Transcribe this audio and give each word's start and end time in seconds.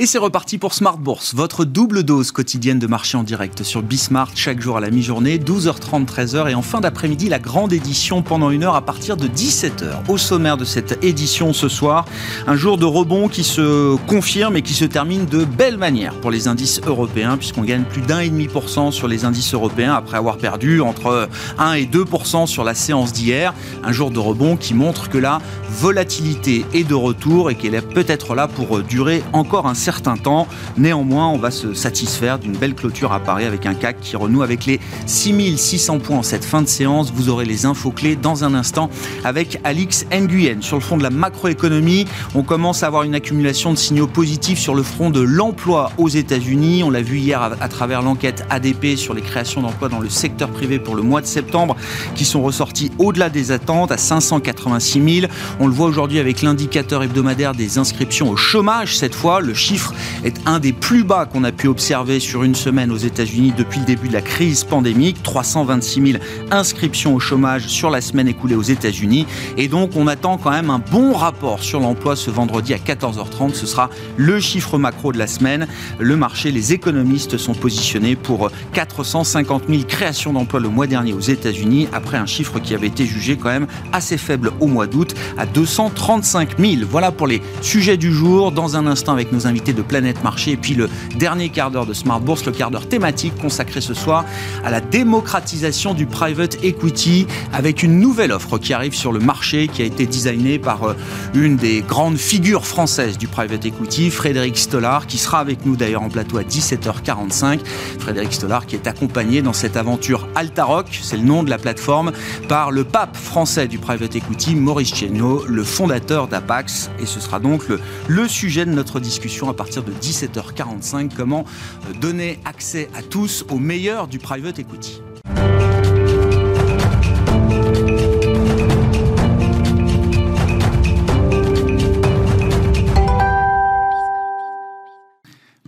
Et 0.00 0.06
c'est 0.06 0.18
reparti 0.18 0.58
pour 0.58 0.74
Smart 0.74 0.96
Bourse, 0.96 1.34
votre 1.34 1.64
double 1.64 2.04
dose 2.04 2.30
quotidienne 2.30 2.78
de 2.78 2.86
marché 2.86 3.16
en 3.16 3.24
direct 3.24 3.64
sur 3.64 3.82
Bismart 3.82 4.30
chaque 4.36 4.60
jour 4.60 4.76
à 4.76 4.80
la 4.80 4.90
mi-journée, 4.90 5.38
12h30, 5.38 6.06
13h 6.06 6.48
et 6.48 6.54
en 6.54 6.62
fin 6.62 6.78
d'après-midi 6.78 7.28
la 7.28 7.40
grande 7.40 7.72
édition 7.72 8.22
pendant 8.22 8.50
une 8.50 8.62
heure 8.62 8.76
à 8.76 8.82
partir 8.82 9.16
de 9.16 9.26
17h. 9.26 10.08
Au 10.08 10.16
sommaire 10.16 10.56
de 10.56 10.64
cette 10.64 11.04
édition 11.04 11.52
ce 11.52 11.68
soir, 11.68 12.04
un 12.46 12.54
jour 12.54 12.78
de 12.78 12.84
rebond 12.84 13.26
qui 13.26 13.42
se 13.42 13.96
confirme 14.06 14.56
et 14.56 14.62
qui 14.62 14.72
se 14.72 14.84
termine 14.84 15.26
de 15.26 15.44
belle 15.44 15.78
manière 15.78 16.14
pour 16.20 16.30
les 16.30 16.46
indices 16.46 16.80
européens 16.86 17.36
puisqu'on 17.36 17.64
gagne 17.64 17.82
plus 17.82 18.02
d'un 18.02 18.20
et 18.20 18.30
demi 18.30 18.46
pour 18.46 18.68
cent 18.68 18.92
sur 18.92 19.08
les 19.08 19.24
indices 19.24 19.52
européens 19.52 19.94
après 19.94 20.16
avoir 20.16 20.38
perdu 20.38 20.80
entre 20.80 21.28
1 21.58 21.72
et 21.72 21.86
2% 21.86 22.46
sur 22.46 22.62
la 22.62 22.76
séance 22.76 23.12
d'hier. 23.12 23.52
Un 23.82 23.90
jour 23.90 24.12
de 24.12 24.20
rebond 24.20 24.56
qui 24.56 24.74
montre 24.74 25.08
que 25.08 25.18
la 25.18 25.40
volatilité 25.68 26.64
est 26.72 26.84
de 26.84 26.94
retour 26.94 27.50
et 27.50 27.56
qu'elle 27.56 27.74
est 27.74 27.82
peut-être 27.82 28.36
là 28.36 28.46
pour 28.46 28.78
durer 28.78 29.24
encore 29.32 29.66
un 29.66 29.74
certain 29.74 29.87
temps. 30.22 30.46
Néanmoins, 30.76 31.28
on 31.28 31.38
va 31.38 31.50
se 31.50 31.74
satisfaire 31.74 32.38
d'une 32.38 32.56
belle 32.56 32.74
clôture 32.74 33.12
à 33.12 33.20
Paris 33.20 33.44
avec 33.44 33.66
un 33.66 33.74
CAC 33.74 34.00
qui 34.00 34.16
renoue 34.16 34.42
avec 34.42 34.66
les 34.66 34.80
6600 35.06 35.98
points 35.98 36.18
en 36.18 36.22
cette 36.22 36.44
fin 36.44 36.62
de 36.62 36.68
séance. 36.68 37.12
Vous 37.12 37.28
aurez 37.28 37.44
les 37.44 37.66
infos 37.66 37.90
clés 37.90 38.16
dans 38.16 38.44
un 38.44 38.54
instant 38.54 38.90
avec 39.24 39.58
Alix 39.64 40.06
Nguyen. 40.12 40.60
Sur 40.60 40.76
le 40.76 40.82
front 40.82 40.96
de 40.96 41.02
la 41.02 41.10
macroéconomie, 41.10 42.06
on 42.34 42.42
commence 42.42 42.82
à 42.82 42.86
avoir 42.86 43.02
une 43.02 43.14
accumulation 43.14 43.72
de 43.72 43.78
signaux 43.78 44.06
positifs 44.06 44.58
sur 44.58 44.74
le 44.74 44.82
front 44.82 45.10
de 45.10 45.20
l'emploi 45.20 45.90
aux 45.98 46.08
États-Unis. 46.08 46.82
On 46.84 46.90
l'a 46.90 47.02
vu 47.02 47.18
hier 47.18 47.40
à, 47.42 47.68
travers 47.68 48.02
l'enquête 48.02 48.44
ADP 48.50 48.96
sur 48.96 49.14
les 49.14 49.22
créations 49.22 49.62
d'emplois 49.62 49.88
dans 49.88 50.00
le 50.00 50.08
secteur 50.08 50.50
privé 50.50 50.78
pour 50.78 50.94
le 50.94 51.02
mois 51.02 51.20
de 51.20 51.26
septembre 51.26 51.76
qui 52.14 52.24
sont 52.24 52.42
ressortis 52.42 52.90
au-delà 52.98 53.30
des 53.30 53.52
attentes 53.52 53.90
à 53.90 53.96
586 53.96 55.20
000. 55.20 55.32
On 55.60 55.66
le 55.66 55.72
voit 55.72 55.86
aujourd'hui 55.86 56.18
avec 56.18 56.42
l'indicateur 56.42 57.02
hebdomadaire 57.02 57.54
des 57.54 57.78
inscriptions 57.78 58.30
au 58.30 58.36
chômage 58.36 58.96
cette 58.96 59.14
fois. 59.14 59.40
Le 59.40 59.54
chiffre 59.54 59.77
est 60.24 60.36
un 60.46 60.58
des 60.58 60.72
plus 60.72 61.04
bas 61.04 61.26
qu'on 61.26 61.44
a 61.44 61.52
pu 61.52 61.68
observer 61.68 62.20
sur 62.20 62.42
une 62.44 62.54
semaine 62.54 62.90
aux 62.90 62.96
États-Unis 62.96 63.52
depuis 63.56 63.80
le 63.80 63.86
début 63.86 64.08
de 64.08 64.12
la 64.12 64.20
crise 64.20 64.64
pandémique. 64.64 65.22
326 65.22 66.12
000 66.12 66.24
inscriptions 66.50 67.14
au 67.14 67.20
chômage 67.20 67.66
sur 67.66 67.90
la 67.90 68.00
semaine 68.00 68.28
écoulée 68.28 68.54
aux 68.54 68.62
États-Unis. 68.62 69.26
Et 69.56 69.68
donc, 69.68 69.90
on 69.96 70.06
attend 70.06 70.38
quand 70.38 70.50
même 70.50 70.70
un 70.70 70.78
bon 70.78 71.12
rapport 71.12 71.62
sur 71.62 71.80
l'emploi 71.80 72.16
ce 72.16 72.30
vendredi 72.30 72.74
à 72.74 72.78
14h30. 72.78 73.54
Ce 73.54 73.66
sera 73.66 73.90
le 74.16 74.40
chiffre 74.40 74.78
macro 74.78 75.12
de 75.12 75.18
la 75.18 75.26
semaine. 75.26 75.66
Le 75.98 76.16
marché, 76.16 76.50
les 76.50 76.72
économistes 76.72 77.36
sont 77.36 77.54
positionnés 77.54 78.16
pour 78.16 78.50
450 78.72 79.64
000 79.68 79.82
créations 79.84 80.32
d'emplois 80.32 80.60
le 80.60 80.68
mois 80.68 80.86
dernier 80.86 81.12
aux 81.12 81.20
États-Unis, 81.20 81.88
après 81.92 82.16
un 82.16 82.26
chiffre 82.26 82.58
qui 82.58 82.74
avait 82.74 82.86
été 82.86 83.06
jugé 83.06 83.36
quand 83.36 83.48
même 83.48 83.66
assez 83.92 84.16
faible 84.16 84.52
au 84.60 84.66
mois 84.66 84.86
d'août, 84.86 85.14
à 85.36 85.46
235 85.46 86.58
000. 86.58 86.72
Voilà 86.90 87.12
pour 87.12 87.26
les 87.26 87.42
sujets 87.62 87.96
du 87.96 88.12
jour. 88.12 88.52
Dans 88.52 88.76
un 88.76 88.86
instant, 88.86 89.12
avec 89.12 89.32
nos 89.32 89.46
invités 89.46 89.67
de 89.72 89.82
Planète 89.82 90.22
Marché. 90.22 90.52
Et 90.52 90.56
puis 90.56 90.74
le 90.74 90.88
dernier 91.16 91.48
quart 91.48 91.70
d'heure 91.70 91.86
de 91.86 91.94
Smart 91.94 92.20
Bourse, 92.20 92.44
le 92.46 92.52
quart 92.52 92.70
d'heure 92.70 92.88
thématique 92.88 93.36
consacré 93.36 93.80
ce 93.80 93.94
soir 93.94 94.24
à 94.64 94.70
la 94.70 94.80
démocratisation 94.80 95.94
du 95.94 96.06
private 96.06 96.62
equity 96.62 97.26
avec 97.52 97.82
une 97.82 97.98
nouvelle 97.98 98.32
offre 98.32 98.58
qui 98.58 98.72
arrive 98.72 98.94
sur 98.94 99.12
le 99.12 99.20
marché, 99.20 99.68
qui 99.68 99.82
a 99.82 99.84
été 99.84 100.06
designée 100.06 100.58
par 100.58 100.84
euh, 100.84 100.94
une 101.34 101.56
des 101.56 101.82
grandes 101.82 102.18
figures 102.18 102.66
françaises 102.66 103.18
du 103.18 103.28
private 103.28 103.64
equity, 103.64 104.10
Frédéric 104.10 104.58
Stollard, 104.58 105.06
qui 105.06 105.18
sera 105.18 105.40
avec 105.40 105.64
nous 105.66 105.76
d'ailleurs 105.76 106.02
en 106.02 106.08
plateau 106.08 106.38
à 106.38 106.42
17h45. 106.42 107.60
Frédéric 107.98 108.32
Stollard 108.32 108.66
qui 108.66 108.76
est 108.76 108.86
accompagné 108.86 109.42
dans 109.42 109.52
cette 109.52 109.76
aventure 109.76 110.28
Altaroc, 110.34 110.86
c'est 111.02 111.16
le 111.16 111.22
nom 111.22 111.42
de 111.42 111.50
la 111.50 111.58
plateforme, 111.58 112.12
par 112.48 112.70
le 112.70 112.84
pape 112.84 113.16
français 113.16 113.68
du 113.68 113.78
private 113.78 114.14
equity, 114.16 114.54
Maurice 114.54 114.94
Chéniaud, 114.94 115.44
le 115.46 115.64
fondateur 115.64 116.28
d'Apax. 116.28 116.90
Et 117.00 117.06
ce 117.06 117.20
sera 117.20 117.40
donc 117.40 117.68
le, 117.68 117.80
le 118.06 118.28
sujet 118.28 118.64
de 118.64 118.70
notre 118.70 119.00
discussion 119.00 119.50
partir 119.58 119.82
de 119.82 119.92
17h45. 119.92 121.10
Comment 121.14 121.44
euh, 121.44 121.92
donner 122.00 122.38
accès 122.44 122.88
à 122.94 123.02
tous 123.02 123.44
au 123.50 123.58
meilleur 123.58 124.06
du 124.06 124.18
private 124.18 124.60
equity? 124.60 125.02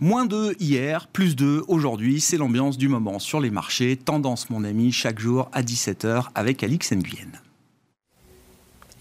Moins 0.00 0.24
2 0.24 0.54
hier, 0.60 1.08
plus 1.08 1.36
2 1.36 1.64
aujourd'hui, 1.68 2.20
c'est 2.20 2.36
l'ambiance 2.36 2.78
du 2.78 2.88
moment 2.88 3.18
sur 3.18 3.40
les 3.40 3.50
marchés. 3.50 3.96
Tendance, 3.96 4.48
mon 4.50 4.64
ami, 4.64 4.92
chaque 4.92 5.18
jour 5.18 5.50
à 5.52 5.62
17h 5.62 6.28
avec 6.34 6.62
Alix 6.62 6.92
Nguyen. 6.92 7.49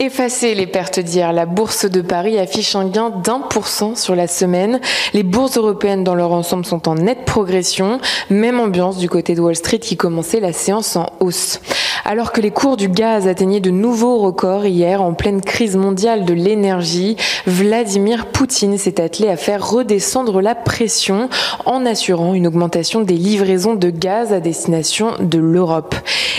Effacer 0.02 0.56
les 0.56 0.66
pertes 0.66 1.02
d'hier, 1.02 1.34
la 1.34 1.46
bourse 1.46 1.84
de 1.84 2.00
Paris 2.00 2.40
affiche 2.40 2.74
un 2.74 2.88
gain 2.88 3.10
d'un 3.10 3.40
pour 3.40 3.68
cent 3.68 3.96
sur 3.96 4.16
la 4.16 4.28
semaine. 4.28 4.80
Les 5.12 5.24
bourses 5.24 5.58
européennes 5.58 6.06
dans 6.06 6.16
leur 6.16 6.32
ensemble 6.32 6.64
sont 6.64 6.88
en 6.88 6.96
nette 6.96 7.26
progression. 7.26 8.00
Même 8.30 8.62
ambiance 8.62 8.96
du 8.98 9.10
côté 9.10 9.36
de 9.36 9.42
Wall 9.42 9.58
Street 9.58 9.80
qui 9.80 9.98
commençait 9.98 10.40
la 10.40 10.54
séance 10.54 10.96
en 10.96 11.08
hausse. 11.20 11.60
Alors 12.06 12.32
que 12.32 12.40
les 12.40 12.50
cours 12.50 12.78
du 12.78 12.88
gaz 12.88 13.28
atteignaient 13.28 13.60
de 13.60 13.72
nouveaux 13.72 14.20
records 14.20 14.66
hier 14.66 15.02
en 15.02 15.14
pleine 15.14 15.42
crise 15.42 15.76
mondiale 15.76 16.24
de 16.24 16.34
l'énergie, 16.34 17.18
Vladimir 17.46 18.28
Poutine 18.28 18.78
s'est 18.78 19.02
attelé 19.02 19.28
à 19.28 19.36
faire 19.36 19.70
redescendre 19.70 20.42
la 20.42 20.56
pression 20.56 21.28
en 21.66 21.86
assurant 21.86 22.34
une 22.34 22.48
augmentation 22.48 23.02
des 23.02 23.16
livraisons 23.16 23.76
de 23.76 23.90
gaz 23.90 24.32
à 24.32 24.40
destination 24.40 25.12
de 25.20 25.40
l'Europe. 25.40 25.94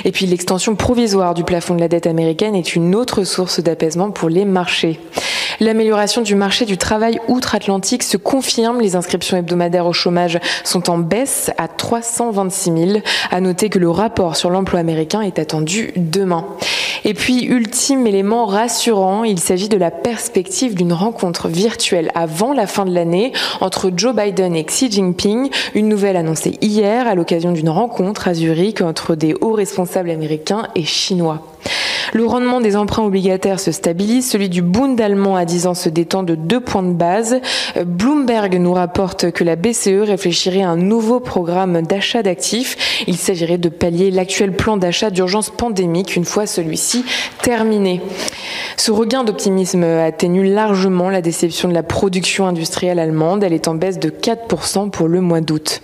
Et 0.06 0.12
puis 0.12 0.25
l'extension 0.25 0.76
provisoire 0.76 1.34
du 1.34 1.44
plafond 1.44 1.75
de 1.75 1.81
la 1.81 1.88
dette 1.88 2.06
américaine 2.06 2.56
est 2.56 2.75
une 2.75 2.94
autre 2.94 3.25
source 3.25 3.50
d'apaisement 3.59 4.11
pour 4.11 4.28
les 4.28 4.44
marchés. 4.44 5.00
L'amélioration 5.59 6.22
du 6.22 6.34
marché 6.37 6.65
du 6.65 6.78
travail 6.78 7.21
outre-Atlantique 7.28 8.03
se 8.03 8.16
confirme. 8.16 8.81
Les 8.81 8.97
inscriptions 8.97 9.37
hebdomadaires 9.37 9.87
au 9.87 9.93
chômage 9.93 10.38
sont 10.65 10.88
en 10.88 10.97
baisse 10.97 11.50
à 11.59 11.69
326 11.69 12.72
000. 12.93 13.00
À 13.31 13.41
noter 13.43 13.69
que 13.69 13.78
le 13.78 13.91
rapport 13.91 14.37
sur 14.37 14.49
l'emploi 14.49 14.81
américain 14.81 15.21
est 15.21 15.38
attendu 15.38 15.93
demain. 15.97 16.47
Et 17.05 17.12
puis, 17.12 17.44
ultime 17.44 18.06
élément 18.06 18.47
rassurant, 18.47 19.25
il 19.25 19.38
s'agit 19.38 19.69
de 19.69 19.77
la 19.77 19.91
perspective 19.91 20.75
d'une 20.75 20.93
rencontre 20.93 21.49
virtuelle 21.49 22.11
avant 22.15 22.53
la 22.53 22.67
fin 22.67 22.84
de 22.84 22.94
l'année 22.94 23.32
entre 23.61 23.91
Joe 23.94 24.15
Biden 24.15 24.55
et 24.55 24.65
Xi 24.65 24.91
Jinping. 24.91 25.50
Une 25.75 25.88
nouvelle 25.88 26.17
annoncée 26.17 26.56
hier 26.62 27.06
à 27.06 27.15
l'occasion 27.15 27.53
d'une 27.53 27.71
rencontre 27.71 28.28
à 28.28 28.34
Zurich 28.34 28.81
entre 28.81 29.15
des 29.15 29.34
hauts 29.41 29.53
responsables 29.53 30.11
américains 30.11 30.69
et 30.75 30.84
chinois. 30.84 31.47
Le 32.12 32.26
rendement 32.26 32.60
des 32.60 32.76
emprunts 32.76 33.04
obligataires 33.04 33.60
se 33.60 33.71
stabilise, 33.71 34.28
celui 34.28 34.48
du 34.48 34.62
Bund 34.62 35.00
allemand 35.00 35.37
à 35.37 35.44
10 35.44 35.66
ans 35.69 35.75
se 35.75 35.88
détend 35.88 36.22
de 36.22 36.34
2 36.34 36.60
points 36.60 36.82
de 36.82 36.93
base. 36.93 37.41
Bloomberg 37.87 38.56
nous 38.56 38.72
rapporte 38.72 39.31
que 39.31 39.44
la 39.44 39.54
BCE 39.54 40.03
réfléchirait 40.03 40.62
à 40.62 40.70
un 40.70 40.76
nouveau 40.76 41.20
programme 41.20 41.82
d'achat 41.82 42.22
d'actifs. 42.22 43.04
Il 43.06 43.16
s'agirait 43.16 43.59
de 43.59 43.69
pallier 43.69 44.10
l'actuel 44.10 44.53
plan 44.53 44.76
d'achat 44.76 45.10
d'urgence 45.10 45.50
pandémique 45.50 46.16
une 46.16 46.25
fois 46.25 46.47
celui-ci 46.47 47.04
terminé. 47.43 48.00
Ce 48.76 48.91
regain 48.91 49.25
d'optimisme 49.25 49.84
atténue 49.84 50.53
largement 50.53 51.10
la 51.10 51.22
déception 51.22 51.69
de 51.69 51.75
la 51.75 51.82
production 51.82 52.47
industrielle 52.47 52.99
allemande. 52.99 53.44
Elle 53.44 53.53
est 53.53 53.69
en 53.69 53.75
baisse 53.75 53.99
de 53.99 54.10
4% 54.10 54.91
pour 54.91 55.06
le 55.06 55.20
mois 55.20 55.41
d'août. 55.41 55.81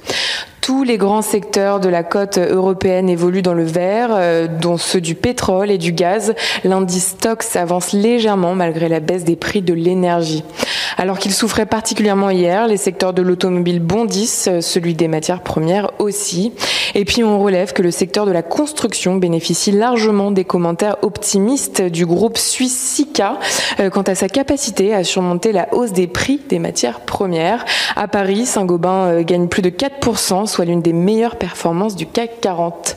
Tous 0.67 0.83
les 0.83 0.97
grands 0.97 1.23
secteurs 1.23 1.79
de 1.79 1.89
la 1.89 2.03
côte 2.03 2.39
européenne 2.39 3.09
évoluent 3.09 3.41
dans 3.41 3.55
le 3.55 3.63
vert, 3.63 4.09
euh, 4.11 4.49
dont 4.49 4.79
ceux 4.79 5.01
du 5.01 5.15
pétrole 5.15 5.71
et 5.71 5.79
du 5.79 5.93
gaz. 5.93 6.35
L'indice 6.65 7.11
Stox 7.11 7.55
avance 7.55 7.93
légèrement 7.93 8.57
malgré 8.57 8.89
la 8.89 8.99
baisse 8.99 9.23
des 9.23 9.37
prix 9.37 9.63
de 9.63 9.73
l'énergie. 9.73 10.43
Alors 10.99 11.21
qu'il 11.21 11.33
souffrait 11.33 11.67
particulièrement 11.67 12.31
hier, 12.31 12.67
les 12.67 12.79
secteurs 12.79 13.13
de 13.13 13.23
l'automobile 13.23 13.79
bondissent, 13.79 14.49
euh, 14.51 14.61
celui 14.61 14.95
des 14.95 15.07
matières 15.07 15.43
premières 15.43 15.93
aussi. 16.01 16.53
Et 16.97 17.05
puis 17.05 17.23
on 17.23 17.39
relève 17.39 17.73
que 17.73 17.83
le 17.83 17.93
secteur 17.93 18.27
de 18.27 18.33
la 18.33 18.43
construction 18.43 19.15
bénéficie 19.17 19.71
largement 19.71 20.33
des 20.33 20.45
commentaires 20.45 20.97
optimistes 21.03 21.81
du 21.81 22.07
groupe 22.07 22.39
suisse 22.39 22.77
Sika 22.77 23.39
euh, 23.79 23.89
quant 23.89 24.03
à 24.03 24.17
sa 24.17 24.29
capacité 24.29 24.93
à 24.95 25.05
surmonter 25.05 25.53
la 25.53 25.73
hausse 25.73 25.93
des 25.93 26.09
prix 26.09 26.41
des 26.49 26.59
matières 26.59 27.03
premières. 27.03 27.65
À 27.95 28.09
Paris, 28.09 28.47
Saint-Gobain 28.47 29.23
gagne 29.23 29.47
plus 29.47 29.63
de 29.63 29.71
4%, 29.71 30.56
soit 30.57 30.65
l'une 30.65 30.81
des 30.81 30.95
meilleures 30.95 31.37
performances 31.37 31.97
du 31.97 32.07
CAC 32.07 32.41
40. 32.41 32.97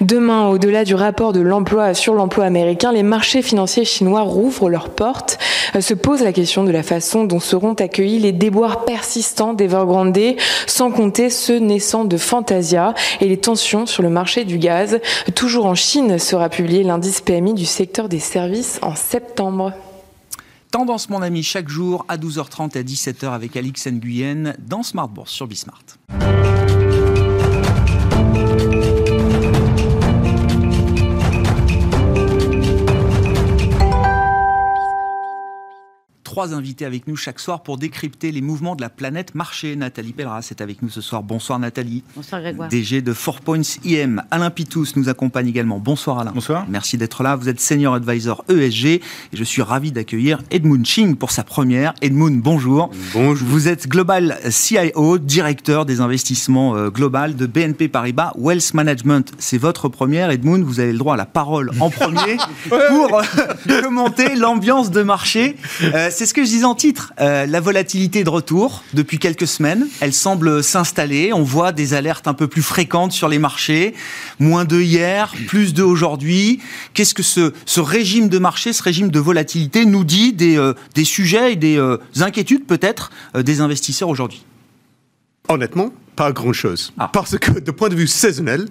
Demain, 0.00 0.48
au-delà 0.48 0.84
du 0.84 0.96
rapport 0.96 1.32
de 1.32 1.38
l'emploi 1.38 1.94
sur 1.94 2.14
l'emploi 2.14 2.44
américain, 2.44 2.90
les 2.90 3.04
marchés 3.04 3.42
financiers 3.42 3.84
chinois 3.84 4.22
rouvrent 4.22 4.68
leurs 4.68 4.90
portes. 4.90 5.38
Euh, 5.76 5.80
se 5.80 5.94
pose 5.94 6.20
la 6.24 6.32
question 6.32 6.64
de 6.64 6.72
la 6.72 6.82
façon 6.82 7.22
dont 7.22 7.38
seront 7.38 7.74
accueillis 7.74 8.18
les 8.18 8.32
déboires 8.32 8.84
persistants 8.84 9.54
d'Evergrande, 9.54 10.18
sans 10.66 10.90
compter 10.90 11.30
ceux 11.30 11.60
naissants 11.60 12.06
de 12.06 12.16
Fantasia 12.16 12.92
et 13.20 13.28
les 13.28 13.36
tensions 13.36 13.86
sur 13.86 14.02
le 14.02 14.10
marché 14.10 14.44
du 14.44 14.58
gaz. 14.58 14.98
Toujours 15.36 15.66
en 15.66 15.76
Chine 15.76 16.18
sera 16.18 16.48
publié 16.48 16.82
l'indice 16.82 17.20
PMI 17.20 17.54
du 17.54 17.66
secteur 17.66 18.08
des 18.08 18.18
services 18.18 18.80
en 18.82 18.96
septembre. 18.96 19.74
Tendance, 20.72 21.08
mon 21.08 21.22
ami, 21.22 21.44
chaque 21.44 21.68
jour 21.68 22.04
à 22.08 22.16
12h30 22.16 22.76
et 22.76 22.80
à 22.80 22.82
17h 22.82 23.32
avec 23.32 23.56
Alix 23.56 23.86
Nguyen 23.86 24.54
dans 24.58 24.82
Smart 24.82 25.08
Bourse 25.08 25.30
sur 25.30 25.46
Bismart. 25.46 25.84
Trois 36.36 36.52
invités 36.52 36.84
avec 36.84 37.08
nous 37.08 37.16
chaque 37.16 37.40
soir 37.40 37.62
pour 37.62 37.78
décrypter 37.78 38.30
les 38.30 38.42
mouvements 38.42 38.76
de 38.76 38.82
la 38.82 38.90
planète 38.90 39.34
marché. 39.34 39.74
Nathalie 39.74 40.12
Pelleras 40.12 40.48
est 40.50 40.60
avec 40.60 40.82
nous 40.82 40.90
ce 40.90 41.00
soir. 41.00 41.22
Bonsoir 41.22 41.58
Nathalie. 41.58 42.04
Bonsoir 42.14 42.42
Grégoire. 42.42 42.68
DG 42.68 43.00
de 43.00 43.14
4 43.14 43.40
Points 43.40 43.62
IM. 43.86 44.22
Alain 44.30 44.50
Pitous 44.50 44.88
nous 44.96 45.08
accompagne 45.08 45.48
également. 45.48 45.78
Bonsoir 45.78 46.18
Alain. 46.18 46.32
Bonsoir. 46.32 46.66
Merci 46.68 46.98
d'être 46.98 47.22
là. 47.22 47.36
Vous 47.36 47.48
êtes 47.48 47.58
senior 47.58 47.94
advisor 47.94 48.44
ESG 48.50 48.86
et 48.86 49.00
je 49.32 49.44
suis 49.44 49.62
ravi 49.62 49.92
d'accueillir 49.92 50.42
Edmund 50.50 50.84
Ching 50.84 51.16
pour 51.16 51.30
sa 51.30 51.42
première. 51.42 51.94
Edmund, 52.02 52.42
bonjour. 52.42 52.90
Bonjour. 53.14 53.48
Vous 53.48 53.68
êtes 53.68 53.88
Global 53.88 54.36
CIO, 54.50 55.16
directeur 55.16 55.86
des 55.86 56.02
investissements 56.02 56.76
euh, 56.76 56.90
global 56.90 57.34
de 57.34 57.46
BNP 57.46 57.88
Paribas 57.88 58.34
Wealth 58.36 58.74
Management. 58.74 59.32
C'est 59.38 59.56
votre 59.56 59.88
première. 59.88 60.30
Edmund, 60.30 60.62
vous 60.62 60.80
avez 60.80 60.92
le 60.92 60.98
droit 60.98 61.14
à 61.14 61.16
la 61.16 61.24
parole 61.24 61.70
en 61.80 61.88
premier 61.88 62.36
pour 62.68 63.20
euh, 63.20 63.80
commenter 63.80 64.36
l'ambiance 64.36 64.90
de 64.90 65.00
marché. 65.00 65.56
Euh, 65.82 66.08
c'est 66.10 66.25
ce 66.26 66.34
que 66.34 66.44
je 66.44 66.48
disais 66.48 66.64
en 66.64 66.74
titre. 66.74 67.12
Euh, 67.20 67.46
la 67.46 67.60
volatilité 67.60 68.24
de 68.24 68.28
retour 68.28 68.82
depuis 68.92 69.18
quelques 69.18 69.46
semaines. 69.46 69.86
Elle 70.00 70.12
semble 70.12 70.62
s'installer. 70.62 71.32
On 71.32 71.42
voit 71.42 71.72
des 71.72 71.94
alertes 71.94 72.28
un 72.28 72.34
peu 72.34 72.48
plus 72.48 72.62
fréquentes 72.62 73.12
sur 73.12 73.28
les 73.28 73.38
marchés. 73.38 73.94
Moins 74.38 74.64
de 74.64 74.80
hier, 74.80 75.32
plus 75.46 75.72
de 75.72 75.82
aujourd'hui. 75.82 76.60
Qu'est-ce 76.94 77.14
que 77.14 77.22
ce, 77.22 77.54
ce, 77.64 77.80
régime 77.80 78.28
de 78.28 78.38
marché, 78.38 78.72
ce 78.72 78.82
régime 78.82 79.10
de 79.10 79.18
volatilité 79.18 79.86
nous 79.86 80.04
dit 80.04 80.32
des, 80.32 80.58
euh, 80.58 80.74
des 80.94 81.04
sujets 81.04 81.52
et 81.52 81.56
des 81.56 81.78
euh, 81.78 81.98
inquiétudes 82.20 82.66
peut-être 82.66 83.10
des 83.34 83.60
investisseurs 83.60 84.08
aujourd'hui? 84.08 84.44
Honnêtement, 85.48 85.92
pas 86.16 86.32
grand-chose. 86.32 86.92
Ah. 86.98 87.08
Parce 87.12 87.38
que 87.38 87.60
de 87.60 87.70
point 87.70 87.88
de 87.88 87.94
vue 87.94 88.08
saisonnel, 88.08 88.66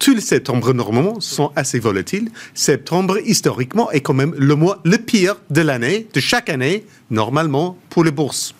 tous 0.00 0.14
les 0.14 0.20
septembre 0.22 0.72
normalement 0.72 1.20
sont 1.20 1.52
assez 1.54 1.78
volatiles. 1.78 2.30
Septembre, 2.54 3.18
historiquement, 3.24 3.90
est 3.92 4.00
quand 4.00 4.14
même 4.14 4.34
le 4.36 4.54
mois 4.56 4.80
le 4.84 4.96
pire 4.96 5.36
de 5.50 5.60
l'année, 5.60 6.08
de 6.12 6.20
chaque 6.20 6.48
année, 6.48 6.84
normalement, 7.10 7.78
pour 7.90 8.02
les 8.02 8.10
bourses. 8.10 8.54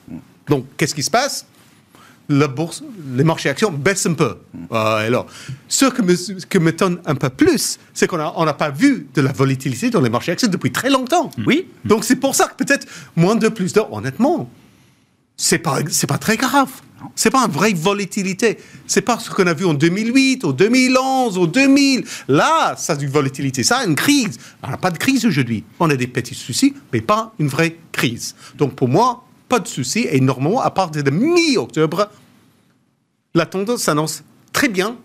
Donc, 0.48 0.66
qu'est-ce 0.76 0.94
qui 0.94 1.02
se 1.02 1.10
passe? 1.10 1.46
La 2.28 2.46
bourse, 2.46 2.84
les 3.16 3.24
marchés 3.24 3.48
actions 3.48 3.72
baissent 3.72 4.06
un 4.06 4.12
peu. 4.12 4.36
Euh, 4.70 5.06
alors, 5.06 5.26
ce 5.66 5.86
que 5.86 6.02
me, 6.02 6.14
que 6.44 6.58
m'étonne 6.58 7.00
un 7.06 7.16
peu 7.16 7.30
plus, 7.30 7.78
c'est 7.94 8.06
qu'on 8.06 8.18
n'a 8.18 8.32
on 8.36 8.46
pas 8.52 8.70
vu 8.70 9.08
de 9.14 9.20
la 9.20 9.32
volatilité 9.32 9.90
dans 9.90 10.00
les 10.00 10.10
marchés 10.10 10.32
actions 10.32 10.48
depuis 10.48 10.70
très 10.70 10.90
longtemps. 10.90 11.30
Oui. 11.46 11.66
Donc, 11.84 12.04
c'est 12.04 12.16
pour 12.16 12.34
ça 12.34 12.46
que 12.46 12.62
peut-être 12.62 12.86
moins 13.16 13.34
de 13.34 13.48
plus 13.48 13.72
de. 13.72 13.80
Honnêtement, 13.90 14.48
c'est 15.36 15.58
pas, 15.58 15.78
c'est 15.88 16.06
pas 16.06 16.18
très 16.18 16.36
grave. 16.36 16.70
C'est 17.14 17.30
pas 17.30 17.44
une 17.44 17.50
vraie 17.50 17.72
volatilité. 17.72 18.58
C'est 18.86 19.02
pas 19.02 19.18
ce 19.18 19.30
qu'on 19.30 19.46
a 19.46 19.54
vu 19.54 19.64
en 19.64 19.74
2008, 19.74 20.44
en 20.44 20.52
2011, 20.52 21.38
en 21.38 21.46
2000. 21.46 22.04
Là, 22.28 22.74
ça 22.76 22.94
a 22.94 23.00
une 23.00 23.08
volatilité. 23.08 23.62
Ça 23.62 23.78
a 23.78 23.84
une 23.84 23.94
crise. 23.94 24.38
On 24.62 24.68
n'a 24.68 24.76
pas 24.76 24.90
de 24.90 24.98
crise 24.98 25.24
aujourd'hui. 25.24 25.64
On 25.78 25.88
a 25.90 25.96
des 25.96 26.06
petits 26.06 26.34
soucis, 26.34 26.74
mais 26.92 27.00
pas 27.00 27.32
une 27.38 27.48
vraie 27.48 27.76
crise. 27.92 28.34
Donc 28.56 28.74
pour 28.74 28.88
moi, 28.88 29.24
pas 29.48 29.58
de 29.58 29.68
soucis. 29.68 30.06
Et 30.10 30.20
normalement, 30.20 30.60
à 30.60 30.70
partir 30.70 31.02
de 31.02 31.10
mi-octobre, 31.10 32.08
la 33.34 33.46
tendance 33.46 33.82
s'annonce 33.82 34.22
très 34.52 34.68
bien, 34.68 34.96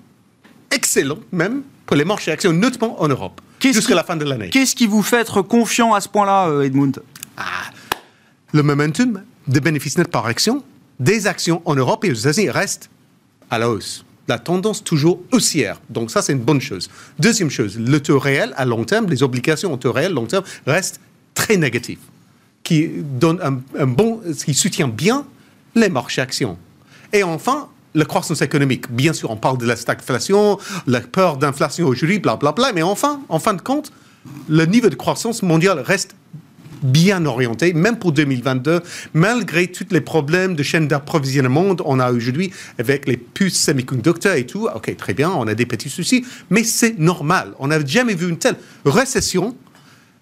excellent 0.72 1.20
même, 1.32 1.64
pour 1.86 1.96
les 1.96 2.06
marchés 2.06 2.32
actions, 2.32 2.52
notamment 2.52 3.00
en 3.02 3.08
Europe, 3.08 3.42
jusqu'à 3.62 3.96
la 3.96 4.04
fin 4.04 4.16
de 4.16 4.26
l'année. 4.26 4.50
Qu'est-ce 4.50 4.76
qui 4.76 4.88
vous 4.88 5.04
fait 5.04 5.18
être 5.18 5.42
confiant 5.42 5.94
à 5.94 6.02
ce 6.02 6.10
point-là, 6.10 6.48
euh, 6.48 6.64
Edmund? 6.64 7.02
Ah, 7.38 7.44
Le 8.54 8.64
momentum 8.64 9.22
de 9.48 9.60
bénéfices 9.60 9.98
nets 9.98 10.10
par 10.10 10.26
action 10.26 10.64
des 11.00 11.28
actions 11.28 11.62
en 11.66 11.76
Europe 11.76 12.06
et 12.06 12.12
aux 12.12 12.16
États-Unis 12.16 12.50
restent 12.50 12.90
à 13.50 13.60
la 13.60 13.70
hausse. 13.70 14.06
La 14.28 14.40
tendance 14.40 14.84
toujours 14.84 15.22
haussière. 15.32 15.80
Donc 15.90 16.10
ça, 16.10 16.22
c'est 16.22 16.34
une 16.34 16.40
bonne 16.40 16.62
chose. 16.62 16.90
Deuxième 17.20 17.52
chose, 17.52 17.78
le 17.78 18.00
taux 18.02 18.18
réel 18.18 18.54
à 18.58 18.66
long 18.66 18.84
terme, 18.84 19.08
les 19.08 19.22
obligations 19.22 19.72
au 19.72 19.78
taux 19.78 19.92
réel 19.92 20.14
long 20.14 20.26
terme 20.26 20.44
restent 20.66 21.00
très 21.36 21.58
négatifs, 21.58 22.00
qui 22.64 22.90
donne 23.04 23.40
un, 23.78 23.86
bon, 23.86 24.22
qui 24.44 24.54
soutient 24.54 24.88
bien 24.88 25.26
les 25.76 25.90
marchés 25.90 26.22
actions. 26.22 26.58
Et 27.14 27.22
enfin, 27.24 27.68
la 27.94 28.06
croissance 28.06 28.42
économique. 28.42 28.92
Bien 28.92 29.14
sûr, 29.14 29.32
on 29.32 29.38
parle 29.38 29.58
de 29.58 29.66
la 29.66 29.76
stagflation, 29.76 30.58
la 30.88 31.02
peur 31.02 31.38
d'inflation 31.38 31.88
aujourd'hui, 31.88 32.20
blablabla, 32.20 32.74
mais 32.74 32.82
enfin, 32.82 33.22
en 33.30 33.40
fin 33.40 33.54
de 33.54 33.62
compte, 33.62 33.92
le 34.50 34.66
niveau 34.66 34.90
de 34.90 34.96
croissance 34.96 35.44
mondiale 35.44 35.80
reste 35.80 36.16
bien 36.84 37.26
orienté, 37.26 37.74
même 37.74 37.98
pour 37.98 38.12
2022, 38.12 38.82
malgré 39.14 39.68
tous 39.68 39.88
les 39.92 40.02
problèmes 40.02 40.56
de 40.56 40.64
chaîne 40.64 40.88
d'approvisionnement 40.88 41.76
qu'on 41.76 42.00
a 42.00 42.12
aujourd'hui 42.12 42.52
avec 42.78 43.08
les 43.08 43.18
puces 43.18 43.60
semi-conducteurs 43.62 44.36
et 44.36 44.46
tout. 44.46 44.68
Ok, 44.74 44.96
très 44.98 45.14
bien, 45.14 45.32
on 45.32 45.48
a 45.48 45.56
des 45.56 45.66
petits 45.66 45.90
soucis, 45.90 46.26
mais 46.50 46.64
c'est 46.64 46.98
normal. 47.00 47.54
On 47.60 47.68
n'a 47.68 47.84
jamais 47.86 48.16
vu 48.16 48.30
une 48.30 48.38
telle 48.38 48.58
récession 48.86 49.56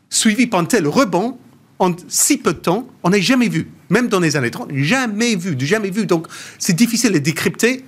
suivie 0.09 0.47
par 0.47 0.59
un 0.59 0.65
tel 0.65 0.87
rebond 0.87 1.37
en 1.79 1.95
si 2.07 2.37
peu 2.37 2.53
de 2.53 2.59
temps. 2.59 2.87
On 3.03 3.09
n'a 3.09 3.19
jamais 3.19 3.49
vu, 3.49 3.69
même 3.89 4.07
dans 4.07 4.19
les 4.19 4.35
années 4.35 4.51
30, 4.51 4.69
jamais 4.73 5.35
vu, 5.35 5.55
jamais 5.59 5.89
vu. 5.89 6.05
Donc, 6.05 6.27
c'est 6.59 6.75
difficile 6.75 7.15
à 7.15 7.19
décrypter 7.19 7.83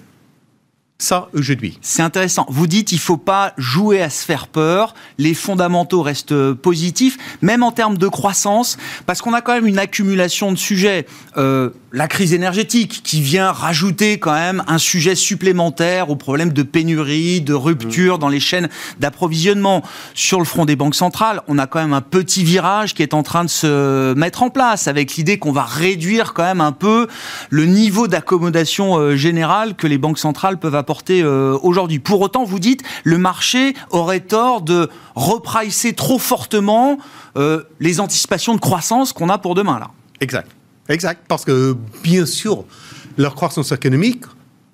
ça 0.98 1.30
aujourd'hui. 1.34 1.78
C'est 1.82 2.02
intéressant. 2.02 2.46
Vous 2.50 2.68
dites 2.68 2.92
il 2.92 3.00
faut 3.00 3.18
pas 3.18 3.54
jouer 3.58 4.02
à 4.02 4.10
se 4.10 4.26
faire 4.26 4.48
peur. 4.48 4.94
Les 5.18 5.34
fondamentaux 5.34 6.02
restent 6.02 6.54
positifs, 6.54 7.18
même 7.42 7.64
en 7.64 7.72
termes 7.72 7.98
de 7.98 8.08
croissance, 8.08 8.78
parce 9.06 9.22
qu'on 9.22 9.34
a 9.34 9.42
quand 9.42 9.54
même 9.54 9.68
une 9.68 9.80
accumulation 9.80 10.52
de 10.52 10.58
sujets. 10.58 11.06
Euh, 11.38 11.72
la 11.96 12.10
crise 12.10 12.34
énergétique 12.34 13.02
qui 13.04 13.22
vient 13.22 13.54
rajouter 13.54 14.20
quand 14.20 14.34
même 14.34 14.64
un 14.68 14.78
sujet 14.78 15.16
supplémentaire 15.16 16.10
au 16.10 16.18
problème 16.18 16.52
de 16.52 16.62
pénurie, 16.62 17.40
de 17.40 17.54
rupture 17.54 18.20
dans 18.20 18.28
les 18.28 18.42
chaînes 18.42 18.68
d'approvisionnement. 19.00 19.82
Sur 20.14 20.40
le 20.40 20.46
front 20.46 20.66
des 20.66 20.76
banques 20.76 20.94
centrales, 20.94 21.42
on 21.48 21.58
a 21.58 21.68
quand 21.68 21.80
même 21.80 21.94
un 21.94 22.02
petit 22.02 22.44
virage 22.44 22.96
qui 22.96 23.02
est 23.02 23.14
en 23.14 23.24
train 23.24 23.46
de 23.46 23.50
se 23.50 24.14
mettre 24.14 24.44
en 24.44 24.50
place 24.50 24.90
avec 24.90 25.16
l'idée 25.16 25.40
qu'on 25.40 25.54
va 25.54 25.64
réduire 25.64 26.34
quand 26.34 26.44
même 26.44 26.60
un 26.60 26.74
peu 26.74 27.08
le 27.50 27.66
niveau 27.66 28.10
d'accommodation 28.10 28.98
euh, 28.98 29.16
générale 29.16 29.76
que 29.76 29.88
les 29.88 29.98
banques 29.98 30.20
centrales 30.20 30.58
peuvent 30.58 30.76
apporter 30.76 31.22
euh, 31.24 31.58
aujourd'hui. 31.64 32.00
Pour 32.00 32.20
autant, 32.20 32.44
vous 32.44 32.60
dites 32.60 32.84
le 33.06 33.18
marché 33.18 33.74
aurait 33.90 34.20
tort 34.20 34.62
de 34.62 34.90
repricer 35.16 35.94
trop 35.94 36.20
fortement 36.20 36.98
euh, 37.38 37.64
les 37.80 38.02
anticipations 38.02 38.54
de 38.54 38.60
croissance 38.60 39.14
qu'on 39.14 39.30
a 39.30 39.38
pour 39.38 39.56
demain 39.56 39.80
là. 39.80 39.92
Exact. 40.20 40.52
Exact, 40.88 41.24
parce 41.28 41.44
que 41.46 41.76
bien 42.04 42.26
sûr, 42.26 42.66
leur 43.18 43.34
croissance 43.36 43.72
économique 43.72 44.24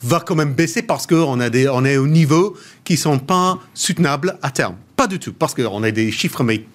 va 0.02 0.20
quand 0.20 0.36
même 0.36 0.54
baisser 0.54 0.82
parce 0.82 1.08
qu'on 1.08 1.38
des, 1.50 1.70
on 1.70 1.86
est 1.86 1.98
au 1.98 2.08
niveau 2.08 2.58
qui 2.84 2.98
sont 2.98 3.20
pas 3.20 3.60
soutenables 3.74 4.38
à 4.42 4.52
terme. 4.52 4.76
Pas 4.96 5.08
du 5.08 5.20
tout, 5.20 5.34
parce 5.34 5.54
qu'on 5.54 5.84
a 5.84 5.92
des 5.92 6.12
chiffres 6.12 6.44
mais 6.44 6.66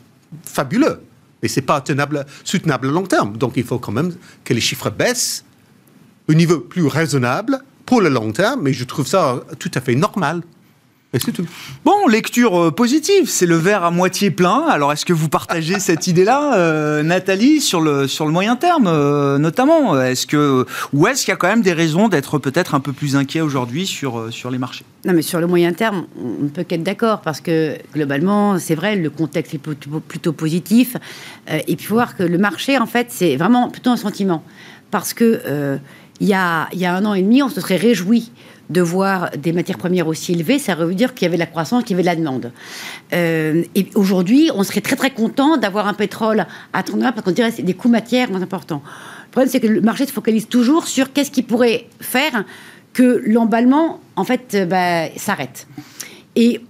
fabuleux, 0.45 1.01
mais 1.43 1.49
c'est 1.49 1.63
pas 1.63 1.81
tenable, 1.81 2.25
soutenable 2.45 2.89
à 2.89 2.91
long 2.93 3.07
terme. 3.07 3.37
Donc 3.37 3.55
il 3.57 3.65
faut 3.65 3.79
quand 3.79 3.93
même 3.93 4.15
que 4.45 4.55
les 4.55 4.61
chiffres 4.61 4.91
baissent 4.91 5.45
au 6.29 6.35
niveau 6.35 6.61
plus 6.61 6.87
raisonnable 6.87 7.61
pour 7.85 8.01
le 8.01 8.09
long 8.09 8.33
terme, 8.33 8.61
mais 8.63 8.73
je 8.73 8.85
trouve 8.85 9.07
ça 9.07 9.43
tout 9.59 9.71
à 9.75 9.81
fait 9.81 9.95
normal. 9.95 10.43
Et 11.17 11.19
c'est 11.19 11.33
tout. 11.33 11.47
Bon, 11.83 12.07
lecture 12.09 12.61
euh, 12.61 12.71
positive, 12.71 13.27
c'est 13.27 13.47
le 13.47 13.57
verre 13.57 13.85
à 13.85 13.91
moitié 13.91 14.31
plein. 14.31 14.67
Alors, 14.69 14.93
est-ce 14.93 15.07
que 15.07 15.15
vous 15.15 15.31
partagez 15.31 15.79
cette 15.79 16.07
idée-là, 16.07 16.59
euh, 16.59 17.03
Nathalie, 17.03 17.63
sur 17.63 17.81
le, 17.81 18.07
sur 18.07 18.27
le 18.27 18.33
moyen 18.33 18.55
terme, 18.55 18.87
euh, 18.87 19.39
notamment? 19.39 19.99
Est-ce 19.99 20.27
que, 20.27 20.67
Ou 20.93 21.07
est-ce 21.07 21.25
qu'il 21.25 21.33
y 21.33 21.35
a 21.35 21.37
quand 21.37 21.49
même 21.49 21.63
des 21.63 21.73
raisons 21.73 22.09
d'être 22.09 22.39
peut-être 22.39 22.75
un 22.75 22.81
peu 22.81 22.93
plus 22.93 23.17
inquiet 23.17 23.41
aujourd'hui 23.41 23.87
sur, 23.87 24.31
sur 24.31 24.51
les 24.51 24.59
marchés? 24.59 24.85
Non, 25.07 25.15
mais 25.15 25.23
sur 25.23 25.41
le 25.41 25.47
moyen 25.47 25.73
terme, 25.73 26.05
on 26.23 26.45
ne 26.45 26.49
peut 26.51 26.65
qu'être 26.65 26.83
d'accord, 26.83 27.23
parce 27.23 27.41
que 27.41 27.79
globalement, 27.95 28.59
c'est 28.59 28.75
vrai, 28.75 28.95
le 28.97 29.09
contexte 29.09 29.55
est 29.55 29.59
plutôt, 29.59 30.01
plutôt 30.01 30.35
positif. 30.35 30.99
et 31.49 31.63
puis, 31.63 31.77
il 31.79 31.83
faut 31.83 31.95
voir 31.95 32.15
que 32.15 32.25
le 32.25 32.37
marché, 32.37 32.77
en 32.77 32.87
fait, 32.87 33.07
c'est 33.09 33.37
vraiment 33.37 33.71
plutôt 33.71 33.89
un 33.89 33.97
sentiment. 33.97 34.43
Parce 34.91 35.15
que 35.15 35.79
il 36.21 36.29
y, 36.29 36.35
a, 36.35 36.69
il 36.73 36.79
y 36.79 36.87
a 36.87 36.95
un 36.95 37.05
an 37.05 37.15
et 37.15 37.23
demi, 37.23 37.43
on 37.43 37.49
se 37.49 37.61
serait 37.61 37.77
réjoui 37.77 38.31
de 38.71 38.81
voir 38.81 39.31
des 39.37 39.53
matières 39.53 39.79
premières 39.79 40.09
aussi 40.09 40.33
élevées, 40.33 40.59
ça 40.59 40.75
veut 40.75 40.95
dire 40.95 41.15
qu'il 41.15 41.25
y 41.25 41.27
avait 41.27 41.37
de 41.37 41.41
la 41.41 41.47
croissance, 41.47 41.85
qu'il 41.85 41.93
y 41.93 41.95
avait 41.95 42.03
de 42.03 42.07
la 42.07 42.17
demande. 42.17 42.53
Euh, 43.13 43.63
et 43.75 43.87
aujourd'hui, 43.95 44.51
on 44.55 44.63
serait 44.65 44.81
très 44.81 44.97
très 44.97 45.11
content 45.11 45.57
d'avoir 45.57 45.87
un 45.87 45.95
pétrole 45.95 46.47
à 46.73 46.83
30 46.83 47.01
parce 47.01 47.23
qu'on 47.23 47.31
dirait 47.31 47.51
que 47.51 47.57
c'est 47.57 47.63
des 47.63 47.75
coûts 47.75 47.89
matières 47.89 48.31
moins 48.31 48.43
importants. 48.43 48.83
Le 49.27 49.31
problème, 49.31 49.51
c'est 49.51 49.61
que 49.61 49.67
le 49.67 49.81
marché 49.81 50.07
se 50.07 50.13
focalise 50.13 50.49
toujours 50.49 50.87
sur 50.87 51.13
qu'est-ce 51.13 51.31
qui 51.31 51.43
pourrait 51.43 51.87
faire 52.01 52.45
que 52.93 53.23
l'emballement, 53.27 54.01
en 54.17 54.25
fait, 54.25 54.55
euh, 54.55 54.67
bah, 54.67 55.09
s'arrête. 55.17 55.69
Et 56.35 56.61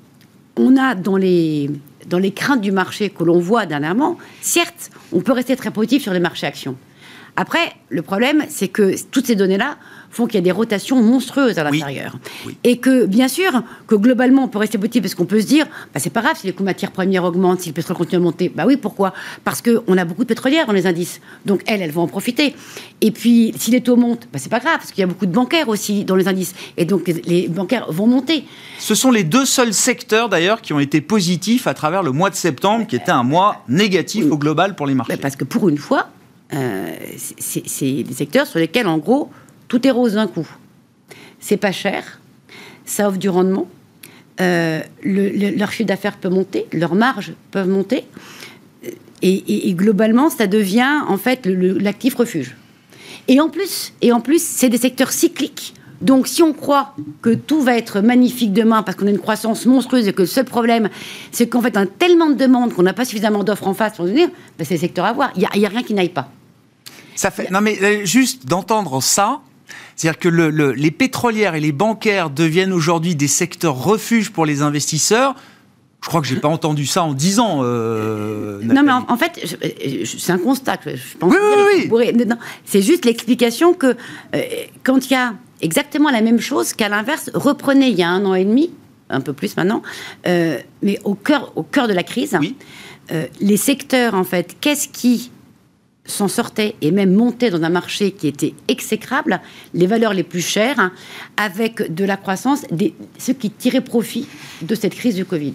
on 0.57 0.76
a 0.76 0.95
dans 0.95 1.17
les, 1.17 1.71
dans 2.09 2.19
les 2.19 2.33
craintes 2.33 2.61
du 2.61 2.73
marché 2.73 3.11
que 3.11 3.25
l'on 3.25 3.38
voit 3.38 3.67
dernièrement, 3.67 4.19
certes, 4.41 4.91
on 5.12 5.21
peut 5.21 5.33
rester 5.33 5.57
très 5.57 5.71
positif 5.71 6.03
sur 6.03 6.12
les 6.12 6.21
marchés 6.21 6.47
actions. 6.47 6.76
Après, 7.37 7.75
le 7.90 8.02
problème, 8.02 8.45
c'est 8.49 8.69
que 8.69 8.95
toutes 9.11 9.26
ces 9.26 9.37
données-là 9.37 9.76
font 10.11 10.26
qu'il 10.26 10.37
y 10.37 10.38
a 10.38 10.43
des 10.43 10.52
rotations 10.52 11.02
monstrueuses 11.02 11.59
à 11.59 11.64
l'intérieur. 11.64 12.16
Et 12.64 12.78
que, 12.78 13.05
bien 13.05 13.28
sûr, 13.28 13.62
que 13.87 13.95
globalement, 13.95 14.45
on 14.45 14.49
peut 14.49 14.59
rester 14.59 14.78
petit 14.78 15.02
parce 15.02 15.14
qu'on 15.14 15.26
peut 15.26 15.40
se 15.40 15.47
dire, 15.47 15.66
bah, 15.93 16.00
c'est 16.00 16.11
pas 16.11 16.23
grave 16.23 16.37
si 16.38 16.47
les 16.47 16.55
coûts 16.55 16.62
matières 16.62 16.93
premières 16.93 17.25
augmentent, 17.25 17.61
si 17.61 17.69
le 17.69 17.75
pétrole 17.75 17.97
continue 17.97 18.16
à 18.16 18.25
monter. 18.25 18.49
Bah 18.49 18.64
oui, 18.66 18.78
pourquoi? 18.78 19.12
Parce 19.45 19.61
qu'on 19.61 19.99
a 19.99 20.05
beaucoup 20.07 20.23
de 20.23 20.28
pétrolières 20.28 20.66
dans 20.66 20.73
les 20.73 20.87
indices. 20.87 21.21
Donc, 21.45 21.61
elles, 21.66 21.83
elles 21.83 21.90
vont 21.90 22.02
en 22.02 22.07
profiter. 22.07 22.55
Et 23.02 23.11
puis, 23.11 23.52
si 23.59 23.71
les 23.71 23.83
taux 23.83 23.97
montent, 23.97 24.26
bah, 24.33 24.38
c'est 24.38 24.49
pas 24.49 24.61
grave, 24.61 24.78
parce 24.78 24.90
qu'il 24.90 25.00
y 25.00 25.05
a 25.05 25.07
beaucoup 25.07 25.26
de 25.26 25.33
bancaires 25.33 25.69
aussi 25.69 26.07
dans 26.07 26.16
les 26.16 26.28
indices. 26.28 26.55
Et 26.78 26.87
donc, 26.87 27.07
les 27.26 27.49
bancaires 27.49 27.93
vont 27.93 28.07
monter. 28.07 28.45
Ce 28.78 28.95
sont 28.95 29.11
les 29.11 29.25
deux 29.25 29.45
seuls 29.45 29.75
secteurs, 29.75 30.31
d'ailleurs, 30.31 30.62
qui 30.62 30.73
ont 30.73 30.81
été 30.81 31.02
positifs 31.02 31.66
à 31.66 31.75
travers 31.75 32.02
le 32.02 32.12
mois 32.12 32.31
de 32.31 32.37
septembre, 32.37 32.87
qui 32.87 32.97
était 32.97 33.11
un 33.11 33.23
mois 33.23 33.62
négatif 33.69 34.25
au 34.31 34.38
global 34.38 34.75
pour 34.75 34.87
les 34.87 34.95
marchés. 34.95 35.19
parce 35.19 35.37
que 35.37 35.45
pour 35.45 35.69
une 35.69 35.78
fois, 35.78 36.09
euh, 36.55 36.95
c'est 37.17 38.03
des 38.03 38.15
secteurs 38.15 38.47
sur 38.47 38.59
lesquels, 38.59 38.87
en 38.87 38.99
gros, 38.99 39.31
tout 39.69 39.87
est 39.87 39.91
rose 39.91 40.15
d'un 40.15 40.26
coup. 40.26 40.49
C'est 41.41 41.57
pas 41.57 41.73
cher, 41.73 42.21
ça 42.85 43.09
offre 43.09 43.19
du 43.19 43.29
rendement, 43.29 43.69
euh, 44.41 44.81
leur 45.03 45.73
chiffre 45.73 45.88
d'affaires 45.88 46.17
peut 46.17 46.29
monter, 46.29 46.67
leurs 46.73 46.95
marges 46.95 47.33
peuvent 47.50 47.69
monter, 47.69 48.05
et, 49.23 49.73
globalement, 49.73 50.31
ça 50.31 50.47
devient 50.47 51.00
en 51.09 51.17
fait 51.17 51.47
l'actif 51.47 52.15
refuge. 52.15 52.57
Et 53.29 53.41
en 53.41 53.49
plus, 53.49 53.93
et 54.03 54.12
en 54.12 54.21
plus, 54.21 54.43
c'est 54.43 54.69
des 54.69 54.79
secteurs 54.79 55.11
cycliques. 55.11 55.75
Donc, 56.03 56.29
si 56.29 56.43
on 56.43 56.53
croit 56.53 56.95
que 57.23 57.31
tout 57.31 57.62
va 57.62 57.76
être 57.76 58.00
magnifique 58.00 58.53
demain 58.53 58.83
parce 58.83 58.97
qu'on 58.97 59.07
a 59.07 59.11
une 59.11 59.19
croissance 59.19 59.65
monstrueuse 59.65 60.07
et 60.07 60.12
que 60.12 60.23
le 60.23 60.29
seul 60.29 60.45
problème, 60.45 60.91
c'est 61.33 61.49
qu'en 61.49 61.62
fait, 61.62 61.76
on 61.76 61.81
a 61.81 61.87
tellement 61.87 62.29
de 62.29 62.35
demandes 62.35 62.75
qu'on 62.75 62.83
n'a 62.83 62.93
pas 62.93 63.07
suffisamment 63.07 63.43
d'offres 63.43 63.67
en 63.67 63.75
face 63.75 63.97
pour 63.97 64.05
venir, 64.05 64.29
ben 64.59 64.65
c'est 64.65 64.75
le 64.75 64.81
secteur 64.81 65.07
à 65.07 65.12
voir. 65.15 65.33
Il 65.37 65.41
n'y 65.41 65.65
a, 65.65 65.69
a, 65.69 65.71
rien 65.71 65.83
qui 65.83 65.95
n'aille 65.95 66.11
pas. 66.11 66.31
Ça 67.17 67.31
fait. 67.31 67.51
Non, 67.51 67.61
mais 67.61 67.79
euh, 67.83 68.05
juste 68.05 68.47
d'entendre 68.47 69.03
ça, 69.03 69.41
c'est-à-dire 69.97 70.19
que 70.19 70.29
les 70.29 70.91
pétrolières 70.91 71.55
et 71.55 71.61
les 71.61 71.73
bancaires 71.73 72.31
deviennent 72.31 72.73
aujourd'hui 72.73 73.15
des 73.15 73.29
secteurs 73.29 73.83
refuges 73.83 74.31
pour 74.31 74.47
les 74.47 74.63
investisseurs. 74.63 75.35
Je 76.03 76.09
crois 76.09 76.21
que 76.21 76.27
j'ai 76.27 76.37
pas 76.37 76.49
entendu 76.49 76.87
ça 76.87 77.03
en 77.03 77.15
10 77.15 77.41
ans. 77.41 77.61
Euh, 77.63 78.61
non, 78.63 78.83
mais 78.85 78.93
en, 78.93 79.17
fait, 79.17 79.41
c'est 80.05 80.33
un 80.33 80.39
constat. 80.39 80.79
Je 80.85 81.17
pense 81.19 81.35
oui, 81.35 81.89
oui, 81.91 82.13
oui. 82.15 82.27
C'est 82.65 82.83
juste 82.83 83.05
l'explication 83.07 83.75
que 83.75 83.97
euh, 84.35 84.43
quand 84.85 85.07
il 85.07 85.13
y 85.13 85.17
a 85.17 85.35
exactement 85.63 86.11
la 86.11 86.21
même 86.21 86.39
chose 86.39 86.75
qu'à 86.75 86.89
l'inverse, 86.89 87.31
reprenez 87.35 87.89
il 87.89 87.99
y 87.99 88.03
a 88.03 88.09
un 88.09 88.25
an 88.25 88.35
et 88.35 88.45
demi, 88.45 88.71
un 89.09 89.21
peu 89.21 89.33
plus 89.33 89.57
maintenant, 89.57 89.83
euh, 90.29 90.59
mais 90.83 91.01
au 91.05 91.15
cœur, 91.15 91.53
au 91.57 91.63
cœur 91.63 91.89
de 91.89 91.93
la 91.93 92.05
crise, 92.05 92.39
les 93.41 93.57
secteurs, 93.57 94.15
en 94.15 94.25
fait, 94.25 94.57
qu'est-ce 94.61 94.89
qui 94.89 95.31
s'en 96.07 96.29
sortaient 96.29 96.75
et 96.81 96.91
même 96.91 97.13
montaient 97.13 97.51
dans 97.51 97.63
un 97.63 97.69
marché 97.69 98.13
qui 98.13 98.29
était 98.29 98.55
exécrable, 98.69 99.41
les 99.75 99.87
valeurs 99.87 100.15
les 100.15 100.23
plus 100.23 100.41
chères, 100.41 100.91
avec 101.37 101.95
de 101.95 102.05
la 102.05 102.17
croissance, 102.17 102.63
des, 102.71 102.95
ceux 103.19 103.33
qui 103.33 103.51
tiraient 103.51 103.81
profit 103.81 104.27
de 104.63 104.75
cette 104.75 104.95
crise 104.95 105.15
du 105.15 105.25
Covid. 105.25 105.55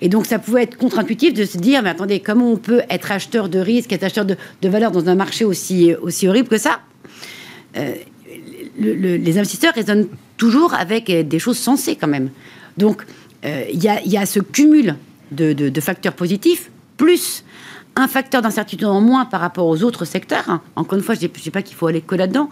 Et 0.00 0.08
donc 0.08 0.26
ça 0.26 0.38
pouvait 0.38 0.62
être 0.62 0.76
contre-intuitif 0.76 1.34
de 1.34 1.44
se 1.44 1.58
dire, 1.58 1.82
mais 1.82 1.90
attendez, 1.90 2.20
comment 2.20 2.50
on 2.52 2.56
peut 2.56 2.82
être 2.88 3.12
acheteur 3.12 3.48
de 3.48 3.58
risques, 3.58 3.92
être 3.92 4.04
acheteur 4.04 4.24
de, 4.24 4.36
valeurs 4.62 4.92
dans 4.92 5.08
un 5.08 5.14
marché 5.14 5.44
aussi, 5.44 5.92
aussi 6.00 6.28
horrible 6.28 6.48
que 6.48 6.58
ça? 6.58 6.80
Euh, 7.76 7.94
Les 8.78 9.38
investisseurs 9.38 9.74
raisonnent 9.74 10.08
toujours 10.36 10.74
avec 10.74 11.10
des 11.10 11.38
choses 11.38 11.58
sensées 11.58 11.96
quand 11.96 12.08
même. 12.08 12.30
Donc 12.76 13.02
euh, 13.44 13.64
il 13.72 13.82
y, 13.82 14.16
a, 14.16 14.26
ce 14.26 14.40
cumul 14.40 14.96
de, 15.32 15.52
de 15.52 15.80
facteurs 15.80 16.14
positifs, 16.14 16.70
plus 16.96 17.44
un 17.98 18.06
facteur 18.06 18.42
d'incertitude 18.42 18.86
en 18.86 19.00
moins 19.00 19.24
par 19.24 19.40
rapport 19.40 19.66
aux 19.66 19.82
autres 19.82 20.04
secteurs. 20.04 20.60
Encore 20.76 20.96
une 20.96 21.04
fois, 21.04 21.16
je 21.16 21.22
ne 21.22 21.26
dis 21.26 21.50
pas 21.50 21.62
qu'il 21.62 21.76
faut 21.76 21.88
aller 21.88 22.00
que 22.00 22.14
là-dedans. 22.14 22.48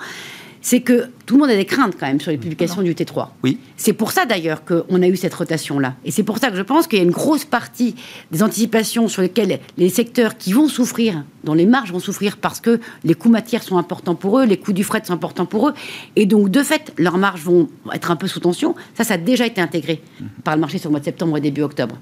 C'est 0.61 0.81
que 0.81 1.11
tout 1.27 1.35
le 1.35 1.43
monde 1.43 1.51
a 1.51 1.57
des 1.57 1.65
craintes 1.65 1.95
quand 1.99 2.09
même 2.09 2.21
sur 2.21 2.33
les 2.33 2.39
publications 2.39 2.83
du 2.83 2.93
T3. 2.93 3.29
Oui. 3.45 3.61
C'est 3.77 3.93
pour 3.93 4.11
ça 4.11 4.27
d'ailleurs 4.27 4.65
qu'on 4.65 5.01
a 5.01 5.07
eu 5.07 5.15
cette 5.15 5.35
rotation-là. 5.35 5.95
Et 6.05 6.11
c'est 6.11 6.25
pour 6.25 6.39
ça 6.39 6.51
que 6.51 6.57
je 6.57 6.63
pense 6.63 6.89
qu'il 6.89 6.99
y 6.99 7.03
a 7.03 7.05
une 7.05 7.13
grosse 7.13 7.45
partie 7.45 7.95
des 8.33 8.43
anticipations 8.43 9.07
sur 9.07 9.23
lesquelles 9.23 9.61
les 9.77 9.89
secteurs 9.89 10.37
qui 10.37 10.53
vont 10.53 10.67
souffrir, 10.67 11.23
dont 11.45 11.55
les 11.55 11.67
marges 11.67 11.93
vont 11.93 12.01
souffrir 12.01 12.37
parce 12.37 12.59
que 12.59 12.81
les 13.05 13.15
coûts 13.15 13.29
matières 13.29 13.63
sont 13.63 13.79
importants 13.79 14.17
pour 14.17 14.41
eux, 14.41 14.45
les 14.45 14.57
coûts 14.57 14.73
du 14.73 14.83
fret 14.83 15.03
sont 15.05 15.13
importants 15.13 15.47
pour 15.47 15.69
eux. 15.69 15.75
Et 16.17 16.27
donc, 16.27 16.51
de 16.51 16.63
fait, 16.65 16.93
leurs 16.99 17.19
marges 17.19 17.43
vont 17.43 17.69
être 17.93 18.11
un 18.11 18.17
peu 18.17 18.27
sous 18.27 18.41
tension. 18.41 18.75
Ça, 18.95 19.05
ça 19.05 19.15
a 19.15 19.19
déjà 19.19 19.47
été 19.47 19.61
intégré 19.61 20.03
par 20.43 20.57
le 20.57 20.61
marché 20.61 20.79
sur 20.79 20.89
le 20.89 20.93
mois 20.93 21.01
de 21.01 21.05
septembre 21.05 21.37
et 21.37 21.41
début 21.41 21.63
octobre. 21.63 21.97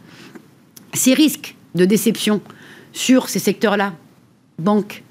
Ces 0.94 1.12
risques 1.12 1.54
de 1.74 1.84
déception 1.84 2.40
sur 2.94 3.28
ces 3.28 3.40
secteurs-là, 3.40 3.92
banques, 4.58 5.02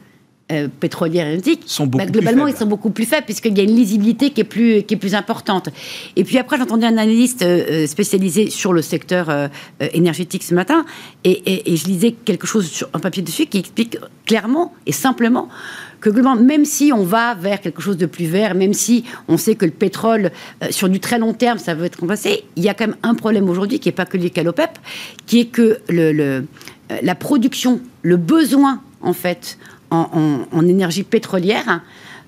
euh, 0.51 0.67
pétrolières 0.67 1.27
et 1.27 1.41
sont 1.65 1.87
beaucoup 1.87 2.03
bah, 2.03 2.11
globalement, 2.11 2.47
ils 2.47 2.55
sont 2.55 2.65
beaucoup 2.65 2.89
plus 2.89 3.05
faibles 3.05 3.23
puisqu'il 3.23 3.57
y 3.57 3.61
a 3.61 3.63
une 3.63 3.75
lisibilité 3.75 4.29
qui 4.31 4.41
est 4.41 4.43
plus, 4.43 4.83
qui 4.83 4.95
est 4.95 4.97
plus 4.97 5.15
importante. 5.15 5.69
Et 6.17 6.25
puis 6.25 6.37
après, 6.37 6.57
j'entendais 6.57 6.85
un 6.85 6.97
analyste 6.97 7.43
euh, 7.43 7.63
euh, 7.69 7.87
spécialisé 7.87 8.49
sur 8.49 8.73
le 8.73 8.81
secteur 8.81 9.49
énergétique 9.79 10.43
ce 10.43 10.53
matin 10.53 10.85
et, 11.23 11.63
je 11.75 11.85
lisais 11.85 12.11
quelque 12.11 12.45
chose 12.45 12.69
sur 12.69 12.89
un 12.93 12.99
papier 12.99 13.23
dessus 13.23 13.45
qui 13.45 13.57
explique 13.57 13.97
clairement 14.25 14.73
et 14.85 14.91
simplement 14.91 15.47
que 16.01 16.09
globalement, 16.09 16.43
même 16.43 16.65
si 16.65 16.91
on 16.93 17.03
va 17.03 17.35
vers 17.35 17.61
quelque 17.61 17.81
chose 17.81 17.95
de 17.95 18.05
plus 18.05 18.25
vert, 18.25 18.53
même 18.53 18.73
si 18.73 19.05
on 19.29 19.37
sait 19.37 19.55
que 19.55 19.63
le 19.63 19.71
pétrole, 19.71 20.31
sur 20.69 20.89
du 20.89 20.99
très 20.99 21.17
long 21.17 21.33
terme, 21.33 21.57
ça 21.57 21.73
va 21.73 21.85
être 21.85 22.01
remplacé, 22.01 22.43
il 22.57 22.63
y 22.63 22.69
a 22.69 22.73
quand 22.73 22.87
même 22.87 22.97
un 23.03 23.15
problème 23.15 23.49
aujourd'hui 23.49 23.79
qui 23.79 23.87
n'est 23.87 23.93
pas 23.93 24.05
que 24.05 24.17
lié 24.17 24.29
qu'à 24.29 24.43
l'OPEP, 24.43 24.71
qui 25.25 25.39
est 25.39 25.45
que 25.45 25.79
le 25.87 26.19
euh, 26.19 26.41
la 27.01 27.15
production, 27.15 27.81
le 28.01 28.17
besoin, 28.17 28.81
en 29.01 29.13
fait, 29.13 29.57
en, 29.93 30.67
énergie 30.67 31.03
pétrolière, 31.03 31.81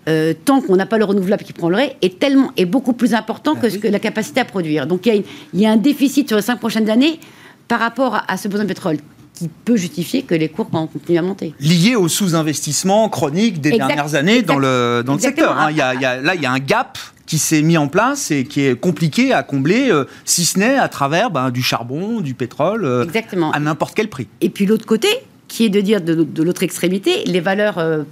euh, 0.07 0.33
tant 0.45 0.61
qu'on 0.61 0.75
n'a 0.75 0.85
pas 0.85 0.97
le 0.97 1.05
renouvelable 1.05 1.43
qui 1.43 1.53
prend 1.53 1.69
le 1.69 1.75
relais, 1.75 1.97
est, 2.01 2.19
tellement, 2.19 2.51
est 2.57 2.65
beaucoup 2.65 2.93
plus 2.93 3.13
important 3.13 3.55
que, 3.55 3.69
ce 3.69 3.77
que 3.77 3.87
la 3.87 3.99
capacité 3.99 4.39
à 4.39 4.45
produire. 4.45 4.85
Donc 4.85 5.07
il 5.07 5.23
y, 5.53 5.65
a 5.65 5.71
un 5.71 5.77
déficit 5.77 6.27
sur 6.27 6.37
les 6.37 6.43
cinq 6.43 6.59
prochaines 6.59 6.89
années 6.89 7.19
par 7.67 7.79
rapport 7.79 8.21
à, 8.27 8.37
ce 8.37 8.47
besoin 8.47 8.65
de 8.65 8.69
pétrole 8.69 8.97
qui 9.35 9.49
peut 9.49 9.75
justifier 9.75 10.23
que 10.23 10.33
les 10.33 10.49
cours 10.49 10.69
continuent 10.69 11.19
à 11.19 11.21
monter. 11.21 11.53
Lié 11.59 11.95
au 11.95 12.07
sous-investissement 12.07 13.09
chronique 13.09 13.61
des 13.61 13.71
dernières 13.71 14.15
années 14.15 14.41
dans 14.41 14.57
le, 14.57 15.03
dans 15.05 15.13
le 15.13 15.19
secteur. 15.19 15.57
Hein. 15.57 15.71
Il 15.71 15.77
y 15.77 15.81
a, 15.81 15.93
là, 15.93 16.35
il 16.35 16.41
y 16.41 16.45
a 16.45 16.51
un 16.51 16.59
gap 16.59 16.97
qui 17.25 17.37
s'est 17.37 17.61
mis 17.61 17.77
en 17.77 17.87
place 17.87 18.31
et 18.31 18.45
qui 18.45 18.61
est 18.61 18.79
compliqué 18.79 19.33
à 19.33 19.43
combler, 19.43 19.89
euh, 19.89 20.05
si 20.25 20.45
ce 20.45 20.59
n'est 20.59 20.77
à 20.77 20.87
travers 20.87 21.31
ben, 21.31 21.49
du 21.49 21.63
charbon, 21.63 22.21
du 22.21 22.33
pétrole, 22.35 22.85
euh, 22.85 23.03
Exactement. 23.03 23.51
à 23.51 23.59
n'importe 23.59 23.95
quel 23.95 24.09
prix. 24.09 24.27
Et 24.41 24.49
puis 24.49 24.65
l'autre 24.65 24.85
côté, 24.85 25.07
qui 25.47 25.65
est 25.65 25.69
de 25.69 25.81
dire 25.81 26.01
de, 26.01 26.43
l'autre 26.43 26.63
extrémité, 26.63 27.23
les 27.25 27.39
valeurs 27.39 27.79
euh, 27.79 28.03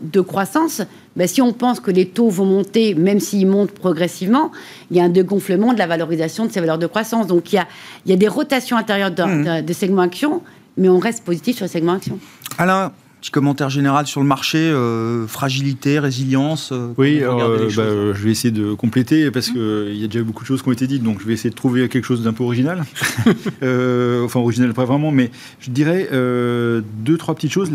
de 0.00 0.20
croissance, 0.20 0.82
ben, 1.16 1.26
si 1.26 1.42
on 1.42 1.52
pense 1.52 1.80
que 1.80 1.90
les 1.90 2.06
taux 2.06 2.28
vont 2.28 2.44
monter, 2.44 2.94
même 2.94 3.20
s'ils 3.20 3.46
montent 3.46 3.72
progressivement, 3.72 4.52
il 4.90 4.96
y 4.96 5.00
a 5.00 5.04
un 5.04 5.08
dégonflement 5.08 5.72
de 5.72 5.78
la 5.78 5.86
valorisation 5.86 6.46
de 6.46 6.52
ces 6.52 6.60
valeurs 6.60 6.78
de 6.78 6.86
croissance. 6.86 7.26
Donc 7.26 7.52
il 7.52 7.56
y 7.56 7.58
a, 7.58 7.66
il 8.06 8.10
y 8.10 8.14
a 8.14 8.16
des 8.16 8.28
rotations 8.28 8.76
intérieures 8.76 9.10
de, 9.10 9.22
mmh. 9.22 9.62
de, 9.62 9.72
segments 9.72 10.02
actions, 10.02 10.42
mais 10.76 10.88
on 10.88 10.98
reste 10.98 11.24
positif 11.24 11.56
sur 11.56 11.64
les 11.64 11.70
segments 11.70 11.94
actions. 11.94 12.18
Alain, 12.58 12.92
Petit 13.22 13.30
commentaire 13.30 13.70
général 13.70 14.08
sur 14.08 14.20
le 14.20 14.26
marché, 14.26 14.58
euh, 14.58 15.28
fragilité, 15.28 16.00
résilience. 16.00 16.70
Euh, 16.72 16.88
oui, 16.98 17.20
euh, 17.22 17.68
bah, 17.76 18.12
je 18.12 18.24
vais 18.24 18.32
essayer 18.32 18.50
de 18.50 18.74
compléter 18.74 19.30
parce 19.30 19.46
qu'il 19.46 19.60
il 19.90 19.96
y 19.96 20.02
a 20.02 20.08
déjà 20.08 20.24
beaucoup 20.24 20.42
de 20.42 20.48
choses 20.48 20.60
qui 20.60 20.68
ont 20.68 20.72
été 20.72 20.88
dites, 20.88 21.04
donc 21.04 21.20
je 21.20 21.26
vais 21.28 21.32
essayer 21.32 21.50
de 21.50 21.54
trouver 21.54 21.88
quelque 21.88 22.04
chose 22.04 22.24
d'un 22.24 22.32
peu 22.32 22.42
original. 22.42 22.82
enfin, 23.62 24.40
original 24.40 24.74
pas 24.74 24.86
vraiment, 24.86 25.12
mais 25.12 25.30
je 25.60 25.70
dirais 25.70 26.08
deux, 26.10 27.16
trois 27.16 27.36
petites 27.36 27.52
choses. 27.52 27.70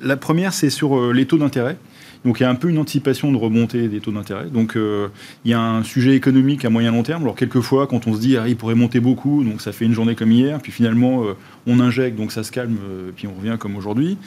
La 0.00 0.16
première, 0.16 0.52
c'est 0.52 0.70
sur 0.70 1.12
les 1.12 1.26
taux 1.26 1.38
d'intérêt. 1.38 1.76
Donc 2.24 2.40
il 2.40 2.42
y 2.42 2.46
a 2.46 2.50
un 2.50 2.54
peu 2.54 2.68
une 2.68 2.78
anticipation 2.78 3.30
de 3.30 3.36
remontée 3.36 3.88
des 3.88 4.00
taux 4.00 4.10
d'intérêt. 4.10 4.46
Donc 4.46 4.76
euh, 4.76 5.08
il 5.44 5.50
y 5.50 5.54
a 5.54 5.60
un 5.60 5.82
sujet 5.82 6.14
économique 6.14 6.64
à 6.64 6.70
moyen 6.70 6.90
long 6.90 7.02
terme. 7.02 7.22
Alors 7.22 7.36
quelquefois, 7.36 7.86
quand 7.86 8.06
on 8.06 8.14
se 8.14 8.20
dit 8.20 8.36
ah, 8.36 8.48
il 8.48 8.56
pourrait 8.56 8.74
monter 8.74 9.00
beaucoup, 9.00 9.44
donc 9.44 9.60
ça 9.60 9.72
fait 9.72 9.84
une 9.84 9.92
journée 9.92 10.14
comme 10.14 10.32
hier, 10.32 10.58
puis 10.60 10.72
finalement 10.72 11.24
euh, 11.24 11.34
on 11.66 11.80
injecte, 11.80 12.16
donc 12.16 12.32
ça 12.32 12.42
se 12.42 12.50
calme, 12.50 12.76
euh, 12.88 13.10
puis 13.14 13.26
on 13.28 13.38
revient 13.38 13.56
comme 13.58 13.76
aujourd'hui. 13.76 14.18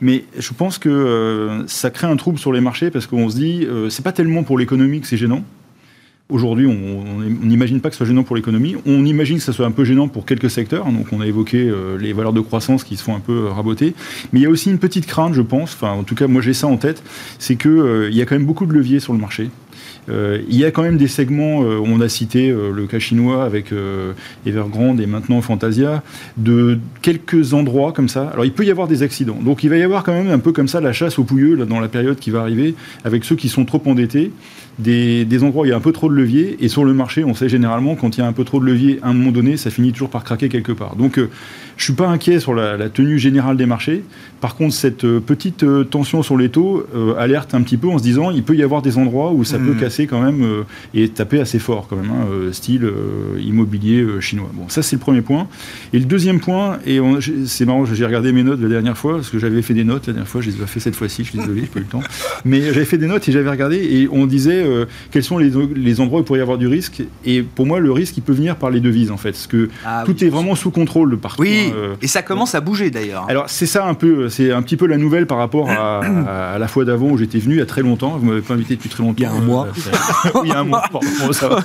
Mais 0.00 0.24
je 0.38 0.52
pense 0.52 0.78
que 0.78 1.62
ça 1.68 1.90
crée 1.90 2.08
un 2.08 2.16
trouble 2.16 2.36
sur 2.36 2.52
les 2.52 2.60
marchés 2.60 2.90
parce 2.90 3.06
qu'on 3.06 3.28
se 3.28 3.36
dit 3.36 3.68
c'est 3.88 4.02
pas 4.02 4.10
tellement 4.10 4.42
pour 4.42 4.58
l'économie 4.58 5.00
que 5.00 5.06
c'est 5.06 5.16
gênant. 5.16 5.44
Aujourd'hui, 6.32 6.66
on 6.66 7.04
n'imagine 7.44 7.82
pas 7.82 7.90
que 7.90 7.94
ce 7.94 7.98
soit 7.98 8.06
gênant 8.06 8.22
pour 8.22 8.36
l'économie. 8.36 8.74
On 8.86 9.04
imagine 9.04 9.36
que 9.36 9.42
ce 9.42 9.52
soit 9.52 9.66
un 9.66 9.70
peu 9.70 9.84
gênant 9.84 10.08
pour 10.08 10.24
quelques 10.24 10.48
secteurs. 10.48 10.86
Donc, 10.86 11.08
on 11.12 11.20
a 11.20 11.26
évoqué 11.26 11.68
euh, 11.68 11.98
les 11.98 12.14
valeurs 12.14 12.32
de 12.32 12.40
croissance 12.40 12.84
qui 12.84 12.96
se 12.96 13.02
font 13.02 13.14
un 13.14 13.20
peu 13.20 13.48
raboter. 13.48 13.92
Mais 14.32 14.40
il 14.40 14.42
y 14.42 14.46
a 14.46 14.48
aussi 14.48 14.70
une 14.70 14.78
petite 14.78 15.04
crainte, 15.06 15.34
je 15.34 15.42
pense. 15.42 15.74
Enfin, 15.74 15.90
en 15.92 16.04
tout 16.04 16.14
cas, 16.14 16.28
moi, 16.28 16.40
j'ai 16.40 16.54
ça 16.54 16.68
en 16.68 16.78
tête. 16.78 17.02
C'est 17.38 17.56
qu'il 17.56 17.70
euh, 17.70 18.10
y 18.10 18.22
a 18.22 18.24
quand 18.24 18.34
même 18.34 18.46
beaucoup 18.46 18.64
de 18.64 18.72
leviers 18.72 18.98
sur 18.98 19.12
le 19.12 19.18
marché. 19.18 19.50
Euh, 20.08 20.40
il 20.48 20.56
y 20.56 20.64
a 20.64 20.70
quand 20.70 20.82
même 20.82 20.96
des 20.96 21.08
segments, 21.08 21.62
euh, 21.62 21.80
on 21.84 22.00
a 22.00 22.08
cité 22.08 22.50
euh, 22.50 22.72
le 22.72 22.86
cas 22.86 22.98
chinois 22.98 23.44
avec 23.44 23.72
Evergrande 24.46 25.00
et 25.00 25.06
maintenant 25.06 25.40
Fantasia, 25.40 26.02
de 26.36 26.78
quelques 27.02 27.54
endroits 27.54 27.92
comme 27.92 28.08
ça. 28.08 28.28
Alors 28.28 28.44
il 28.44 28.52
peut 28.52 28.64
y 28.64 28.70
avoir 28.70 28.88
des 28.88 29.02
accidents. 29.02 29.38
Donc 29.40 29.64
il 29.64 29.70
va 29.70 29.76
y 29.76 29.82
avoir 29.82 30.02
quand 30.02 30.12
même 30.12 30.30
un 30.30 30.38
peu 30.38 30.52
comme 30.52 30.68
ça 30.68 30.80
la 30.80 30.92
chasse 30.92 31.18
aux 31.18 31.24
pouilleux 31.24 31.54
là, 31.54 31.64
dans 31.64 31.80
la 31.80 31.88
période 31.88 32.18
qui 32.18 32.30
va 32.30 32.40
arriver, 32.40 32.74
avec 33.04 33.24
ceux 33.24 33.36
qui 33.36 33.48
sont 33.48 33.64
trop 33.64 33.82
endettés 33.86 34.32
des, 34.78 35.42
endroits 35.42 35.62
où 35.62 35.66
il 35.66 35.70
y 35.70 35.72
a 35.72 35.76
un 35.76 35.80
peu 35.80 35.92
trop 35.92 36.08
de 36.08 36.14
levier. 36.14 36.56
Et 36.60 36.68
sur 36.68 36.84
le 36.84 36.94
marché, 36.94 37.24
on 37.24 37.34
sait 37.34 37.48
généralement, 37.48 37.94
quand 37.94 38.16
il 38.16 38.20
y 38.20 38.22
a 38.22 38.26
un 38.26 38.32
peu 38.32 38.44
trop 38.44 38.60
de 38.60 38.66
levier, 38.66 38.98
à 39.02 39.08
un 39.08 39.12
moment 39.12 39.32
donné, 39.32 39.56
ça 39.56 39.70
finit 39.70 39.92
toujours 39.92 40.10
par 40.10 40.24
craquer 40.24 40.48
quelque 40.48 40.72
part. 40.72 40.96
Donc, 40.96 41.18
euh, 41.18 41.28
je 41.76 41.82
ne 41.82 41.84
suis 41.84 41.92
pas 41.94 42.08
inquiet 42.08 42.40
sur 42.40 42.54
la, 42.54 42.88
tenue 42.88 43.18
générale 43.18 43.56
des 43.56 43.66
marchés. 43.66 44.04
Par 44.40 44.56
contre, 44.56 44.74
cette 44.74 45.04
euh, 45.04 45.20
petite 45.20 45.62
euh, 45.62 45.84
tension 45.84 46.22
sur 46.22 46.36
les 46.36 46.48
taux 46.48 46.84
alerte 47.18 47.54
un 47.54 47.62
petit 47.62 47.76
peu 47.76 47.88
en 47.88 47.98
se 47.98 48.02
disant 48.02 48.30
il 48.30 48.42
peut 48.42 48.54
y 48.54 48.62
avoir 48.62 48.82
des 48.82 48.98
endroits 48.98 49.32
où 49.32 49.44
ça 49.44 49.58
peut 49.58 49.72
mmh. 49.72 49.78
casser 49.78 50.06
quand 50.06 50.20
même 50.20 50.64
et 50.94 51.08
taper 51.08 51.40
assez 51.40 51.58
fort, 51.58 51.86
quand 51.88 51.96
même, 51.96 52.10
hein, 52.10 52.52
style 52.52 52.90
immobilier 53.40 54.04
chinois. 54.20 54.50
Bon, 54.54 54.68
ça, 54.68 54.82
c'est 54.82 54.96
le 54.96 55.00
premier 55.00 55.22
point. 55.22 55.48
Et 55.92 55.98
le 55.98 56.04
deuxième 56.04 56.40
point, 56.40 56.78
et 56.86 56.98
c'est 57.46 57.64
marrant, 57.66 57.84
j'ai 57.84 58.04
regardé 58.04 58.32
mes 58.32 58.42
notes 58.42 58.60
la 58.60 58.68
dernière 58.68 58.96
fois, 58.96 59.14
parce 59.14 59.30
que 59.30 59.38
j'avais 59.38 59.62
fait 59.62 59.74
des 59.74 59.84
notes 59.84 60.06
la 60.06 60.12
dernière 60.12 60.28
fois, 60.28 60.40
je 60.40 60.50
les 60.50 60.56
ai 60.56 60.58
pas 60.58 60.66
fait 60.66 60.80
cette 60.80 60.96
fois-ci, 60.96 61.24
je 61.24 61.30
suis 61.30 61.38
désolé, 61.38 61.62
n'ai 61.62 61.66
pas 61.66 61.80
eu 61.80 61.82
le 61.82 61.88
temps. 61.88 62.02
Mais 62.44 62.62
j'avais 62.62 62.84
fait 62.84 62.98
des 62.98 63.06
notes 63.06 63.28
et 63.28 63.32
j'avais 63.32 63.50
regardé 63.50 63.76
et 63.76 64.08
on 64.10 64.26
disait 64.26 64.61
euh, 64.62 64.86
quels 65.10 65.22
sont 65.22 65.38
les, 65.38 66.00
endroits 66.00 66.20
où 66.20 66.22
il 66.22 66.24
pourrait 66.24 66.38
y 66.38 66.42
avoir 66.42 66.58
du 66.58 66.66
risque. 66.66 67.02
Et 67.24 67.42
pour 67.42 67.66
moi, 67.66 67.80
le 67.80 67.92
risque, 67.92 68.16
il 68.16 68.22
peut 68.22 68.32
venir 68.32 68.56
par 68.56 68.70
les 68.70 68.80
devises, 68.80 69.10
en 69.10 69.16
fait. 69.16 69.32
Parce 69.32 69.46
que 69.46 69.68
ah 69.84 70.02
tout 70.04 70.24
est 70.24 70.28
vraiment 70.28 70.54
sous 70.54 70.70
contrôle 70.70 71.10
de 71.10 71.16
partout. 71.16 71.42
Oui, 71.42 71.68
hein, 71.68 71.72
euh. 71.74 71.94
et 72.02 72.06
ça 72.06 72.22
commence 72.22 72.54
à 72.54 72.60
bouger 72.60 72.90
d'ailleurs. 72.90 73.26
Alors, 73.28 73.48
c'est 73.48 73.66
ça 73.66 73.86
un 73.86 73.94
peu, 73.94 74.28
c'est 74.28 74.52
un 74.52 74.62
petit 74.62 74.76
peu 74.76 74.86
la 74.86 74.96
nouvelle 74.96 75.26
par 75.26 75.38
rapport 75.38 75.70
à, 75.70 76.58
la 76.58 76.68
fois 76.68 76.84
d'avant 76.84 77.10
où 77.10 77.18
j'étais 77.18 77.38
venu 77.38 77.54
il 77.54 77.58
y 77.58 77.62
a 77.62 77.66
très 77.66 77.82
longtemps. 77.82 78.18
Vous 78.18 78.26
m'avez 78.26 78.40
pas 78.40 78.54
invité 78.54 78.76
depuis 78.76 78.88
très 78.88 79.02
longtemps. 79.02 79.16
Il 79.18 79.22
y 79.22 79.26
a 79.26 79.32
un 79.32 79.40
mois. 79.40 79.68
Euh, 79.68 80.30
il 80.44 80.50
y 80.50 80.52
a 80.52 80.60
un 80.60 80.64
mois. 80.64 80.82
ça 81.32 81.48
va. 81.48 81.60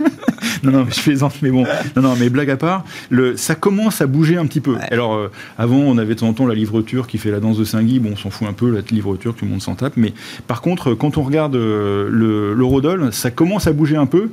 non, 0.62 0.72
non, 0.72 0.86
je 0.90 1.00
plaisante, 1.00 1.34
mais 1.42 1.50
bon. 1.50 1.64
Non, 1.96 2.02
non, 2.02 2.14
mais 2.18 2.28
blague 2.28 2.50
à 2.50 2.56
part, 2.56 2.84
le, 3.10 3.36
ça 3.36 3.54
commence 3.54 4.00
à 4.00 4.06
bouger 4.06 4.36
un 4.36 4.46
petit 4.46 4.60
peu. 4.60 4.76
Alors, 4.90 5.30
avant, 5.58 5.76
on 5.76 5.98
avait 5.98 6.14
de 6.14 6.20
temps 6.20 6.28
en 6.28 6.32
temps 6.32 6.46
la 6.46 6.54
livreture 6.54 7.06
qui 7.06 7.18
fait 7.18 7.30
la 7.30 7.40
danse 7.40 7.58
de 7.58 7.64
Saint-Guy. 7.64 7.98
Bon, 7.98 8.10
on 8.12 8.16
s'en 8.16 8.30
fout 8.30 8.48
un 8.48 8.52
peu, 8.52 8.70
la 8.70 8.80
livreture, 8.90 9.34
tout 9.34 9.44
le 9.44 9.50
monde 9.50 9.62
s'en 9.62 9.74
tape. 9.74 9.94
Mais 9.96 10.12
par 10.46 10.60
contre, 10.62 10.94
quand 10.94 11.18
on 11.18 11.22
regarde 11.22 11.54
le, 11.54 12.31
l'eurodoll, 12.56 13.12
ça 13.12 13.30
commence 13.30 13.66
à 13.66 13.72
bouger 13.72 13.96
un 13.96 14.06
peu. 14.06 14.30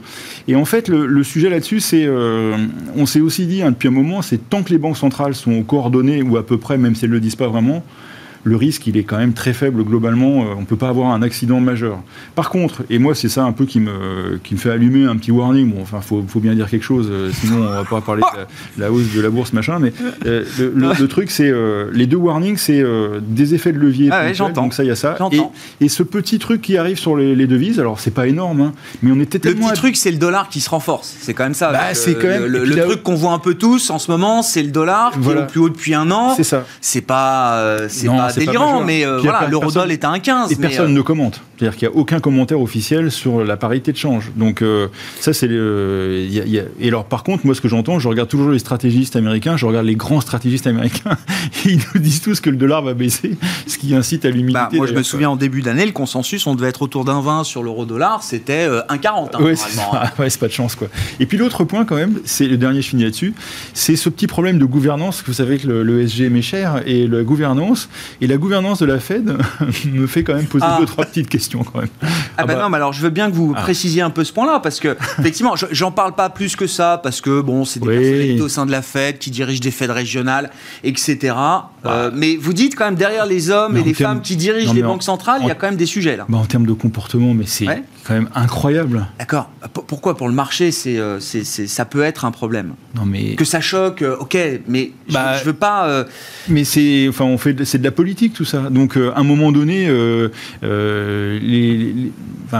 Et 0.47 0.55
en 0.55 0.65
fait, 0.65 0.87
le, 0.87 1.23
sujet 1.23 1.49
là-dessus, 1.49 1.79
c'est, 1.79 2.05
euh, 2.05 2.55
on 2.95 3.05
s'est 3.05 3.21
aussi 3.21 3.45
dit 3.45 3.61
hein, 3.61 3.71
depuis 3.71 3.87
un 3.87 3.91
moment, 3.91 4.21
c'est 4.21 4.49
tant 4.49 4.63
que 4.63 4.71
les 4.71 4.77
banques 4.77 4.97
centrales 4.97 5.35
sont 5.35 5.63
coordonnées, 5.63 6.21
ou 6.21 6.37
à 6.37 6.45
peu 6.45 6.57
près, 6.57 6.77
même 6.77 6.95
si 6.95 7.05
elles 7.05 7.11
ne 7.11 7.15
le 7.15 7.21
disent 7.21 7.35
pas 7.35 7.47
vraiment, 7.47 7.83
le 8.43 8.55
risque, 8.55 8.87
il 8.87 8.97
est 8.97 9.03
quand 9.03 9.17
même 9.17 9.33
très 9.33 9.53
faible 9.53 9.83
globalement. 9.83 10.43
Euh, 10.43 10.55
on 10.57 10.61
ne 10.61 10.65
peut 10.65 10.77
pas 10.77 10.89
avoir 10.89 11.11
un 11.11 11.21
accident 11.21 11.59
majeur. 11.59 11.99
Par 12.35 12.49
contre, 12.49 12.83
et 12.89 12.99
moi, 12.99 13.15
c'est 13.15 13.29
ça 13.29 13.43
un 13.43 13.51
peu 13.51 13.65
qui 13.65 13.79
me, 13.79 14.39
qui 14.43 14.53
me 14.53 14.59
fait 14.59 14.71
allumer 14.71 15.05
un 15.05 15.17
petit 15.17 15.31
warning. 15.31 15.73
Bon, 15.73 15.81
enfin, 15.81 16.01
faut, 16.01 16.23
faut 16.27 16.39
bien 16.39 16.55
dire 16.55 16.69
quelque 16.69 16.83
chose, 16.83 17.07
euh, 17.09 17.31
sinon 17.33 17.67
on 17.67 17.69
va 17.69 17.83
pas 17.83 18.01
parler 18.01 18.21
de 18.77 18.81
la, 18.81 18.91
hausse 18.91 19.13
de 19.13 19.21
la 19.21 19.29
bourse, 19.29 19.53
machin. 19.53 19.79
Mais 19.79 19.93
euh, 20.25 20.43
le, 20.57 21.07
truc, 21.07 21.31
c'est 21.31 21.51
les 21.91 22.07
deux 22.07 22.17
warnings, 22.17 22.57
c'est 22.57 22.83
des 23.21 23.55
effets 23.55 23.71
de 23.71 23.79
levier. 23.79 24.09
Ah 24.11 24.31
j'entends. 24.33 24.63
Donc 24.63 24.73
ça, 24.73 24.83
il 24.83 24.87
y 24.87 24.91
a 24.91 24.95
ça. 24.95 25.17
Et, 25.31 25.85
et, 25.85 25.89
ce 25.89 26.03
petit 26.03 26.39
truc 26.39 26.61
qui 26.61 26.77
arrive 26.77 26.97
sur 26.97 27.17
les, 27.17 27.47
devises, 27.47 27.79
alors 27.79 27.99
c'est 27.99 28.11
pas 28.11 28.27
énorme, 28.27 28.61
hein, 28.61 28.71
mais 29.01 29.11
on 29.11 29.19
était 29.19 29.39
tellement. 29.39 29.67
Le 29.67 29.73
petit 29.73 29.79
truc, 29.79 29.97
c'est 29.97 30.11
le 30.11 30.17
dollar 30.17 30.49
qui 30.49 30.61
se 30.61 30.69
renforce. 30.69 31.15
C'est 31.19 31.33
quand 31.33 31.43
même 31.43 31.53
ça. 31.53 31.71
Bah, 31.71 31.93
c'est 31.93 32.15
quand 32.15 32.27
même 32.27 32.45
le, 32.45 32.85
truc 32.85 33.03
qu'on 33.03 33.15
voit 33.15 33.33
un 33.33 33.39
peu 33.39 33.55
tous 33.55 33.89
en 33.89 33.99
ce 33.99 34.11
moment, 34.11 34.41
c'est 34.41 34.63
le 34.63 34.71
dollar 34.71 35.11
qui 35.11 35.29
est 35.29 35.35
au 35.35 35.45
plus 35.45 35.59
haut 35.59 35.69
depuis 35.69 35.93
un 35.93 36.09
an. 36.11 36.33
C'est 36.35 36.43
ça. 36.43 36.65
C'est 36.81 37.01
pas, 37.01 37.87
c'est 37.89 38.07
pas 38.07 38.28
délirant, 38.31 38.83
mais 38.83 39.05
euh, 39.05 39.19
voilà, 39.19 39.47
l'eurodoll 39.47 39.91
est 39.91 40.03
à 40.03 40.11
1,15. 40.11 40.51
Et 40.51 40.55
personne 40.55 40.91
euh, 40.91 40.95
ne 40.95 41.01
commente. 41.01 41.41
C'est-à-dire 41.59 41.77
qu'il 41.77 41.89
n'y 41.89 41.93
a 41.93 41.97
aucun 41.97 42.21
commentaire 42.21 42.61
officiel 42.61 43.11
sur 43.11 43.43
la 43.43 43.57
parité 43.57 43.91
de 43.91 43.97
change. 43.97 44.31
Donc 44.37 44.61
euh, 44.61 44.87
ça, 45.19 45.33
c'est... 45.33 45.49
et 45.49 46.87
alors 46.87 47.03
par 47.03 47.23
contre, 47.23 47.45
moi 47.45 47.53
ce 47.53 47.59
que 47.59 47.67
j'entends, 47.67 47.99
je 47.99 48.07
regarde 48.07 48.29
toujours 48.29 48.51
les 48.51 48.59
stratégistes 48.59 49.17
américains, 49.17 49.57
je 49.57 49.65
regarde 49.65 49.85
les 49.85 49.97
grands 49.97 50.21
stratégistes 50.21 50.67
américains, 50.67 51.17
et 51.65 51.69
ils 51.71 51.81
nous 51.93 51.99
disent 51.99 52.21
tous 52.21 52.39
que 52.39 52.49
le 52.49 52.55
dollar 52.55 52.81
va 52.81 52.93
baisser, 52.93 53.35
ce 53.67 53.77
qui 53.77 53.93
incite 53.93 54.23
à 54.23 54.29
l'humilité. 54.29 54.53
Bah, 54.53 54.69
moi 54.71 54.87
je 54.87 54.93
me 54.93 55.03
souviens 55.03 55.31
en 55.31 55.35
début 55.35 55.61
d'année, 55.61 55.85
le 55.85 55.91
consensus, 55.91 56.47
on 56.47 56.55
devait 56.55 56.69
être 56.69 56.81
autour 56.81 57.03
d'un 57.03 57.19
20 57.19 57.43
sur 57.43 57.61
l'euro-dollar, 57.61 58.23
c'était 58.23 58.65
1,40. 58.69 59.31
Hein, 59.33 59.39
oui, 59.41 59.57
c'est 60.29 60.39
pas 60.39 60.47
de 60.47 60.53
chance 60.53 60.75
quoi. 60.75 60.87
Et 61.19 61.25
puis 61.25 61.37
l'autre 61.37 61.65
point 61.65 61.83
quand 61.83 61.95
même, 61.95 62.19
c'est 62.23 62.47
le 62.47 62.55
dernier, 62.55 62.81
je 62.81 62.87
finis 62.87 63.03
là-dessus, 63.03 63.33
c'est 63.73 63.97
ce 63.97 64.07
petit 64.07 64.27
problème 64.27 64.59
de 64.59 64.65
gouvernance, 64.65 65.21
que 65.21 65.27
vous 65.27 65.33
savez 65.33 65.57
que 65.57 65.67
le, 65.67 66.07
SG 66.07 66.29
m'est 66.29 66.41
cher, 66.41 66.81
et 66.85 67.05
la 67.05 67.23
gouvernance, 67.23 67.89
et 68.21 68.27
la 68.27 68.37
gouvernance 68.37 68.79
de 68.79 68.85
la 68.85 68.99
Fed 68.99 69.35
me 69.91 70.07
fait 70.07 70.23
quand 70.23 70.35
même 70.35 70.45
poser 70.45 70.65
ah. 70.65 70.77
deux, 70.79 70.85
trois 70.85 71.03
petites 71.03 71.27
questions. 71.27 71.48
Ah, 71.55 72.07
ah, 72.37 72.45
bah, 72.45 72.55
non, 72.55 72.69
mais 72.69 72.77
alors 72.77 72.93
je 72.93 73.01
veux 73.01 73.09
bien 73.09 73.29
que 73.29 73.35
vous 73.35 73.53
ah. 73.55 73.61
précisiez 73.61 74.01
un 74.01 74.09
peu 74.09 74.23
ce 74.23 74.33
point-là, 74.33 74.59
parce 74.59 74.79
que 74.79 74.97
effectivement, 75.19 75.55
j'en 75.71 75.91
parle 75.91 76.13
pas 76.13 76.29
plus 76.29 76.55
que 76.55 76.67
ça, 76.67 76.99
parce 77.01 77.21
que 77.21 77.41
bon, 77.41 77.65
c'est 77.65 77.79
des 77.79 77.87
personnalités 77.87 78.41
au 78.41 78.49
sein 78.49 78.65
de 78.65 78.71
la 78.71 78.81
Fed 78.81 79.17
qui 79.17 79.31
dirigent 79.31 79.61
des 79.61 79.71
Fed 79.71 79.91
régionales, 79.91 80.51
etc. 80.83 81.35
Euh, 81.85 82.11
mais 82.13 82.35
vous 82.35 82.53
dites 82.53 82.75
quand 82.75 82.85
même 82.85 82.95
derrière 82.95 83.25
les 83.25 83.49
hommes 83.49 83.77
et 83.77 83.83
les 83.83 83.93
femmes 83.93 84.21
qui 84.21 84.35
dirigent 84.35 84.73
les 84.73 84.83
banques 84.83 85.03
centrales, 85.03 85.41
il 85.41 85.47
y 85.47 85.51
a 85.51 85.55
quand 85.55 85.67
même 85.67 85.77
des 85.77 85.85
sujets 85.85 86.17
là. 86.17 86.25
Bah, 86.27 86.37
en 86.37 86.45
termes 86.45 86.65
de 86.65 86.73
comportement, 86.73 87.33
mais 87.33 87.45
c'est 87.45 87.67
quand 88.09 88.15
même 88.15 88.29
incroyable. 88.33 89.05
D'accord. 89.19 89.51
Pourquoi 89.85 90.17
pour 90.17 90.27
le 90.27 90.33
marché, 90.33 90.71
euh, 90.87 91.19
c'est, 91.19 91.43
ça 91.43 91.85
peut 91.85 92.01
être 92.01 92.25
un 92.25 92.31
problème? 92.31 92.73
Non 92.95 93.05
mais 93.05 93.35
que 93.35 93.45
ça 93.45 93.61
choque, 93.61 94.01
euh, 94.01 94.17
ok, 94.19 94.35
mais 94.67 94.93
je, 95.07 95.13
bah, 95.13 95.37
veux 95.45 95.53
pas. 95.53 96.05
Mais 96.47 96.63
c'est, 96.63 97.05
enfin, 97.07 97.25
on 97.25 97.37
fait, 97.37 97.63
c'est 97.65 97.77
de 97.77 97.83
la 97.83 97.91
politique 97.91 98.33
tout 98.33 98.45
ça. 98.45 98.71
Donc 98.71 98.97
à 98.97 99.19
un 99.19 99.23
moment 99.23 99.51
donné, 99.51 99.87
les, 100.63 101.93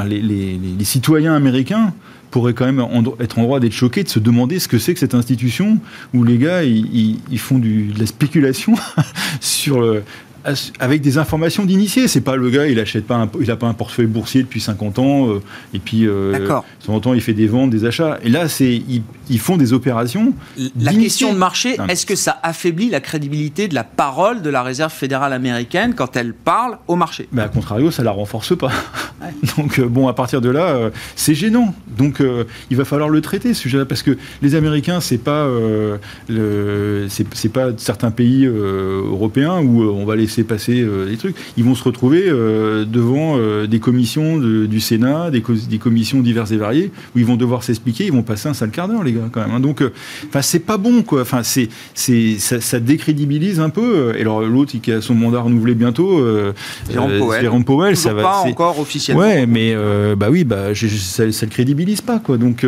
les, 0.03 0.85
citoyens 0.85 1.33
américains 1.33 1.93
pourraient 2.29 2.53
quand 2.53 2.65
même 2.65 2.85
être 3.19 3.39
en 3.39 3.43
droit 3.43 3.59
d'être 3.59 3.73
choqués, 3.73 4.03
de 4.03 4.09
se 4.09 4.19
demander 4.19 4.59
ce 4.59 4.67
que 4.67 4.77
c'est 4.77 4.93
que 4.93 4.99
cette 4.99 5.15
institution 5.15 5.79
où 6.13 6.23
les 6.23 6.37
gars, 6.37 6.63
ils, 6.63 7.39
font 7.39 7.57
du, 7.57 7.87
de 7.87 7.99
la 7.99 8.05
spéculation 8.05 8.75
sur 9.41 9.81
le, 9.81 10.03
avec 10.79 11.01
des 11.01 11.17
informations 11.17 11.65
d'initiés. 11.65 12.07
C'est 12.07 12.21
pas 12.21 12.35
le 12.35 12.49
gars, 12.49 12.67
il 12.67 12.79
achète 12.79 13.05
pas, 13.05 13.27
il 13.39 13.49
a 13.51 13.55
pas 13.55 13.67
un 13.67 13.73
portefeuille 13.73 14.07
boursier 14.07 14.43
depuis 14.43 14.59
50 14.59 14.99
ans, 14.99 15.29
euh, 15.29 15.41
et 15.73 15.79
puis 15.79 16.07
euh, 16.07 16.37
de 16.37 16.47
temps 16.47 16.63
en 16.87 16.99
temps 16.99 17.13
il 17.13 17.21
fait 17.21 17.33
des 17.33 17.47
ventes, 17.47 17.69
des 17.69 17.85
achats. 17.85 18.19
Et 18.23 18.29
là, 18.29 18.47
c'est 18.47 18.81
ils, 19.29 19.39
font 19.39 19.57
des 19.57 19.73
opérations. 19.73 20.33
La 20.79 20.93
question 20.93 21.33
de 21.33 21.37
marché, 21.37 21.77
est-ce 21.87 22.05
que 22.05 22.15
ça 22.15 22.39
affaiblit 22.43 22.89
la 22.89 22.99
crédibilité 22.99 23.67
de 23.67 23.75
la 23.75 23.83
parole 23.83 24.41
de 24.41 24.49
la 24.49 24.63
Réserve 24.63 24.91
fédérale 24.91 25.33
américaine 25.33 25.93
quand 25.95 26.15
elle 26.15 26.33
parle 26.33 26.77
au 26.87 26.95
marché? 26.95 27.27
Mais 27.31 27.41
à 27.41 27.47
contrario, 27.47 27.91
ça 27.91 28.03
la 28.03 28.11
renforce 28.11 28.57
pas. 28.57 28.71
Donc 29.57 29.79
euh, 29.79 29.87
bon, 29.87 30.07
à 30.07 30.13
partir 30.13 30.41
de 30.41 30.49
là, 30.49 30.89
c'est 31.15 31.35
gênant. 31.35 31.73
Donc 31.97 32.21
il 32.69 32.77
va 32.77 32.85
falloir 32.85 33.09
le 33.09 33.21
traiter 33.21 33.53
ce 33.53 33.61
sujet-là 33.61 33.85
parce 33.85 34.03
que 34.03 34.17
les 34.41 34.55
Américains, 34.55 35.01
c'est 35.01 35.17
pas 35.17 35.47
c'est 36.27 37.53
pas 37.53 37.69
certains 37.77 38.11
pays 38.11 38.45
européens 38.45 39.59
où 39.59 39.83
on 39.83 40.05
va 40.05 40.15
laisser 40.15 40.38
passer 40.43 40.81
euh, 40.81 41.05
des 41.09 41.17
trucs. 41.17 41.35
Ils 41.57 41.63
vont 41.63 41.75
se 41.75 41.83
retrouver 41.83 42.23
euh, 42.27 42.85
devant 42.85 43.35
euh, 43.37 43.67
des 43.67 43.79
commissions 43.79 44.37
du 44.37 44.79
Sénat, 44.79 45.31
des, 45.31 45.43
des, 45.69 45.77
commissions 45.77 46.21
diverses 46.21 46.51
et 46.51 46.57
variées, 46.57 46.91
où 47.15 47.19
ils 47.19 47.25
vont 47.25 47.35
devoir 47.35 47.63
s'expliquer, 47.63 48.05
ils 48.05 48.11
vont 48.11 48.23
passer 48.23 48.49
un 48.49 48.53
sale 48.53 48.71
quart 48.71 48.87
d'heure, 48.87 49.03
les 49.03 49.13
gars, 49.13 49.29
quand 49.31 49.41
même. 49.41 49.51
Hein. 49.51 49.59
Donc, 49.59 49.83
enfin, 50.27 50.41
c'est 50.41 50.59
pas 50.59 50.77
bon, 50.77 51.03
quoi. 51.03 51.21
Enfin, 51.21 51.43
c'est, 51.43 51.69
c'est, 51.93 52.37
ça, 52.39 52.79
décrédibilise 52.79 53.59
un 53.59 53.69
peu. 53.69 54.15
Et 54.17 54.21
alors, 54.21 54.41
l'autre, 54.41 54.73
qui 54.81 54.91
a 54.91 55.01
son 55.01 55.15
mandat 55.15 55.41
renouvelé 55.41 55.75
bientôt, 55.75 56.23
Jérôme 56.89 57.65
Powell, 57.65 57.97
ça 57.97 58.13
va. 58.13 58.23
Pas 58.23 58.43
encore 58.45 58.79
officiellement. 58.79 59.23
Ouais, 59.23 59.45
mais 59.45 59.75
bah 60.15 60.27
oui, 60.29 60.43
bah, 60.43 60.73
ça, 60.75 61.31
ça 61.31 61.45
le 61.45 61.51
crédibilise 61.51 62.01
pas, 62.01 62.19
quoi. 62.19 62.37
Donc, 62.37 62.65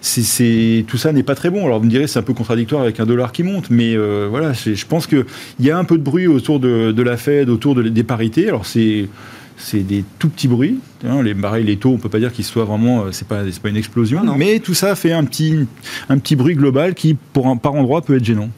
c'est, 0.00 0.84
tout 0.86 0.96
ça 0.96 1.12
n'est 1.12 1.22
pas 1.22 1.34
très 1.34 1.50
bon. 1.50 1.64
Alors, 1.66 1.78
vous 1.78 1.84
me 1.84 1.90
direz, 1.90 2.06
c'est 2.06 2.18
un 2.18 2.22
peu 2.22 2.34
contradictoire 2.34 2.82
avec 2.82 3.00
un 3.00 3.06
dollar 3.06 3.32
qui 3.32 3.42
monte, 3.42 3.70
mais 3.70 3.96
voilà, 4.28 4.52
je 4.52 4.86
pense 4.86 5.06
qu'il 5.06 5.24
y 5.60 5.70
a 5.70 5.78
un 5.78 5.84
peu 5.84 5.98
de 5.98 6.02
bruit 6.02 6.26
autour 6.26 6.60
de 6.60 6.75
de, 6.92 7.02
la 7.02 7.16
Fed 7.16 7.48
autour 7.48 7.74
de, 7.74 7.82
des 7.82 8.04
parités. 8.04 8.48
Alors 8.48 8.66
c'est 8.66 9.08
c'est 9.56 9.80
des 9.80 10.04
tout 10.18 10.28
petits 10.28 10.48
bruits. 10.48 10.78
Hein, 11.04 11.22
les, 11.22 11.34
pareil, 11.34 11.64
les 11.64 11.76
taux, 11.76 11.90
on 11.90 11.98
peut 11.98 12.08
pas 12.08 12.18
dire 12.18 12.32
qu'ils 12.32 12.44
soient 12.44 12.64
vraiment, 12.64 13.02
euh, 13.02 13.12
c'est 13.12 13.26
pas, 13.26 13.42
pas 13.62 13.68
une 13.68 13.76
explosion, 13.76 14.22
mais 14.36 14.60
tout 14.60 14.74
ça 14.74 14.94
fait 14.94 15.12
un 15.12 15.24
petit, 15.24 15.66
un 16.08 16.18
petit 16.18 16.36
bruit 16.36 16.54
global 16.54 16.94
qui, 16.94 17.14
pour 17.14 17.46
un, 17.46 17.56
par 17.56 17.74
endroit, 17.74 18.02
peut 18.02 18.16
être 18.16 18.24
gênant. 18.24 18.50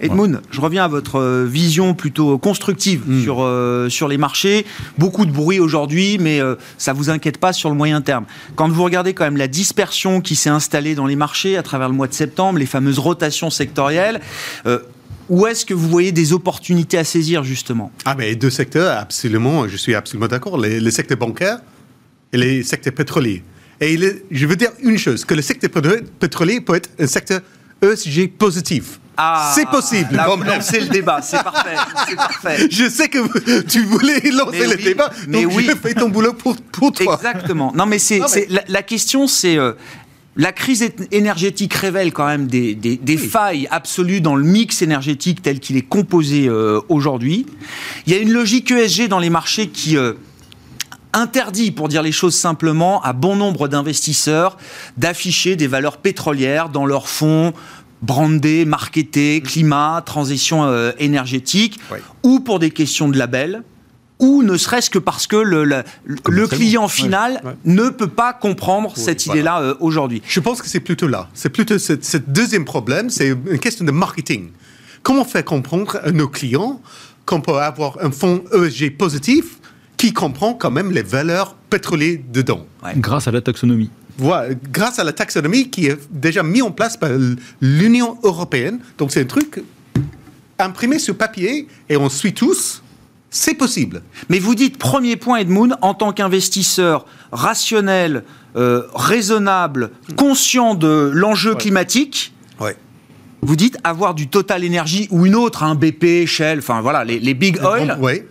Edmund, 0.00 0.40
je 0.50 0.60
reviens 0.60 0.84
à 0.84 0.88
votre 0.88 1.20
euh, 1.20 1.46
vision 1.48 1.94
plutôt 1.94 2.36
constructive 2.36 3.02
hmm. 3.06 3.22
sur, 3.22 3.42
euh, 3.42 3.88
sur 3.88 4.08
les 4.08 4.18
marchés. 4.18 4.66
Beaucoup 4.98 5.24
de 5.24 5.30
bruit 5.30 5.60
aujourd'hui, 5.60 6.18
mais 6.18 6.40
ça 6.78 6.92
ne 6.92 6.98
vous 6.98 7.10
inquiète 7.10 7.38
pas 7.38 7.52
sur 7.52 7.70
le 7.70 7.76
moyen 7.76 8.00
terme. 8.00 8.24
Quand 8.56 8.68
vous 8.68 8.82
regardez 8.82 9.14
quand 9.14 9.24
même 9.24 9.36
la 9.36 9.48
dispersion 9.48 10.20
qui 10.20 10.34
s'est 10.34 10.50
installée 10.50 10.94
dans 10.94 11.06
les 11.06 11.16
marchés 11.16 11.56
à 11.56 11.62
travers 11.62 11.88
le 11.88 11.94
mois 11.94 12.08
de 12.08 12.12
septembre, 12.12 12.58
les 12.58 12.66
fameuses 12.66 12.98
rotations 12.98 13.50
sectorielles, 13.50 14.20
où 15.28 15.46
est-ce 15.46 15.64
que 15.64 15.74
vous 15.74 15.88
voyez 15.88 16.12
des 16.12 16.32
opportunités 16.32 16.98
à 16.98 17.04
saisir, 17.04 17.44
justement? 17.44 17.90
Ah, 18.04 18.14
mais 18.16 18.34
deux 18.36 18.50
secteurs, 18.50 18.98
absolument, 18.98 19.68
je 19.68 19.76
suis 19.76 19.94
absolument 19.94 20.28
d'accord. 20.28 20.58
Les, 20.58 20.90
secteurs 20.90 21.18
bancaires 21.18 21.58
et 22.32 22.36
les 22.36 22.62
secteurs 22.62 22.94
pétroliers. 22.94 23.42
Et 23.80 23.98
je 24.30 24.46
veux 24.46 24.56
dire 24.56 24.70
une 24.82 24.98
chose, 24.98 25.24
que 25.24 25.34
le 25.34 25.42
secteur 25.42 25.70
pétrolier 26.20 26.60
peut 26.60 26.74
être 26.74 26.90
un 26.98 27.06
secteur 27.06 27.40
ESG 27.82 28.30
positif. 28.38 29.00
Ah, 29.16 29.52
c'est 29.54 29.66
possible. 29.68 30.16
Là, 30.16 30.26
lancez 30.44 30.80
le 30.80 30.88
débat, 30.88 31.20
c'est 31.22 31.42
parfait, 31.42 31.76
c'est 32.08 32.16
parfait. 32.16 32.66
Je 32.70 32.88
sais 32.88 33.08
que 33.08 33.60
tu 33.62 33.84
voulais 33.84 34.18
lancer 34.32 34.58
Mais 34.58 34.66
le 34.66 34.76
oui, 34.76 34.82
débat, 34.84 35.10
mais 35.28 35.42
donc 35.44 35.52
oui. 35.54 35.68
je 35.70 35.76
fais 35.76 35.94
ton 35.94 36.08
boulot 36.08 36.32
pour, 36.32 36.56
pour 36.56 36.90
toi. 36.90 37.14
Exactement. 37.14 37.72
Non, 37.76 37.86
mais 37.86 38.00
c'est 38.00 38.18
mais- 38.18 38.26
c'est- 38.28 38.50
la, 38.50 38.62
la 38.66 38.82
question, 38.82 39.28
c'est 39.28 39.56
euh, 39.56 39.72
la 40.36 40.52
crise 40.52 40.88
énergétique 41.12 41.74
révèle 41.74 42.12
quand 42.12 42.26
même 42.26 42.46
des, 42.48 42.74
des- 42.74 42.96
des 42.96 43.16
failles 43.16 43.68
absolues 43.70 44.20
dans 44.20 44.34
le 44.34 44.44
mix 44.44 44.82
énergétique 44.82 45.42
tel 45.42 45.60
qu'il 45.60 45.76
est 45.76 45.82
composé 45.88 46.48
euh, 46.48 46.80
aujourd'hui. 46.88 47.46
Il 48.06 48.12
y 48.12 48.16
a 48.16 48.18
une 48.18 48.32
logique 48.32 48.70
ESG 48.70 49.06
dans 49.08 49.20
les 49.20 49.30
marchés 49.30 49.68
qui 49.68 49.96
euh, 49.96 50.14
interdit, 51.12 51.70
pour 51.70 51.88
dire 51.88 52.02
les 52.02 52.10
choses 52.10 52.34
simplement, 52.34 53.00
à 53.02 53.12
bon 53.12 53.36
nombre 53.36 53.68
d'investisseurs 53.68 54.56
d'afficher 54.96 55.54
des 55.54 55.68
valeurs 55.68 55.98
pétrolières 55.98 56.68
dans 56.68 56.86
leurs 56.86 57.08
fonds 57.08 57.52
brandés, 58.02 58.64
marketés, 58.64 59.40
climat, 59.40 60.02
transition 60.04 60.64
euh, 60.64 60.90
énergétique, 60.98 61.78
ou 62.24 62.40
pour 62.40 62.58
des 62.58 62.70
questions 62.70 63.08
de 63.08 63.16
label, 63.16 63.62
ou 64.20 64.42
ne 64.42 64.56
serait-ce 64.56 64.90
que 64.90 64.98
parce 64.98 65.26
que 65.26 65.36
le, 65.36 65.64
le- 65.64 65.82
le 66.06 66.16
Commercialement. 66.16 66.48
client 66.56 66.88
final 66.88 67.40
Ouais. 67.44 67.52
ne 67.64 67.88
peut 67.88 68.06
pas 68.08 68.32
comprendre 68.32 68.96
cette 68.96 69.22
voilà. 69.24 69.40
idée-là 69.40 69.60
euh, 69.62 69.74
aujourd'hui. 69.80 70.22
Je 70.26 70.40
pense 70.40 70.62
que 70.62 70.68
c'est 70.68 70.80
plutôt 70.80 71.08
là. 71.08 71.28
C'est 71.34 71.48
plutôt 71.50 71.78
ce, 71.78 71.94
ce 72.00 72.16
deuxième 72.18 72.64
problème, 72.64 73.10
c'est 73.10 73.28
une 73.28 73.58
question 73.58 73.84
de 73.84 73.90
marketing. 73.90 74.50
Comment 75.02 75.24
faire 75.24 75.44
comprendre 75.44 75.98
à 76.02 76.10
nos 76.12 76.28
clients 76.28 76.80
qu'on 77.26 77.40
peut 77.40 77.56
avoir 77.58 77.98
un 78.02 78.10
fonds 78.10 78.44
ESG 78.54 78.96
positif 78.96 79.58
qui 79.96 80.12
comprend 80.12 80.54
quand 80.54 80.70
même 80.70 80.92
les 80.92 81.02
valeurs 81.02 81.54
pétrolières 81.68 82.18
dedans? 82.32 82.66
Grâce 82.96 83.26
à 83.28 83.32
la 83.32 83.40
taxonomie. 83.40 83.90
Voilà, 84.16 84.54
grâce 84.70 85.00
à 85.00 85.04
la 85.04 85.12
taxonomie 85.12 85.70
qui 85.70 85.86
est 85.86 85.98
déjà 86.10 86.44
mise 86.44 86.62
en 86.62 86.70
place 86.70 86.96
par 86.96 87.10
l'Union 87.60 88.16
européenne. 88.22 88.78
Donc 88.96 89.10
c'est 89.10 89.22
un 89.22 89.26
truc 89.26 89.60
imprimé 90.58 90.98
sur 91.00 91.16
papier 91.16 91.66
et 91.88 91.96
on 91.96 92.08
suit 92.08 92.32
tous. 92.32 92.80
C'est 93.36 93.54
possible. 93.54 94.02
Mais 94.28 94.38
vous 94.38 94.54
dites, 94.54 94.78
premier 94.78 95.16
point, 95.16 95.38
Edmund, 95.38 95.74
en 95.82 95.92
tant 95.92 96.12
qu'investisseur 96.12 97.04
rationnel, 97.32 98.22
euh, 98.54 98.82
raisonnable, 98.94 99.90
conscient 100.16 100.76
de 100.76 101.10
l'enjeu 101.12 101.56
climatique, 101.56 102.32
Ouais. 102.60 102.76
vous 103.42 103.56
dites 103.56 103.76
avoir 103.82 104.14
du 104.14 104.28
Total 104.28 104.64
Energy 104.64 105.08
ou 105.10 105.26
une 105.26 105.34
autre, 105.34 105.64
un 105.64 105.74
BP, 105.74 106.26
Shell, 106.26 106.60
enfin 106.60 106.80
voilà, 106.80 107.04
les, 107.04 107.18
les 107.18 107.34
big 107.34 107.58
oil, 107.64 107.98
Ouais. 108.00 108.24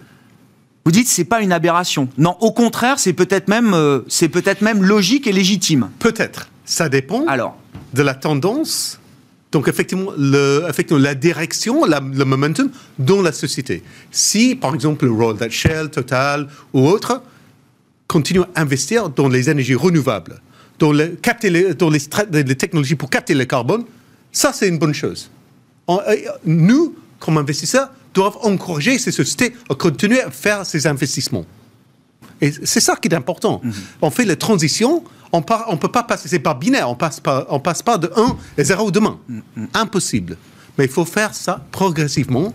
vous 0.86 0.92
dites 0.94 1.10
c'est 1.10 1.26
pas 1.26 1.42
une 1.42 1.52
aberration. 1.52 2.08
Non, 2.18 2.38
au 2.39 2.54
contraire, 2.54 2.98
c'est 2.98 3.12
peut-être 3.12 3.50
même, 3.50 3.74
euh, 3.74 4.00
c'est 4.08 4.30
peut-être 4.30 4.62
même 4.62 4.84
logique 4.84 5.28
et 5.28 5.34
légitime. 5.34 5.89
Peut-être. 6.00 6.48
Ça 6.63 6.88
dépend. 6.88 7.26
Alors, 7.28 7.58
de 7.94 8.02
la 8.04 8.13
tendance, 8.13 9.02
donc 9.54 9.68
effectivement, 9.68 10.12
effectivement 10.68 11.02
la 11.02 11.13
direction, 11.13 11.86
le 11.86 12.26
momentum 12.26 12.70
dans 12.98 13.22
la 13.22 13.32
société. 13.32 13.84
Si, 14.12 14.56
par 14.56 14.74
exemple, 14.74 15.06
le 15.06 15.12
rôle 15.12 15.38
Shell, 15.50 15.92
Total 15.92 16.48
ou 16.74 16.88
autres 16.88 17.22
continuent 18.08 18.42
à 18.56 18.62
investir 18.62 19.10
dans 19.10 19.30
les 19.30 19.52
énergies 19.52 19.76
renouvelables, 19.76 20.42
dans, 20.80 20.92
les, 20.92 21.16
technologies 22.58 22.96
pour 22.96 23.12
capter 23.12 23.36
le 23.36 23.46
carbone, 23.46 23.86
ça, 24.32 24.52
c'est 24.54 24.68
une 24.68 24.80
bonne 24.80 24.94
chose. 24.94 25.30
Euh, 25.88 26.00
nous, 26.46 26.96
comme 27.20 27.38
investisseurs, 27.38 27.92
doivent 28.13 28.38
encourager 28.42 28.98
ces 28.98 29.12
sociétés 29.12 29.54
à 29.70 29.76
continuer 29.76 30.22
à 30.22 30.32
faire 30.32 30.66
ces 30.66 30.88
investissements. 30.88 31.46
Et 32.44 32.52
c'est 32.64 32.80
ça 32.88 32.96
qui 32.96 33.08
est 33.08 33.16
important. 33.16 33.62
On 34.02 34.10
fait 34.12 34.26
la 34.26 34.36
transition, 34.36 35.04
on 35.32 35.40
ne 35.40 35.78
peut 35.78 35.94
pas 36.00 36.04
passer, 36.04 36.28
c'est 36.28 36.40
pas 36.50 36.54
binaire, 36.54 36.90
on 36.90 36.96
passe 36.96 37.20
pas, 37.20 37.46
on 37.50 37.60
passe 37.60 37.82
pas 37.82 37.98
de 37.98 38.12
1 38.16 38.36
à 38.60 38.64
0 38.64 38.92
demain. 38.92 39.18
Impossible. 39.74 40.38
Mais 40.78 40.86
il 40.86 40.92
faut 40.92 41.06
faire 41.06 41.34
ça 41.34 41.64
progressivement, 41.72 42.54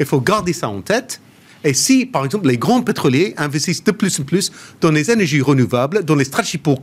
il 0.00 0.06
faut 0.06 0.20
garder 0.20 0.52
ça 0.52 0.68
en 0.68 0.80
tête. 0.80 1.20
Et 1.64 1.74
si, 1.74 2.06
par 2.06 2.24
exemple, 2.24 2.46
les 2.46 2.56
grands 2.56 2.82
pétroliers 2.82 3.34
investissent 3.36 3.82
de 3.84 3.90
plus 3.90 4.18
en 4.20 4.22
plus 4.22 4.52
dans 4.80 4.90
les 4.92 5.10
énergies 5.10 5.40
renouvelables, 5.42 6.04
dans 6.04 6.14
les 6.14 6.24
stratégies 6.24 6.56
pour 6.58 6.80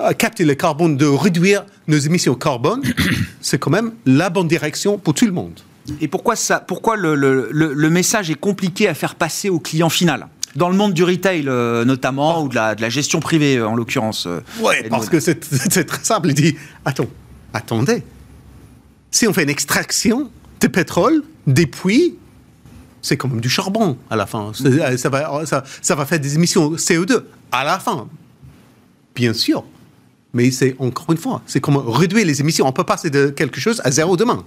euh, 0.00 0.12
capter 0.12 0.44
le 0.44 0.54
carbone, 0.54 0.96
de 0.96 1.06
réduire 1.06 1.64
nos 1.86 1.96
émissions 1.98 2.32
de 2.34 2.38
carbone, 2.38 2.82
c'est 3.40 3.58
quand 3.58 3.70
même 3.70 3.92
la 4.04 4.28
bonne 4.28 4.48
direction 4.48 4.98
pour 4.98 5.14
tout 5.14 5.26
le 5.26 5.32
monde. 5.32 5.60
et 6.00 6.08
pourquoi 6.08 6.34
ça, 6.34 6.58
pourquoi 6.58 6.96
le, 6.96 7.14
le- 7.14 7.48
le- 7.52 7.72
le 7.72 7.90
message 7.90 8.28
est 8.28 8.34
compliqué 8.48 8.88
à 8.88 8.94
faire 8.94 9.14
passer 9.14 9.48
au 9.48 9.60
client 9.60 9.88
final? 9.88 10.26
Dans 10.56 10.68
le 10.68 10.76
monde 10.76 10.92
du 10.94 11.04
retail 11.04 11.44
euh, 11.48 11.84
notamment, 11.84 12.42
ou 12.42 12.48
de 12.48 12.54
la, 12.54 12.74
de 12.74 12.80
la 12.82 12.88
gestion 12.88 13.20
privée 13.20 13.56
euh, 13.58 13.68
en 13.68 13.74
l'occurrence. 13.74 14.26
euh, 14.26 14.40
Ouais, 14.60 14.80
Edmond. 14.80 14.90
parce 14.98 15.08
que 15.08 15.20
c'est 15.20 15.42
c'est 15.44 15.84
très 15.84 16.02
simple. 16.04 16.28
Il 16.30 16.34
dit 16.34 16.56
Attends, 16.84 17.06
attendez. 17.52 18.02
Si 19.10 19.26
on 19.26 19.32
fait 19.32 19.42
une 19.44 19.50
extraction 19.50 20.30
de 20.60 20.66
pétrole 20.66 21.22
des 21.46 21.66
puits, 21.66 22.16
c'est 23.02 23.16
quand 23.16 23.28
même 23.28 23.40
du 23.40 23.48
charbon 23.48 23.96
à 24.10 24.16
la 24.16 24.26
fin. 24.26 24.50
C'est- 24.54 24.96
Ça 24.96 25.08
va, 25.08 25.46
ça, 25.46 25.62
ça 25.80 25.94
va 25.94 26.04
faire 26.06 26.18
des 26.20 26.34
émissions 26.34 26.72
CO2 26.76 27.24
à 27.52 27.62
la 27.64 27.78
fin. 27.78 28.08
Bien 29.14 29.32
sûr. 29.32 29.64
Mais 30.34 30.50
c'est 30.50 30.74
encore 30.78 31.10
une 31.12 31.16
fois, 31.18 31.40
c'est 31.46 31.60
comme 31.60 31.76
réduire 31.78 32.26
les 32.26 32.40
émissions. 32.40 32.66
On 32.66 32.72
peut 32.72 32.84
passer 32.84 33.08
de 33.08 33.28
quelque 33.30 33.58
chose 33.60 33.80
à 33.84 33.90
zéro 33.90 34.16
demain. 34.16 34.44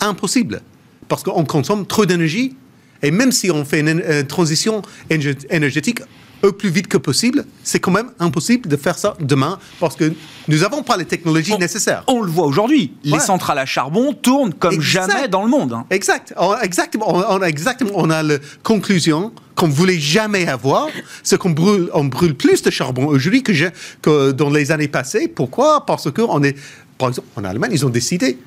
Impossible. 0.00 0.60
Parce 1.08 1.22
qu'on 1.22 1.44
consomme 1.44 1.86
trop 1.86 2.04
d'énergie. 2.04 2.56
Et 3.02 3.10
même 3.10 3.32
si 3.32 3.50
on 3.50 3.64
fait 3.64 3.80
une, 3.80 3.88
une 4.08 4.26
transition 4.26 4.82
énergé- 5.08 5.46
énergétique 5.50 6.00
au 6.42 6.52
plus 6.52 6.70
vite 6.70 6.88
que 6.88 6.96
possible, 6.96 7.44
c'est 7.62 7.80
quand 7.80 7.90
même 7.90 8.12
impossible 8.18 8.66
de 8.66 8.76
faire 8.76 8.96
ça 8.96 9.14
demain 9.20 9.58
parce 9.78 9.94
que 9.94 10.10
nous 10.48 10.58
n'avons 10.58 10.82
pas 10.82 10.96
les 10.96 11.04
technologies 11.04 11.56
nécessaires. 11.58 12.02
On 12.06 12.22
le 12.22 12.30
voit 12.30 12.46
aujourd'hui, 12.46 12.94
les 13.04 13.12
Ouais. 13.12 13.20
centrales 13.20 13.58
à 13.58 13.66
charbon 13.66 14.14
tournent 14.14 14.54
comme 14.54 14.72
Exact. 14.72 15.10
jamais 15.12 15.28
dans 15.28 15.42
le 15.44 15.50
monde. 15.50 15.74
hein. 15.74 15.84
Exact. 15.90 16.32
On- 16.38 16.56
exactement. 16.58 17.08
On, 17.30 17.42
exactement. 17.42 17.90
On 17.94 18.08
a 18.08 18.22
la 18.22 18.38
conclusion 18.62 19.32
qu'on 19.54 19.68
voulait 19.68 19.98
jamais 19.98 20.48
avoir, 20.48 20.88
c'est 21.22 21.36
qu'on 21.36 21.50
brûle, 21.50 21.90
on 21.92 22.04
brûle 22.04 22.34
plus 22.34 22.62
de 22.62 22.70
charbon 22.70 23.06
aujourd'hui 23.06 23.42
que 23.42 24.30
dans 24.32 24.48
les 24.48 24.72
années 24.72 24.88
passées. 24.88 25.28
Pourquoi? 25.28 25.84
Parce 25.84 26.10
que 26.10 26.22
on 26.22 26.42
est, 26.42 26.56
par 26.96 27.08
exemple, 27.10 27.28
en 27.36 27.44
Allemagne, 27.44 27.72
ils 27.74 27.84
ont 27.84 27.90
décidé 27.90 28.38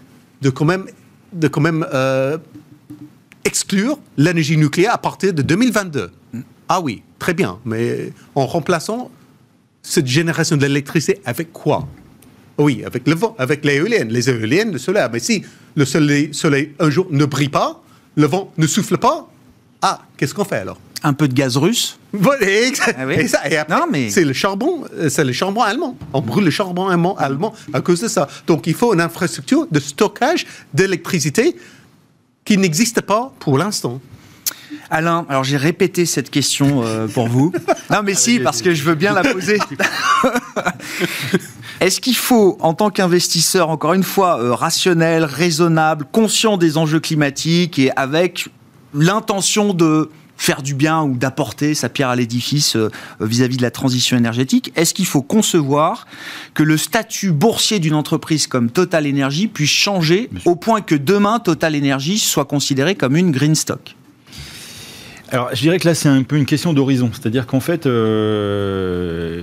de 0.42 0.50
quand 0.50 0.66
même, 0.66 0.86
de 1.32 1.48
quand 1.48 1.62
même 1.62 1.86
euh, 1.94 2.40
exclure 3.46 3.98
l'énergie 4.18 4.58
nucléaire 4.58 4.94
à 4.94 4.98
partir 4.98 5.34
de 5.34 5.42
2022. 5.42 6.12
Ah 6.70 6.80
oui, 6.82 7.04
très 7.20 7.34
bien. 7.34 7.60
Mais 7.66 8.12
en 8.36 8.46
remplaçant 8.48 9.12
cette 9.82 10.08
génération 10.08 10.56
d'électricité 10.58 11.22
avec 11.26 11.52
quoi? 11.52 11.88
Oui, 12.58 12.84
avec 12.86 13.08
le 13.08 13.16
vent, 13.16 13.36
avec 13.38 13.66
les 13.66 13.76
éoliennes, 13.76 14.10
les 14.10 14.30
éoliennes, 14.30 14.72
le 14.72 14.78
solaire. 14.78 15.10
Mais 15.12 15.20
si 15.20 15.44
le 15.76 15.86
soleil, 15.86 16.30
soleil 16.34 16.72
un 16.80 16.90
jour 16.90 17.08
ne 17.10 17.26
brille 17.26 17.50
pas, 17.50 17.82
le 18.16 18.28
vent 18.28 18.52
ne 18.58 18.68
souffle 18.68 18.98
pas, 18.98 19.28
ah, 19.82 20.02
qu'est-ce 20.18 20.34
qu'on 20.34 20.46
fait 20.46 20.58
alors? 20.58 20.80
Un 21.06 21.12
peu 21.14 21.28
de 21.28 21.34
gaz 21.34 21.58
russe. 21.58 21.98
Voilà. 22.14 22.46
Ah 22.96 23.06
oui. 23.06 23.16
et, 23.18 23.28
ça, 23.28 23.50
et 23.50 23.58
après, 23.58 23.76
Non, 23.76 23.86
mais- 23.92 24.10
c'est 24.10 24.24
le 24.24 24.32
charbon, 24.32 24.86
euh, 24.94 25.10
c'est 25.10 25.26
le 25.26 25.34
charbon 25.34 25.62
allemand. 25.62 25.98
On 26.14 26.22
brûle 26.22 26.46
le 26.46 26.52
charbon 26.52 26.88
allemand, 26.88 27.18
allemand 27.18 27.54
à 27.74 27.82
cause 27.82 28.00
de 28.00 28.08
ça. 28.08 28.30
Donc 28.48 28.68
il 28.68 28.74
faut 28.76 28.94
une 28.94 29.02
infrastructure 29.02 29.68
de 29.70 29.80
stockage 29.82 30.46
d'électricité 30.74 31.58
qui 32.46 32.58
n'existe 32.58 33.02
pas 33.02 33.34
pour 33.40 33.58
l'instant. 33.58 34.02
Alain, 34.90 35.26
alors 35.30 35.44
j'ai 35.44 35.58
répété 35.58 36.06
cette 36.06 36.30
question 36.30 36.84
euh, 36.84 37.08
pour 37.08 37.28
vous. 37.28 37.52
Non 37.90 38.02
mais 38.04 38.16
si, 38.16 38.40
parce 38.40 38.62
que 38.62 38.74
je 38.74 38.84
veux 38.84 38.96
bien 38.96 39.14
la 39.14 39.22
poser. 39.22 39.60
Est-ce 41.80 42.02
qu'il 42.02 42.16
faut, 42.16 42.58
en 42.62 42.74
tant 42.74 42.90
qu'investisseur, 42.90 43.70
encore 43.70 43.94
une 43.94 44.04
fois, 44.04 44.40
euh, 44.40 44.54
rationnel, 44.54 45.26
raisonnable, 45.26 46.06
conscient 46.12 46.58
des 46.58 46.78
enjeux 46.78 47.00
climatiques 47.00 47.78
et 47.78 47.92
avec 47.96 48.48
l'intention 48.94 49.74
de 49.74 50.10
faire 50.38 50.62
du 50.62 50.74
bien 50.74 51.04
ou 51.04 51.16
d'apporter 51.16 51.74
sa 51.74 51.90
pierre 51.90 52.10
à 52.10 52.16
l'édifice 52.16 52.76
euh, 52.76 52.90
vis-à-vis 53.20 53.58
de 53.58 53.62
la 53.62 53.72
transition 53.72 54.18
énergétique, 54.18 54.72
est-ce 54.76 54.94
qu'il 54.94 55.06
faut 55.06 55.22
concevoir 55.22 56.08
que 56.54 56.64
le 56.64 56.78
statut 56.78 57.32
boursier 57.32 57.80
d'une 57.80 57.94
entreprise 57.94 58.48
comme 58.48 58.70
Total 58.70 59.08
Energy 59.08 59.48
puisse 59.48 59.70
changer 59.70 60.30
au 60.46 60.56
point 60.56 60.82
que 60.82 60.96
demain 60.96 61.40
Total 61.40 61.76
Energy 61.76 62.20
soit 62.20 62.46
considéré 62.46 62.96
comme 62.96 63.16
une 63.16 63.32
green 63.32 63.56
stock? 63.56 63.96
Alors, 65.30 65.50
je 65.54 65.62
dirais 65.62 65.80
que 65.80 65.88
là, 65.88 65.96
c'est 65.96 66.10
un 66.10 66.22
peu 66.22 66.38
une 66.38 66.46
question 66.46 66.74
d'horizon. 66.74 67.10
C'est-à-dire 67.12 67.48
qu'en 67.48 67.60
fait, 67.60 67.88
euh, 67.88 69.42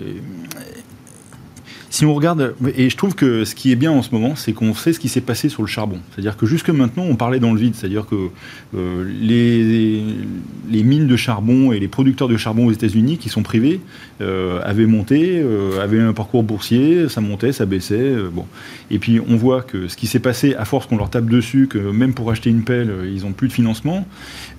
si 1.90 2.05
on 2.05 2.14
regarde, 2.14 2.55
et 2.76 2.88
je 2.88 2.96
trouve 2.96 3.16
que 3.16 3.44
ce 3.44 3.57
qui 3.57 3.72
est 3.72 3.76
bien 3.76 3.90
en 3.90 4.00
ce 4.00 4.12
moment, 4.12 4.37
c'est 4.37 4.53
qu'on 4.53 4.74
sait 4.74 4.92
ce 4.92 5.00
qui 5.00 5.09
s'est 5.09 5.20
passé 5.20 5.48
sur 5.48 5.62
le 5.62 5.66
charbon. 5.66 5.98
C'est-à-dire 6.11 6.37
que 6.37 6.46
jusque 6.46 6.70
maintenant, 6.70 7.03
on 7.03 7.16
parlait 7.16 7.40
dans 7.40 7.53
le 7.53 7.59
vide. 7.59 7.74
C'est-à-dire 7.74 8.07
que 8.07 8.29
euh, 8.76 9.05
les, 9.20 10.85
mines 10.85 11.09
de 11.09 11.16
charbon 11.16 11.72
et 11.72 11.81
les 11.81 11.88
producteurs 11.88 12.29
de 12.29 12.37
charbon 12.37 12.66
aux 12.66 12.70
États-Unis, 12.70 13.18
qui 13.18 13.29
sont 13.29 13.42
privés, 13.42 13.81
euh, 14.20 14.61
avaient 14.62 14.87
monté, 14.87 15.40
euh, 15.42 15.83
avaient 15.83 16.00
un 16.00 16.12
parcours 16.12 16.44
boursier, 16.44 17.09
ça 17.09 17.20
montait, 17.20 17.50
ça 17.50 17.66
baissait. 17.66 18.14
bon. 18.33 18.46
Et 18.92 19.00
puis, 19.00 19.18
on 19.18 19.35
voit 19.35 19.62
que 19.62 19.88
ce 19.88 19.96
qui 19.96 20.07
s'est 20.07 20.20
passé, 20.20 20.55
à 20.55 20.64
force 20.64 20.87
qu'on 20.87 20.96
leur 20.96 21.11
tape 21.11 21.26
dessus, 21.26 21.66
que 21.66 21.79
même 21.79 22.14
pour 22.14 22.31
acheter 22.31 22.50
une 22.50 22.62
pelle, 22.62 23.11
ils 23.12 23.22
n'ont 23.22 23.33
plus 23.33 23.48
de 23.48 23.53
financement, 23.53 24.07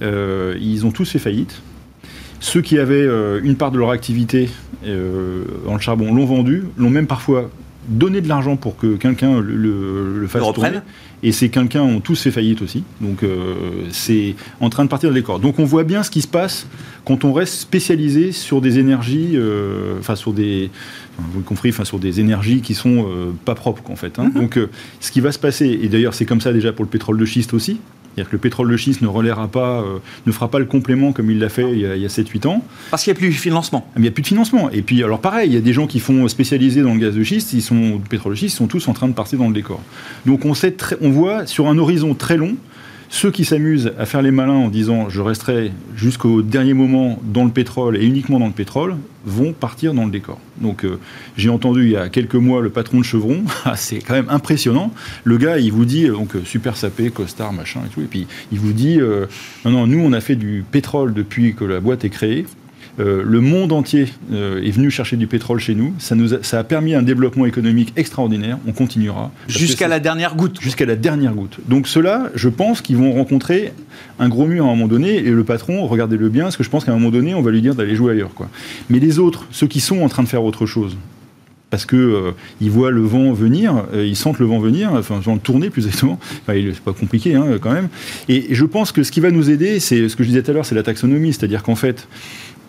ils 0.02 0.82
ont 0.86 0.92
tous 0.92 1.10
fait 1.10 1.20
faillite. 1.20 1.62
Ceux 2.42 2.62
qui 2.62 2.78
avaient 2.78 2.96
euh, 2.96 3.40
une 3.44 3.56
part 3.56 3.72
de 3.72 3.78
leur 3.78 3.92
activité 3.92 4.50
euh, 4.86 5.46
dans 5.66 5.76
le 5.76 5.80
charbon 5.80 6.14
l'ont 6.14 6.26
vendu, 6.26 6.66
l'ont 6.76 6.90
même 6.90 7.08
parfois 7.08 7.50
donné 7.88 8.22
de 8.22 8.28
l'argent 8.28 8.56
pour 8.58 8.78
que 8.78 8.96
quelqu'un 8.96 9.40
le, 9.40 9.56
le, 9.56 10.28
fasse 10.28 10.42
tourner. 10.54 10.80
Et 11.24 11.32
ces 11.32 11.50
quelqu'un 11.50 11.82
ont 11.82 12.00
tous 12.00 12.22
fait 12.22 12.32
faillite 12.32 12.62
aussi. 12.62 12.84
Donc 13.00 13.24
euh, 13.24 13.86
c'est 13.92 14.36
en 14.60 14.70
train 14.70 14.84
de 14.84 14.90
partir 14.90 15.10
de 15.10 15.16
l'écart. 15.16 15.40
Donc 15.40 15.60
on 15.60 15.66
voit 15.66 15.84
bien 15.84 16.04
ce 16.04 16.10
qui 16.10 16.22
se 16.22 16.28
passe 16.28 16.68
quand 17.06 17.26
on 17.26 17.34
reste 17.34 17.54
spécialisé 17.56 18.32
sur 18.32 18.62
des 18.62 18.80
énergies, 18.80 19.32
euh, 19.36 20.00
enfin 20.00 20.16
sur 20.16 20.34
des, 20.34 20.70
vous 21.18 21.42
compris, 21.42 21.70
enfin 21.70 21.86
sur 21.86 22.00
des 22.00 22.20
énergies 22.20 22.62
qui 22.62 22.74
sont 22.74 23.08
euh, 23.08 23.32
pas 23.46 23.56
propres 23.56 23.90
en 23.92 23.96
fait. 23.96 24.20
Hein. 24.20 24.30
Mm-hmm. 24.30 24.40
Donc 24.40 24.60
ce 25.00 25.12
qui 25.12 25.22
va 25.22 25.32
se 25.32 25.40
passer, 25.40 25.80
et 25.82 25.88
d'ailleurs 25.90 26.14
c'est 26.14 26.26
comme 26.26 26.42
ça 26.42 26.54
déjà 26.54 26.74
pour 26.74 26.86
le 26.86 26.90
pétrole 26.90 27.18
de 27.18 27.26
schiste 27.26 27.54
aussi. 27.54 27.80
C'est-à-dire 28.16 28.30
que 28.30 28.36
le 28.36 28.40
pétrole 28.40 28.70
de 28.70 28.78
schiste 28.78 29.02
ne 29.02 29.08
relèvera 29.08 29.48
pas, 29.48 29.84
ne 30.26 30.32
fera 30.32 30.50
pas 30.50 30.60
le 30.60 30.66
complément 30.66 31.14
comme 31.14 31.32
il 31.32 31.40
l'a 31.40 31.50
fait 31.50 31.72
il 31.72 31.80
y 31.80 31.86
a, 31.86 31.92
a 31.92 31.96
7-8 31.96 32.48
ans. 32.48 32.64
Parce 32.90 33.04
qu'il 33.04 33.14
n'y 33.14 33.18
a 33.18 33.20
plus 33.20 33.30
de 33.30 33.34
financement. 33.34 33.90
Il 33.96 34.02
n'y 34.02 34.08
a 34.08 34.12
plus 34.12 34.22
de 34.22 34.28
financement. 34.28 34.70
Et 34.72 34.82
puis, 34.82 35.04
alors 35.04 35.20
pareil, 35.20 35.50
il 35.50 35.54
y 35.54 35.58
a 35.58 35.62
des 35.62 35.74
gens 35.74 35.88
qui 35.88 36.00
font 36.00 36.28
spécialiser 36.28 36.82
dans 36.82 36.94
le 36.94 37.00
gaz 37.00 37.16
de 37.16 37.24
schiste, 37.24 37.54
ils 37.54 37.62
sont, 37.62 37.94
le 37.94 38.10
pétrole 38.10 38.34
de 38.34 38.38
schiste, 38.38 38.56
ils 38.56 38.58
sont 38.58 38.68
tous 38.68 38.88
en 38.88 38.94
train 38.94 39.08
de 39.08 39.14
partir 39.14 39.40
dans 39.40 39.48
le 39.48 39.54
décor. 39.54 39.82
Donc 40.26 40.46
on, 40.46 40.54
sait 40.54 40.76
on 41.02 41.10
voit 41.10 41.46
sur 41.46 41.68
un 41.68 41.78
horizon 41.78 42.14
très 42.14 42.38
long, 42.38 42.56
ceux 43.12 43.30
qui 43.30 43.44
s'amusent 43.44 43.92
à 44.00 44.06
faire 44.06 44.22
les 44.22 44.32
malins 44.32 44.54
en 44.54 44.70
disant 44.70 45.10
je 45.10 45.20
resterai 45.22 45.74
jusqu'au 45.96 46.42
dernier 46.42 46.74
moment 46.74 47.20
dans 47.24 47.44
le 47.44 47.52
pétrole 47.52 47.98
et 47.98 48.06
uniquement 48.06 48.40
dans 48.40 48.48
le 48.48 48.54
pétrole 48.54 48.96
vont 49.26 49.52
partir 49.52 49.94
dans 49.94 50.06
le 50.06 50.12
décor. 50.12 50.40
Donc 50.62 50.86
euh, 50.86 50.98
j'ai 51.36 51.50
entendu 51.50 51.84
il 51.84 51.92
y 51.92 51.98
a 51.98 52.08
quelques 52.08 52.36
mois 52.36 52.62
le 52.62 52.70
patron 52.70 53.00
de 53.00 53.04
Chevron, 53.04 53.44
ah, 53.66 53.76
c'est 53.76 54.00
quand 54.00 54.14
même 54.14 54.30
impressionnant. 54.30 54.94
Le 55.26 55.38
gars 55.38 55.60
il 55.60 55.74
vous 55.74 55.84
dit 55.84 56.08
donc 56.08 56.38
euh, 56.38 56.42
super 56.46 56.78
sapé, 56.78 57.12
costard 57.12 57.52
machin 57.52 57.82
et 57.86 57.90
tout, 57.90 58.00
et 58.00 58.06
puis 58.06 58.28
il 58.54 58.60
vous 58.60 58.72
dit 58.72 59.02
euh, 59.02 59.26
non 59.66 59.72
non 59.72 59.88
nous 59.88 60.00
on 60.00 60.14
a 60.14 60.22
fait 60.22 60.38
du 60.38 60.64
pétrole 60.72 61.14
depuis 61.14 61.54
que 61.54 61.66
la 61.66 61.82
boîte 61.82 62.06
est 62.06 62.10
créée. 62.10 62.46
Euh, 63.02 63.24
le 63.26 63.42
monde 63.42 63.72
entier 63.72 64.08
euh, 64.32 64.62
est 64.62 64.70
venu 64.70 64.92
chercher 64.92 65.18
du 65.18 65.26
pétrole 65.26 65.60
chez 65.60 65.74
nous. 65.74 65.94
Ça, 65.98 66.14
nous 66.14 66.36
a, 66.36 66.44
ça 66.44 66.60
a 66.60 66.64
permis 66.64 66.94
un 66.94 67.02
développement 67.02 67.46
économique 67.46 67.94
extraordinaire. 67.96 68.60
On 68.68 68.74
continuera. 68.74 69.32
Jusqu'à 69.48 69.88
la 69.88 70.00
dernière 70.00 70.36
goutte. 70.36 70.62
Jusqu'à 70.62 70.86
la 70.86 70.96
dernière 70.96 71.34
goutte. 71.34 71.58
Donc 71.68 71.88
ceux-là, 71.88 72.30
je 72.36 72.50
pense 72.50 72.82
qu'ils 72.82 72.98
vont 72.98 73.12
rencontrer 73.14 73.74
un 74.20 74.30
gros 74.30 74.46
mur 74.46 74.66
à 74.66 74.68
un 74.68 74.72
moment 74.72 74.88
donné. 74.88 75.16
Et 75.16 75.32
le 75.32 75.44
patron, 75.44 75.88
regardez-le 75.88 76.30
bien, 76.30 76.44
parce 76.44 76.58
que 76.58 76.64
je 76.64 76.70
pense 76.70 76.86
qu'à 76.86 76.92
un 76.92 76.96
moment 76.96 77.10
donné, 77.10 77.34
on 77.34 77.42
va 77.42 77.52
lui 77.52 77.62
dire 77.62 77.74
d'aller 77.74 77.96
jouer 77.96 78.14
ailleurs. 78.14 78.34
Quoi. 78.36 78.50
Mais 78.90 79.00
les 79.00 79.18
autres, 79.18 79.48
ceux 79.50 79.68
qui 79.68 79.80
sont 79.80 80.02
en 80.02 80.10
train 80.10 80.24
de 80.24 80.28
faire 80.28 80.44
autre 80.44 80.68
chose, 80.68 80.96
parce 81.72 81.86
que 81.86 81.96
euh, 81.96 82.32
ils 82.60 82.70
voient 82.70 82.92
le 82.92 83.02
vent 83.02 83.32
venir, 83.32 83.86
ils 83.96 84.18
sentent 84.18 84.40
le 84.40 84.46
vent 84.46 84.60
venir, 84.60 84.92
enfin, 84.94 85.20
vont 85.20 85.38
tourner 85.38 85.70
plus 85.70 85.86
exactement. 85.86 86.20
Enfin, 86.42 86.60
c'est 86.74 86.82
pas 86.82 86.92
compliqué 86.92 87.34
hein, 87.34 87.46
quand 87.62 87.72
même. 87.72 87.88
Et, 88.28 88.52
et, 88.52 88.56
je 88.56 88.66
pense 88.66 88.92
que 88.92 89.04
ce 89.04 89.12
qui 89.12 89.22
va 89.22 89.32
nous 89.32 89.50
aider, 89.50 89.80
c'est 89.80 90.10
ce 90.10 90.18
que 90.18 90.24
je 90.24 90.28
disais 90.28 90.44
tout 90.44 90.52
à 90.52 90.54
l'heure, 90.54 90.66
c'est 90.66 90.76
la 90.76 90.84
taxonomie, 90.84 91.32
c'est-à-dire 91.32 91.64
qu'en 91.64 91.76
fait, 91.76 92.08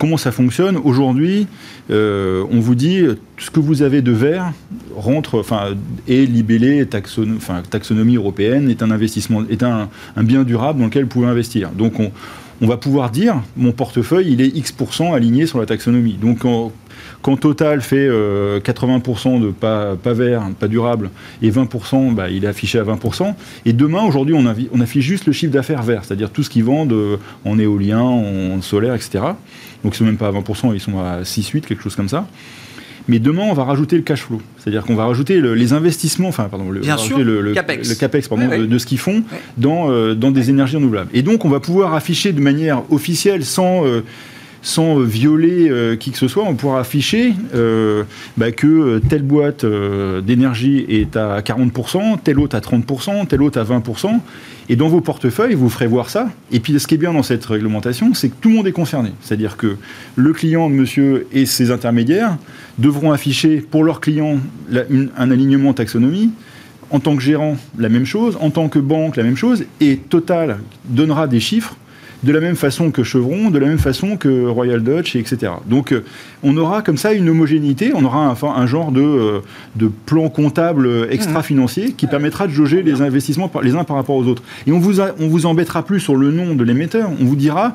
Comment 0.03 0.17
ça 0.17 0.33
fonctionne 0.33 0.79
Aujourd'hui, 0.79 1.47
euh, 1.93 2.45
on 2.51 2.59
vous 2.59 2.75
dit 2.75 3.05
ce 3.39 3.51
que 3.53 3.61
vous 3.61 3.83
avez 3.83 4.03
de 4.03 4.11
vert 4.11 4.53
rentre, 4.97 5.39
enfin, 5.39 5.77
est 6.09 6.29
libellé 6.29 6.85
taxonomie 6.87 8.17
européenne, 8.17 8.69
est 8.69 8.83
un 8.83 8.91
investissement, 8.91 9.45
est 9.49 9.63
un, 9.63 9.89
bien 10.17 10.43
durable 10.43 10.81
dans 10.81 10.87
lequel 10.87 11.05
vous 11.05 11.09
pouvez 11.09 11.29
investir. 11.29 11.71
Donc 11.71 12.01
on, 12.01 12.67
va 12.67 12.79
pouvoir 12.79 13.13
dire 13.13 13.43
mon 13.57 13.71
portefeuille 13.71 14.33
il 14.33 14.41
est 14.41 14.49
X% 14.49 15.15
aligné 15.15 15.47
sur 15.47 15.61
la 15.61 15.67
taxonomie. 15.67 16.19
Donc 16.21 16.45
quand 17.23 17.37
Total 17.37 17.81
fait 17.81 18.09
80% 18.09 18.11
euh, 18.11 19.47
de 19.47 19.51
pas, 19.51 19.97
pas 19.97 20.13
vert, 20.13 20.43
pas 20.59 20.69
durable, 20.69 21.11
et 21.41 21.51
20%, 21.51 22.15
bah, 22.15 22.29
il 22.29 22.45
est 22.45 22.49
affiché 22.49 22.79
à 22.79 22.85
20%. 22.85 23.35
Et 23.65 23.73
demain, 23.73 24.03
aujourd'hui, 24.03 24.35
on, 24.35 24.45
on, 24.45 24.81
affiche 24.81 25.05
juste 25.05 25.27
le 25.27 25.33
chiffre 25.33 25.53
d'affaires 25.53 25.83
vert, 25.83 26.05
c'est-à-dire 26.05 26.31
tout 26.31 26.43
ce 26.43 26.51
qu'ils 26.51 26.65
vendent 26.65 26.93
euh, 26.93 27.17
en 27.45 27.59
éolien, 27.59 28.01
en 28.01 28.61
solaire, 28.61 28.95
etc. 28.95 29.21
Donc 29.85 29.95
ils 29.95 29.99
sont 29.99 30.05
même 30.05 30.17
pas 30.17 30.29
à 30.29 30.33
20%, 30.33 30.75
ils 30.75 30.81
sont 30.81 30.99
à 30.99 31.23
6-8, 31.23 31.63
quelque 31.63 31.83
chose 31.83 31.97
comme 31.97 32.09
ça. 32.09 32.27
Mais 33.09 33.19
demain, 33.19 33.43
on 33.43 33.55
va 33.55 33.65
rajouter 33.65 33.97
le 33.97 34.03
cash 34.03 34.23
flow. 34.23 34.41
C'est-à-dire 34.59 34.85
qu'on 34.85 34.95
va 34.95 35.07
rajouter 35.07 35.41
les 35.41 35.73
investissements, 35.73 36.29
enfin, 36.29 36.45
pardon, 36.49 36.71
le, 36.71 36.81
capex, 37.53 37.89
le 37.89 37.95
capex 37.97 38.29
pardon, 38.29 38.47
De, 38.47 38.79
ce 38.79 38.87
qu'ils 38.87 38.99
font 38.99 39.25
dans, 39.57 39.91
euh, 39.91 40.15
dans 40.15 40.31
des 40.31 40.51
énergies 40.51 40.77
renouvelables. 40.77 41.11
Et 41.13 41.23
donc, 41.23 41.45
on 41.45 41.49
va 41.49 41.59
pouvoir 41.59 41.95
afficher 41.95 42.33
de 42.33 42.41
manière 42.41 42.83
officielle, 42.93 43.45
sans, 43.45 43.83
sans 44.63 45.01
violer 45.01 45.69
euh, 45.69 45.97
qui 45.97 46.13
que 46.13 46.19
ce 46.19 46.29
soit, 46.29 46.45
on 46.45 46.55
pourra 46.55 46.81
afficher 46.81 47.35
euh, 47.55 48.05
bah, 48.37 48.53
que 48.53 49.01
telle 49.09 49.23
boîte 49.23 49.65
euh, 49.65 50.21
d'énergie 50.21 50.87
est 50.89 51.17
à 51.17 51.41
40%, 51.41 52.21
telle 52.23 52.39
autre 52.39 52.57
à 52.57 52.61
30%, 52.61 53.27
telle 53.27 53.43
autre 53.43 53.61
à 53.61 53.65
20%. 53.65 54.21
Et 54.69 54.77
dans 54.77 54.87
vos 54.87 55.01
portefeuilles, 55.01 55.55
vous 55.55 55.69
ferez 55.69 55.89
voir 55.89 56.09
ça. 56.09 56.29
Et 56.53 56.61
puis 56.61 56.79
ce 56.79 56.87
qui 56.87 56.95
est 56.95 56.99
bien 56.99 57.13
dans 57.13 57.25
cette 57.25 57.45
réglementation, 57.45 58.15
c'est 58.15 58.29
que 58.29 58.37
tout 58.41 58.49
le 58.49 58.55
monde 58.55 58.67
est 58.69 58.73
concerné. 58.73 59.11
C'est-à-dire 59.21 59.57
que 59.57 59.77
le 60.15 60.33
client, 60.33 60.69
monsieur, 60.69 61.27
et 61.33 61.45
ses 61.45 61.73
intermédiaires 61.73 62.39
devront 62.79 63.11
afficher 63.11 63.57
pour 63.59 63.83
leurs 63.83 64.01
clients 64.01 64.39
un 64.73 65.31
alignement 65.31 65.75
taxonomie 65.75 66.31
en 66.91 67.01
tant 67.01 67.17
que 67.17 67.23
gérant, 67.23 67.57
la 67.79 67.89
même 67.89 68.05
chose, 68.05 68.37
en 68.41 68.51
tant 68.51 68.69
que 68.69 68.79
banque, 68.79 69.17
la 69.17 69.23
même 69.23 69.37
chose, 69.37 69.65
et 69.81 69.97
Total 69.97 70.59
donnera 70.85 71.27
des 71.27 71.41
chiffres 71.41 71.75
de 72.23 72.33
la 72.33 72.41
même 72.41 72.57
façon 72.57 72.91
que 72.91 73.03
Chevron, 73.03 73.51
de 73.51 73.59
la 73.59 73.67
même 73.67 73.79
façon 73.79 74.17
que 74.17 74.47
Royal 74.47 74.83
Dutch, 74.83 75.17
etc. 75.17 75.53
Donc 75.67 75.93
euh, 75.93 76.05
on 76.43 76.57
aura 76.57 76.83
comme 76.83 76.97
ça 76.97 77.13
une 77.13 77.29
homogénéité, 77.29 77.93
on 77.95 78.05
aura 78.05 78.27
un, 78.27 78.37
un 78.49 78.67
genre 78.67 78.93
de, 78.93 79.01
euh, 79.01 79.41
de, 79.77 79.91
plan 80.07 80.29
comptable 80.29 81.09
extra-financier 81.11 81.93
qui 81.93 82.07
permettra 82.07 82.47
de 82.47 82.53
jauger 82.53 82.83
les 82.83 83.03
investissements 83.03 83.51
les 83.63 83.75
uns 83.75 83.85
par 83.85 83.97
rapport 83.97 84.17
aux 84.17 84.27
autres. 84.27 84.43
Et 84.67 84.73
on 84.73 84.79
vous, 84.79 85.01
on 85.01 85.29
vous 85.29 85.47
embêtera 85.47 85.85
plus 85.85 86.01
sur 86.01 86.17
le 86.17 86.31
nom 86.31 86.55
de 86.55 86.65
l'émetteur, 86.65 87.11
on 87.21 87.25
vous 87.25 87.37
dira 87.37 87.75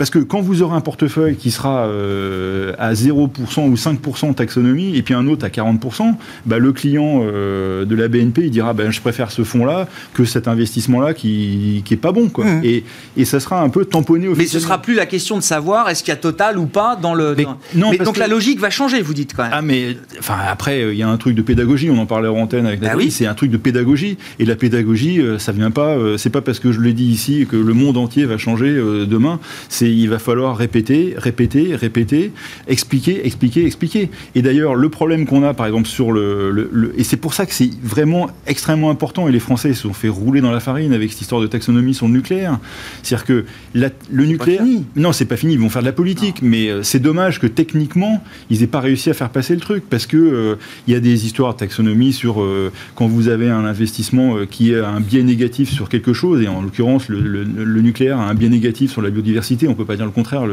parce 0.00 0.08
que 0.08 0.18
quand 0.18 0.40
vous 0.40 0.62
aurez 0.62 0.74
un 0.74 0.80
portefeuille 0.80 1.36
qui 1.36 1.50
sera 1.50 1.84
euh, 1.84 2.72
à 2.78 2.94
0% 2.94 3.28
ou 3.68 3.74
5% 3.74 4.34
taxonomie, 4.34 4.96
et 4.96 5.02
puis 5.02 5.12
un 5.12 5.26
autre 5.26 5.44
à 5.44 5.50
40%, 5.50 6.14
bah, 6.46 6.58
le 6.58 6.72
client 6.72 7.20
euh, 7.22 7.84
de 7.84 7.94
la 7.94 8.08
BNP, 8.08 8.44
il 8.44 8.50
dira 8.50 8.72
ben, 8.72 8.90
je 8.90 8.98
préfère 9.02 9.30
ce 9.30 9.44
fonds-là 9.44 9.88
que 10.14 10.24
cet 10.24 10.48
investissement-là 10.48 11.12
qui 11.12 11.84
n'est 11.90 11.96
pas 11.98 12.12
bon. 12.12 12.30
Quoi. 12.30 12.46
Mmh. 12.46 12.64
Et, 12.64 12.84
et, 13.18 13.26
ça 13.26 13.40
sera 13.40 13.60
un 13.60 13.68
peu 13.68 13.84
tamponné 13.84 14.26
au 14.26 14.34
Mais 14.34 14.46
ce 14.46 14.56
ne 14.56 14.62
sera 14.62 14.80
plus 14.80 14.94
la 14.94 15.04
question 15.04 15.36
de 15.36 15.42
savoir 15.42 15.90
est-ce 15.90 16.02
qu'il 16.02 16.12
y 16.12 16.16
a 16.16 16.16
Total 16.16 16.56
ou 16.56 16.64
pas 16.64 16.96
dans 16.96 17.12
le. 17.12 17.34
Mais, 17.36 17.44
Non, 17.74 17.90
mais 17.90 17.98
donc 17.98 18.16
la 18.16 18.26
logique 18.26 18.58
va 18.58 18.70
changer, 18.70 19.02
vous 19.02 19.12
dites 19.12 19.34
quand 19.36 19.42
même. 19.42 19.52
Ah, 19.54 19.60
mais 19.60 19.98
enfin, 20.18 20.36
après, 20.48 20.92
il 20.92 20.96
y 20.96 21.02
a 21.02 21.08
un 21.10 21.18
truc 21.18 21.34
de 21.34 21.42
pédagogie, 21.42 21.90
on 21.90 21.98
en 21.98 22.06
parlait 22.06 22.28
en 22.28 22.36
antenne 22.36 22.64
avec 22.64 22.80
bah 22.80 22.86
Nathalie, 22.86 23.10
c'est 23.10 23.26
un 23.26 23.34
truc 23.34 23.50
de 23.50 23.58
pédagogie. 23.58 24.16
Et 24.38 24.46
la 24.46 24.56
pédagogie, 24.56 25.20
euh, 25.20 25.38
ça 25.38 25.52
vient 25.52 25.70
pas, 25.70 25.94
c'est 26.16 26.30
pas 26.30 26.40
parce 26.40 26.58
que 26.58 26.72
je 26.72 26.80
l'ai 26.80 26.94
dit 26.94 27.04
ici 27.04 27.46
que 27.46 27.56
le 27.56 27.74
monde 27.74 27.98
entier 27.98 28.24
va 28.24 28.38
changer 28.38 28.72
demain. 29.06 29.40
C'est 29.68 29.89
il 29.92 30.08
va 30.08 30.18
falloir 30.18 30.56
répéter, 30.56 31.14
répéter, 31.16 31.74
répéter, 31.74 32.32
expliquer, 32.68 33.26
expliquer, 33.26 33.64
expliquer. 33.66 34.10
Et 34.34 34.42
d'ailleurs, 34.42 34.74
le 34.74 34.88
problème 34.88 35.26
qu'on 35.26 35.42
a, 35.42 35.54
par 35.54 35.66
exemple, 35.66 35.88
sur 35.88 36.12
le... 36.12 36.92
et 36.96 37.04
c'est 37.04 37.16
pour 37.16 37.34
ça 37.34 37.46
que 37.46 37.54
c'est 37.54 37.70
vraiment 37.82 38.30
extrêmement 38.46 38.90
important, 38.90 39.28
et 39.28 39.32
les 39.32 39.40
Français 39.40 39.74
se 39.74 39.82
sont 39.82 39.92
fait 39.92 40.08
rouler 40.08 40.40
dans 40.40 40.52
la 40.52 40.60
farine 40.60 40.92
avec 40.92 41.10
cette 41.10 41.22
histoire 41.22 41.40
de 41.40 41.46
taxonomie 41.46 41.94
sur 41.94 42.06
le 42.06 42.12
nucléaire. 42.12 42.58
C'est-à-dire 43.02 43.24
que 43.24 43.44
le 43.74 44.24
nucléaire... 44.26 44.62
Non, 44.96 45.12
c'est 45.12 45.24
pas 45.24 45.36
fini, 45.36 45.54
ils 45.54 45.60
vont 45.60 45.70
faire 45.70 45.82
de 45.82 45.86
la 45.86 45.92
politique, 45.92 46.40
mais 46.42 46.68
euh, 46.68 46.82
c'est 46.82 46.98
dommage 46.98 47.40
que 47.40 47.46
techniquement, 47.46 48.22
ils 48.50 48.60
n'aient 48.60 48.66
pas 48.66 48.80
réussi 48.80 49.10
à 49.10 49.14
faire 49.14 49.30
passer 49.30 49.54
le 49.54 49.60
truc, 49.60 49.84
parce 49.88 50.06
que 50.06 50.16
euh, 50.16 50.56
il 50.86 50.94
y 50.94 50.96
a 50.96 51.00
des 51.00 51.26
histoires 51.26 51.54
de 51.54 51.58
taxonomie 51.58 52.12
sur 52.12 52.42
euh, 52.42 52.72
quand 52.94 53.06
vous 53.06 53.28
avez 53.28 53.50
un 53.50 53.64
investissement 53.64 54.36
qui 54.50 54.74
a 54.74 54.88
un 54.88 55.00
biais 55.00 55.22
négatif 55.22 55.70
sur 55.70 55.88
quelque 55.88 56.12
chose, 56.12 56.42
et 56.42 56.48
en 56.48 56.62
l'occurrence, 56.62 57.08
le, 57.08 57.20
le, 57.20 57.80
nucléaire 57.80 58.18
a 58.18 58.28
un 58.28 58.34
biais 58.34 58.48
négatif 58.48 58.90
sur 58.90 59.02
la 59.02 59.10
biodiversité, 59.10 59.68
on 59.68 59.74
peut 59.74 59.79
pas 59.84 59.96
dire 59.96 60.04
le 60.04 60.10
contraire, 60.10 60.44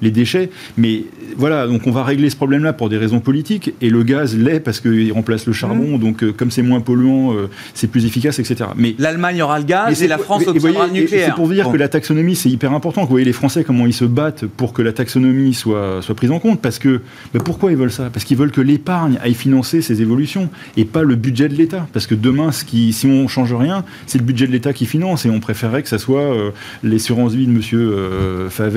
les 0.00 0.10
déchets. 0.10 0.50
Mais 0.76 1.04
voilà, 1.36 1.66
donc 1.66 1.86
on 1.86 1.90
va 1.90 2.04
régler 2.04 2.30
ce 2.30 2.36
problème-là 2.36 2.72
pour 2.72 2.88
des 2.88 2.98
raisons 2.98 3.20
politiques. 3.20 3.74
Et 3.80 3.90
le 3.90 4.02
gaz 4.02 4.36
l'est 4.36 4.60
parce 4.60 4.80
qu'il 4.80 5.12
remplace 5.12 5.46
le 5.46 5.52
charbon. 5.52 5.96
Mmh. 5.96 6.00
Donc 6.00 6.22
euh, 6.22 6.32
comme 6.32 6.50
c'est 6.50 6.62
moins 6.62 6.80
polluant, 6.80 7.34
euh, 7.34 7.48
c'est 7.74 7.88
plus 7.88 8.06
efficace, 8.06 8.38
etc. 8.38 8.70
Mais 8.76 8.94
l'Allemagne 8.98 9.42
aura 9.42 9.58
le 9.58 9.64
gaz 9.64 10.02
et, 10.02 10.08
la 10.08 10.18
France 10.18 10.46
aura 10.46 10.86
le 10.86 10.92
nucléaire. 10.92 11.26
C'est 11.28 11.34
pour 11.34 11.46
vous 11.46 11.54
dire 11.54 11.70
que 11.70 11.76
la 11.76 11.88
taxonomie, 11.88 12.36
c'est 12.36 12.50
hyper 12.50 12.72
important. 12.72 13.02
Vous 13.02 13.10
voyez 13.10 13.24
les 13.24 13.32
Français 13.32 13.64
comment 13.64 13.86
ils 13.86 13.94
se 13.94 14.04
battent 14.04 14.46
pour 14.46 14.72
que 14.72 14.82
la 14.82 14.92
taxonomie 14.92 15.54
soit, 15.54 16.00
soit 16.02 16.14
prise 16.14 16.30
en 16.30 16.38
compte. 16.38 16.60
Parce 16.60 16.78
que 16.78 17.00
bah, 17.32 17.40
pourquoi 17.44 17.70
ils 17.70 17.76
veulent 17.76 17.92
ça? 17.92 18.10
Parce 18.12 18.24
qu'ils 18.24 18.36
veulent 18.36 18.52
que 18.52 18.60
l'épargne 18.60 19.18
aille 19.22 19.34
financer 19.34 19.82
ces 19.82 20.02
évolutions 20.02 20.48
et 20.76 20.84
pas 20.84 21.02
le 21.02 21.14
budget 21.14 21.48
de 21.48 21.54
l'État. 21.54 21.86
Parce 21.92 22.06
que 22.06 22.14
demain, 22.14 22.52
ce 22.52 22.64
qui, 22.64 22.92
si 22.92 23.06
on 23.06 23.28
change 23.28 23.54
rien, 23.54 23.84
c'est 24.06 24.18
le 24.18 24.24
budget 24.24 24.46
de 24.46 24.52
l'État 24.52 24.72
qui 24.72 24.86
finance. 24.86 25.26
Et 25.26 25.30
on 25.30 25.40
préférerait 25.40 25.82
que 25.82 25.88
ça 25.88 25.98
soit 25.98 26.20
euh, 26.20 26.50
l'assurance 26.82 27.34
vie 27.34 27.46
de 27.46 27.52
Monsieur 27.52 27.80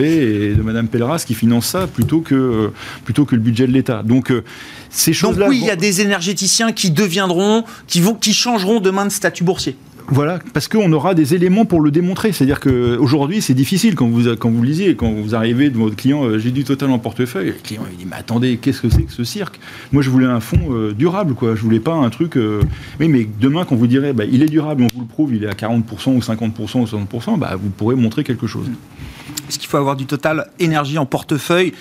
Et 0.04 0.54
de 0.54 0.62
Madame 0.62 0.88
Pelleras 0.88 1.24
qui 1.26 1.34
finance 1.34 1.68
ça 1.68 1.88
plutôt 1.88 2.22
que, 2.22 2.36
euh, 2.36 2.74
plutôt 3.04 3.26
que 3.26 3.36
le 3.36 3.42
budget 3.42 3.68
de 3.68 3.72
l'État. 3.72 4.04
Donc 4.04 4.32
euh, 4.32 4.44
ces 4.90 5.14
choses-là. 5.14 5.46
Donc 5.46 5.50
oui, 5.54 5.60
il 5.62 5.68
y 5.68 5.72
a 5.72 5.76
des 5.76 6.02
énergéticiens 6.02 6.72
qui 6.72 6.92
deviendront, 6.92 7.64
qui 7.88 8.02
vont, 8.02 8.14
qui 8.14 8.34
changeront 8.34 8.80
demain 8.80 9.06
de 9.06 9.12
statut 9.12 9.44
boursier. 9.44 9.76
Voilà, 10.08 10.38
parce 10.54 10.68
qu'on 10.68 10.92
aura 10.94 11.16
des 11.16 11.34
éléments 11.34 11.66
pour 11.66 11.82
le 11.82 11.90
démontrer. 11.90 12.32
C'est-à-dire 12.32 12.60
qu'aujourd'hui, 12.60 13.42
c'est 13.42 13.56
difficile 13.56 13.96
quand 13.96 14.08
vous, 14.08 14.36
quand 14.36 14.52
vous 14.52 14.62
lisez, 14.62 14.96
quand 14.96 15.12
vous 15.12 15.34
arrivez 15.34 15.72
de 15.72 15.78
votre 15.80 15.96
client, 15.96 16.24
euh, 16.24 16.38
j'ai 16.38 16.52
du 16.52 16.64
total 16.64 16.92
en 16.92 17.00
portefeuille. 17.00 17.48
Le 17.48 17.54
client, 17.54 17.82
il 17.92 17.98
dit, 17.98 18.06
mais 18.06 18.16
attendez, 18.16 18.58
qu'est-ce 18.58 18.82
que 18.82 18.90
c'est 18.90 19.02
que 19.02 19.12
ce 19.12 19.24
cirque? 19.24 19.60
Moi, 19.92 20.04
je 20.04 20.12
voulais 20.12 20.28
un 20.28 20.42
fonds 20.42 20.92
durable, 20.96 21.34
quoi. 21.34 21.56
Je 21.56 21.62
voulais 21.62 21.80
pas 21.80 21.94
un 21.94 22.10
truc. 22.12 22.36
Oui, 23.00 23.08
mais 23.08 23.28
demain, 23.40 23.66
quand 23.66 23.76
vous 23.76 23.88
direz, 23.88 24.14
bah, 24.14 24.26
il 24.32 24.44
est 24.44 24.50
durable, 24.50 24.84
on 24.84 24.96
vous 24.96 25.02
le 25.02 25.08
prouve, 25.08 25.34
il 25.34 25.44
est 25.44 25.48
à 25.48 25.54
40% 25.54 26.16
ou 26.16 26.20
50% 26.20 26.82
ou 26.82 26.86
60%, 26.86 27.40
bah, 27.40 27.56
vous 27.60 27.70
pourrez 27.70 27.96
montrer 27.96 28.24
quelque 28.24 28.46
chose. 28.46 28.68
Est-ce 29.48 29.60
qu'il 29.60 29.70
faut 29.70 29.78
avoir 29.78 29.96
du 29.96 30.06
total 30.06 30.50
énergie 30.60 30.98
en 30.98 31.06
portefeuille 31.06 31.74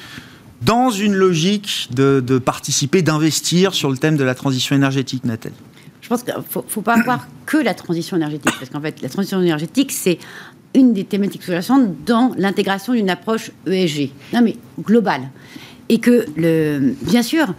dans 0.63 0.91
une 0.91 1.15
logique 1.15 1.89
de, 1.93 2.39
participer, 2.39 3.03
d'investir 3.03 3.75
sur 3.75 3.91
le 3.91 3.99
thème 3.99 4.17
de 4.17 4.25
la 4.25 4.35
transition 4.35 4.75
énergétique, 4.75 5.25
Nathalie 5.25 5.55
Je 6.01 6.09
pense 6.09 6.23
qu'il 6.23 6.35
ne 6.35 6.43
faut, 6.43 6.81
pas 6.81 6.95
avoir 6.95 7.27
que 7.45 7.59
la 7.59 7.75
transition 7.75 8.17
énergétique, 8.17 8.53
parce 8.59 8.71
qu'en 8.71 8.81
fait, 8.81 9.03
la 9.03 9.09
transition 9.09 9.41
énergétique, 9.43 9.93
c'est 9.93 10.19
une 10.75 10.93
des 10.93 11.05
thématiques 11.05 11.43
sous-jacentes 11.43 12.05
dans 12.07 12.33
l'intégration 12.39 12.95
d'une 12.95 13.11
approche 13.11 13.51
ESG, 13.67 14.11
non 14.33 14.41
mais 14.43 14.57
globale. 14.81 15.29
Et 15.89 15.99
que, 15.99 16.25
le, 16.37 16.95
bien 17.03 17.23
sûr, 17.23 17.53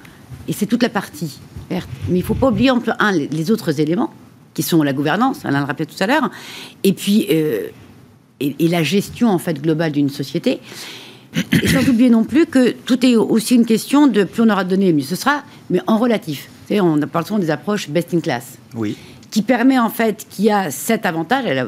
et 0.48 0.54
c'est 0.54 0.66
toute 0.66 0.82
la 0.82 0.90
partie 0.90 1.40
mais 1.70 1.80
il 2.10 2.18
ne 2.18 2.22
faut 2.24 2.36
pas 2.36 2.50
oublier, 2.50 2.70
un, 2.70 3.12
les 3.12 3.52
autres 3.52 3.80
éléments, 3.80 4.14
qui 4.54 4.64
sont 4.64 4.84
la 4.84 4.94
gouvernance, 4.94 5.46
Alain 5.46 5.60
le 5.60 5.66
rappelait 5.66 5.86
tout 5.86 6.02
à 6.02 6.08
l'heure, 6.08 6.30
et 6.84 6.94
puis 6.94 7.28
euh, 7.32 7.68
et, 8.40 8.56
et, 8.60 8.68
la 8.68 8.84
gestion 8.84 9.30
en 9.30 9.40
fait 9.40 9.62
globale 9.62 9.92
d'une 9.92 10.10
société. 10.10 10.60
Et 11.52 11.68
sans 11.68 11.88
oublier 11.90 12.10
non 12.10 12.24
plus 12.24 12.46
que 12.46 12.72
tout 12.72 13.06
est 13.06 13.16
aussi 13.16 13.56
une 13.56 13.66
question 13.66 14.08
de 14.08 14.24
plus 14.24 14.44
on 14.44 14.50
aura 14.50 14.64
donné, 14.64 14.94
mieux 14.94 15.04
ce 15.04 15.16
sera, 15.16 15.44
mais 15.70 15.82
en 15.88 15.98
relatif. 15.98 16.48
Vous 16.62 16.70
savez, 16.70 16.82
on 16.82 16.98
parle 17.00 17.26
souvent 17.26 17.40
des 17.40 17.52
approches 17.52 17.90
best 17.90 18.14
in 18.14 18.20
class. 18.20 18.58
Oui. 18.74 18.98
Qui 19.32 19.42
permet 19.42 19.78
en 19.78 19.90
fait, 19.90 20.26
qui 20.30 20.50
a 20.50 20.72
cet 20.72 21.06
avantage, 21.06 21.44
elle 21.46 21.60
a 21.60 21.68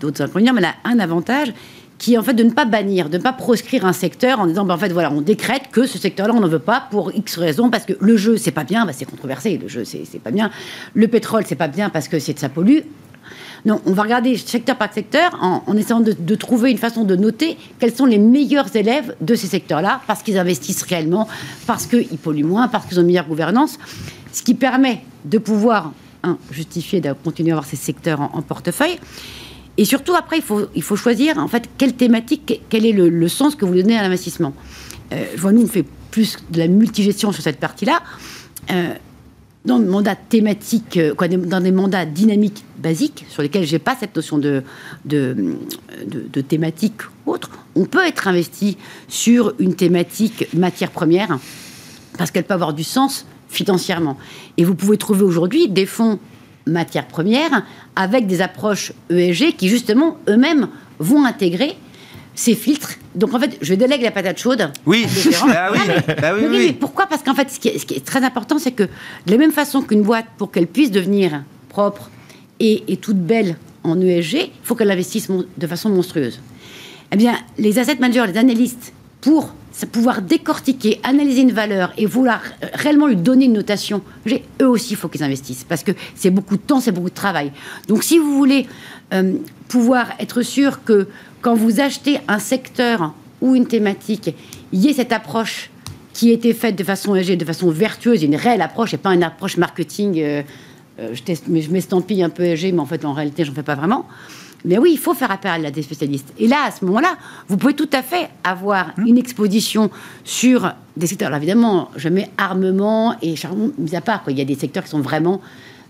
d'autres 0.00 0.22
inconvénients, 0.22 0.52
mais 0.52 0.60
elle 0.60 0.66
a 0.66 0.74
un 0.84 0.98
avantage 1.00 1.52
qui 1.98 2.14
est 2.14 2.18
en 2.18 2.22
fait 2.22 2.34
de 2.34 2.44
ne 2.44 2.50
pas 2.50 2.64
bannir, 2.64 3.10
de 3.10 3.18
ne 3.18 3.22
pas 3.22 3.32
proscrire 3.32 3.84
un 3.84 3.92
secteur 3.92 4.38
en 4.40 4.46
disant 4.46 4.64
ben, 4.64 4.74
en 4.74 4.78
fait 4.78 4.90
voilà 4.90 5.10
on 5.12 5.20
décrète 5.20 5.64
que 5.72 5.84
ce 5.84 5.98
secteur-là 5.98 6.32
on 6.34 6.40
n'en 6.40 6.48
veut 6.48 6.60
pas 6.60 6.86
pour 6.90 7.12
X 7.12 7.36
raisons 7.36 7.70
parce 7.70 7.84
que 7.84 7.94
le 8.00 8.16
jeu 8.16 8.36
c'est 8.36 8.52
pas 8.52 8.64
bien, 8.64 8.86
ben, 8.86 8.92
c'est 8.96 9.04
controversé, 9.04 9.58
le 9.58 9.66
jeu 9.68 9.84
c'est 9.84 10.20
pas 10.22 10.30
bien, 10.30 10.50
le 10.94 11.08
pétrole 11.08 11.42
c'est 11.46 11.56
pas 11.56 11.68
bien 11.68 11.90
parce 11.90 12.08
que 12.08 12.18
c'est 12.18 12.38
ça 12.38 12.48
pollue. 12.48 12.80
Non, 13.64 13.80
on 13.86 13.92
va 13.92 14.02
regarder 14.02 14.36
secteur 14.36 14.76
par 14.76 14.92
secteur 14.92 15.36
en, 15.40 15.76
essayant 15.76 16.00
de, 16.00 16.34
trouver 16.34 16.70
une 16.70 16.78
façon 16.78 17.04
de 17.04 17.16
noter 17.16 17.56
quels 17.78 17.94
sont 17.94 18.06
les 18.06 18.18
meilleurs 18.18 18.74
élèves 18.76 19.14
de 19.20 19.34
ces 19.34 19.48
secteurs-là 19.48 20.00
parce 20.06 20.22
qu'ils 20.22 20.38
investissent 20.38 20.82
réellement, 20.82 21.28
parce 21.66 21.86
qu'ils 21.86 22.18
polluent 22.18 22.44
moins, 22.44 22.68
parce 22.68 22.86
qu'ils 22.86 22.98
ont 22.98 23.02
une 23.02 23.08
meilleure 23.08 23.26
gouvernance, 23.26 23.78
ce 24.32 24.42
qui 24.42 24.54
permet 24.54 25.02
de 25.24 25.38
pouvoir 25.38 25.92
justifier 26.50 27.00
de 27.00 27.12
continuer 27.12 27.50
à 27.50 27.54
avoir 27.54 27.66
ces 27.66 27.76
secteurs 27.76 28.20
en, 28.20 28.42
portefeuille. 28.42 28.98
Et 29.76 29.84
surtout, 29.84 30.14
après, 30.14 30.38
il 30.38 30.42
faut, 30.42 30.66
il 30.74 30.82
faut 30.82 30.96
choisir, 30.96 31.38
en 31.38 31.48
fait, 31.48 31.68
quelle 31.78 31.94
thématique, 31.94 32.60
quel 32.68 32.84
est 32.84 32.92
le, 32.92 33.08
le 33.08 33.28
sens 33.28 33.54
que 33.54 33.64
vous 33.64 33.74
donnez 33.74 33.96
à 33.96 34.02
l'investissement. 34.02 34.52
Euh, 35.12 35.24
nous, 35.52 35.62
on 35.62 35.66
fait 35.66 35.84
plus 36.10 36.36
de 36.50 36.58
la 36.58 36.66
multigestion 36.66 37.32
sur 37.32 37.42
cette 37.42 37.60
partie-là. 37.60 38.00
Euh, 38.70 38.94
dans 39.64 39.78
des 39.78 39.86
mandats 39.86 40.16
thématiques, 40.16 40.98
quoi, 41.16 41.28
dans 41.28 41.60
des 41.60 41.72
mandats 41.72 42.06
dynamiques 42.06 42.64
basiques, 42.78 43.26
sur 43.28 43.42
lesquels 43.42 43.66
je 43.66 43.72
n'ai 43.72 43.78
pas 43.78 43.96
cette 43.98 44.14
notion 44.14 44.38
de, 44.38 44.62
de, 45.04 45.56
de, 46.06 46.40
thématique 46.40 47.02
autre, 47.26 47.50
on 47.74 47.84
peut 47.84 48.06
être 48.06 48.28
investi 48.28 48.78
sur 49.08 49.54
une 49.58 49.74
thématique 49.74 50.46
matière 50.54 50.90
première, 50.90 51.38
parce 52.16 52.30
qu'elle 52.30 52.44
peut 52.44 52.54
avoir 52.54 52.72
du 52.72 52.84
sens 52.84 53.26
financièrement. 53.48 54.16
Et 54.56 54.64
vous 54.64 54.74
pouvez 54.74 54.96
trouver 54.96 55.22
aujourd'hui 55.22 55.68
des 55.68 55.86
fonds 55.86 56.18
matières 56.66 57.06
premières 57.06 57.64
avec 57.96 58.26
des 58.26 58.40
approches 58.40 58.92
ESG 59.10 59.56
qui 59.56 59.68
justement 59.68 60.18
eux-mêmes 60.28 60.68
vont 60.98 61.24
intégrer 61.24 61.76
ces 62.38 62.54
filtres. 62.54 62.92
Donc 63.16 63.34
en 63.34 63.40
fait, 63.40 63.58
je 63.60 63.74
délègue 63.74 64.02
la 64.02 64.12
patate 64.12 64.38
chaude. 64.38 64.70
Oui, 64.86 65.06
bah 65.48 65.70
oui. 65.72 65.78
mais, 65.88 66.14
bah 66.22 66.32
oui, 66.34 66.42
mais, 66.42 66.48
oui. 66.48 66.66
mais 66.68 66.72
pourquoi? 66.72 67.06
Parce 67.06 67.24
qu'en 67.24 67.34
fait, 67.34 67.50
ce 67.50 67.58
qui, 67.58 67.66
est, 67.66 67.78
ce 67.78 67.84
qui, 67.84 67.94
est, 67.94 68.04
très 68.04 68.22
important, 68.22 68.60
c'est 68.60 68.70
que 68.70 68.84
de 68.84 69.32
la 69.32 69.38
même 69.38 69.50
façon 69.50 69.82
qu'une 69.82 70.02
boîte, 70.02 70.26
pour 70.36 70.52
qu'elle 70.52 70.68
puisse 70.68 70.92
devenir 70.92 71.42
propre 71.68 72.10
et, 72.60 72.84
et 72.86 72.96
toute 72.96 73.18
belle 73.18 73.56
en 73.82 74.00
ESG, 74.00 74.34
il 74.34 74.50
faut 74.62 74.76
qu'elle 74.76 74.90
investisse 74.92 75.28
de 75.28 75.66
façon 75.66 75.88
monstrueuse. 75.88 76.40
Eh 77.10 77.16
bien, 77.16 77.34
les 77.58 77.80
asset 77.80 77.96
managers, 77.96 78.32
les 78.32 78.38
analystes, 78.38 78.92
pour 79.20 79.52
pouvoir 79.86 80.22
décortiquer, 80.22 81.00
analyser 81.02 81.42
une 81.42 81.52
valeur 81.52 81.92
et 81.98 82.06
vouloir 82.06 82.40
réellement 82.72 83.08
lui 83.08 83.16
donner 83.16 83.46
une 83.46 83.52
notation, 83.52 84.00
eux 84.62 84.68
aussi, 84.68 84.92
il 84.92 84.96
faut 84.96 85.08
qu'ils 85.08 85.24
investissent 85.24 85.64
parce 85.68 85.82
que 85.82 85.92
c'est 86.14 86.30
beaucoup 86.30 86.56
de 86.56 86.62
temps, 86.62 86.80
c'est 86.80 86.92
beaucoup 86.92 87.10
de 87.10 87.14
travail. 87.14 87.52
Donc, 87.88 88.04
si 88.04 88.18
vous 88.18 88.36
voulez 88.36 88.66
euh, 89.12 89.34
pouvoir 89.68 90.10
être 90.20 90.42
sûr 90.42 90.84
que 90.84 91.08
quand 91.40 91.54
vous 91.54 91.80
achetez 91.80 92.18
un 92.28 92.38
secteur 92.38 93.12
ou 93.40 93.54
une 93.54 93.66
thématique, 93.66 94.34
il 94.72 94.80
y 94.80 94.88
ait 94.88 94.92
cette 94.92 95.12
approche 95.12 95.70
qui 96.12 96.30
été 96.30 96.52
faite 96.52 96.76
de 96.76 96.84
façon 96.84 97.14
de 97.14 97.44
façon 97.44 97.70
vertueuse, 97.70 98.22
une 98.24 98.34
réelle 98.34 98.62
approche 98.62 98.92
et 98.94 98.96
pas 98.96 99.14
une 99.14 99.22
approche 99.22 99.56
marketing. 99.56 100.20
Euh, 100.20 100.42
euh, 100.98 101.14
je, 101.14 101.60
je 101.60 101.70
m'estampille 101.70 102.22
un 102.24 102.30
peu 102.30 102.42
ESG, 102.42 102.72
mais 102.72 102.80
en 102.80 102.86
fait, 102.86 103.04
en 103.04 103.12
réalité, 103.12 103.44
j'en 103.44 103.52
fais 103.52 103.62
pas 103.62 103.76
vraiment. 103.76 104.06
Mais 104.64 104.78
oui, 104.78 104.90
il 104.92 104.98
faut 104.98 105.14
faire 105.14 105.30
appel 105.30 105.64
à 105.64 105.70
des 105.70 105.82
spécialistes. 105.82 106.32
Et 106.38 106.48
là, 106.48 106.64
à 106.66 106.72
ce 106.72 106.84
moment-là, 106.84 107.16
vous 107.48 107.56
pouvez 107.56 107.74
tout 107.74 107.88
à 107.92 108.02
fait 108.02 108.28
avoir 108.42 108.88
mmh. 108.96 109.06
une 109.06 109.18
exposition 109.18 109.90
sur 110.24 110.72
des 110.96 111.06
secteurs. 111.06 111.28
Alors 111.28 111.38
évidemment, 111.38 111.90
je 111.94 112.08
mets 112.08 112.28
armement 112.36 113.14
et 113.22 113.36
charbon, 113.36 113.72
mis 113.78 113.94
à 113.94 114.00
part. 114.00 114.24
Quoi. 114.24 114.32
Il 114.32 114.38
y 114.38 114.42
a 114.42 114.44
des 114.44 114.56
secteurs 114.56 114.82
qui 114.82 114.90
sont 114.90 115.00
vraiment 115.00 115.40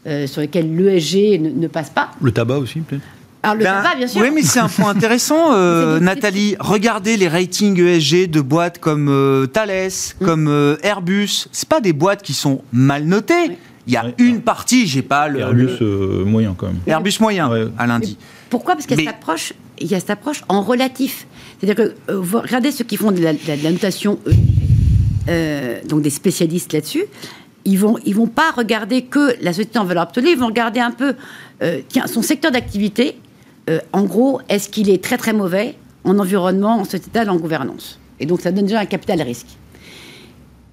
euh, 0.06 0.26
sur 0.26 0.42
lesquels 0.42 0.76
l'ESG 0.76 1.40
ne, 1.40 1.50
ne, 1.50 1.68
passe 1.68 1.90
pas. 1.90 2.10
Le 2.20 2.30
tabac 2.30 2.58
aussi, 2.58 2.80
peut-être? 2.80 3.02
Alors 3.42 3.56
le 3.56 3.64
ben, 3.64 3.82
tabac, 3.82 3.96
bien 3.96 4.06
sûr. 4.06 4.20
Oui, 4.20 4.30
mais 4.34 4.42
c'est 4.42 4.58
un 4.58 4.68
point 4.68 4.90
intéressant, 4.90 5.52
euh, 5.52 6.00
Nathalie. 6.00 6.56
Regardez 6.58 7.16
les 7.16 7.28
ratings 7.28 7.80
ESG 7.80 8.28
de 8.30 8.40
boîtes 8.40 8.78
comme 8.78 9.08
euh, 9.08 9.46
Thales, 9.46 9.88
mmh. 10.20 10.24
comme 10.24 10.48
euh, 10.48 10.76
Airbus. 10.82 11.48
C'est 11.52 11.68
pas 11.68 11.80
des 11.80 11.92
boîtes 11.92 12.22
qui 12.22 12.34
sont 12.34 12.62
mal 12.72 13.04
notées. 13.04 13.34
Oui. 13.48 13.58
Il 13.86 13.94
y 13.94 13.96
a 13.96 14.04
oui. 14.04 14.12
une 14.18 14.42
partie, 14.42 14.86
j'ai 14.86 15.02
pas 15.02 15.28
le. 15.28 15.40
Airbus 15.40 15.78
le... 15.80 16.24
moyen 16.26 16.54
quand 16.56 16.66
même. 16.66 16.76
Airbus 16.86 17.14
moyen 17.20 17.48
ouais. 17.48 17.68
à 17.78 17.86
lundi. 17.86 18.18
Pourquoi? 18.50 18.74
Parce 18.74 18.86
qu'il 18.86 18.98
y 18.98 19.00
a 19.00 19.04
mais... 19.04 19.10
cette 19.10 19.22
approche, 19.22 19.52
il 19.78 19.86
y 19.86 19.94
a 19.94 20.00
cette 20.00 20.10
approche 20.10 20.42
en 20.48 20.60
relatif. 20.60 21.26
C'est-à-dire 21.58 21.76
que 21.86 22.12
euh, 22.12 22.20
vous 22.20 22.40
regardez 22.40 22.70
ceux 22.70 22.84
qui 22.84 22.96
font 22.96 23.12
de 23.12 23.20
la, 23.20 23.32
de 23.32 23.38
la, 23.46 23.56
de 23.56 23.64
la 23.64 23.70
notation, 23.70 24.18
euh, 25.28 25.80
donc 25.86 26.02
des 26.02 26.10
spécialistes 26.10 26.72
là-dessus, 26.72 27.04
ils 27.64 27.78
vont 27.78 27.98
ils 28.04 28.14
vont 28.14 28.26
pas 28.26 28.50
regarder 28.50 29.02
que 29.02 29.36
la 29.40 29.52
société 29.52 29.78
en 29.78 29.84
valeur 29.84 30.04
absolue, 30.04 30.30
ils 30.30 30.38
vont 30.38 30.46
regarder 30.46 30.80
un 30.80 30.92
peu 30.92 31.14
euh, 31.62 31.80
tiens, 31.88 32.06
son 32.06 32.22
secteur 32.22 32.50
d'activité. 32.50 33.16
Euh, 33.68 33.80
en 33.92 34.04
gros, 34.04 34.40
est-ce 34.48 34.68
qu'il 34.68 34.90
est 34.90 35.02
très 35.02 35.18
très 35.18 35.32
mauvais 35.32 35.74
en 36.04 36.18
environnement, 36.18 36.80
en 36.80 36.84
sociétal, 36.84 37.30
en 37.30 37.36
gouvernance? 37.36 37.98
Et 38.20 38.26
donc 38.26 38.40
ça 38.40 38.50
donne 38.50 38.66
déjà 38.66 38.80
un 38.80 38.86
capital 38.86 39.20
risque. 39.22 39.58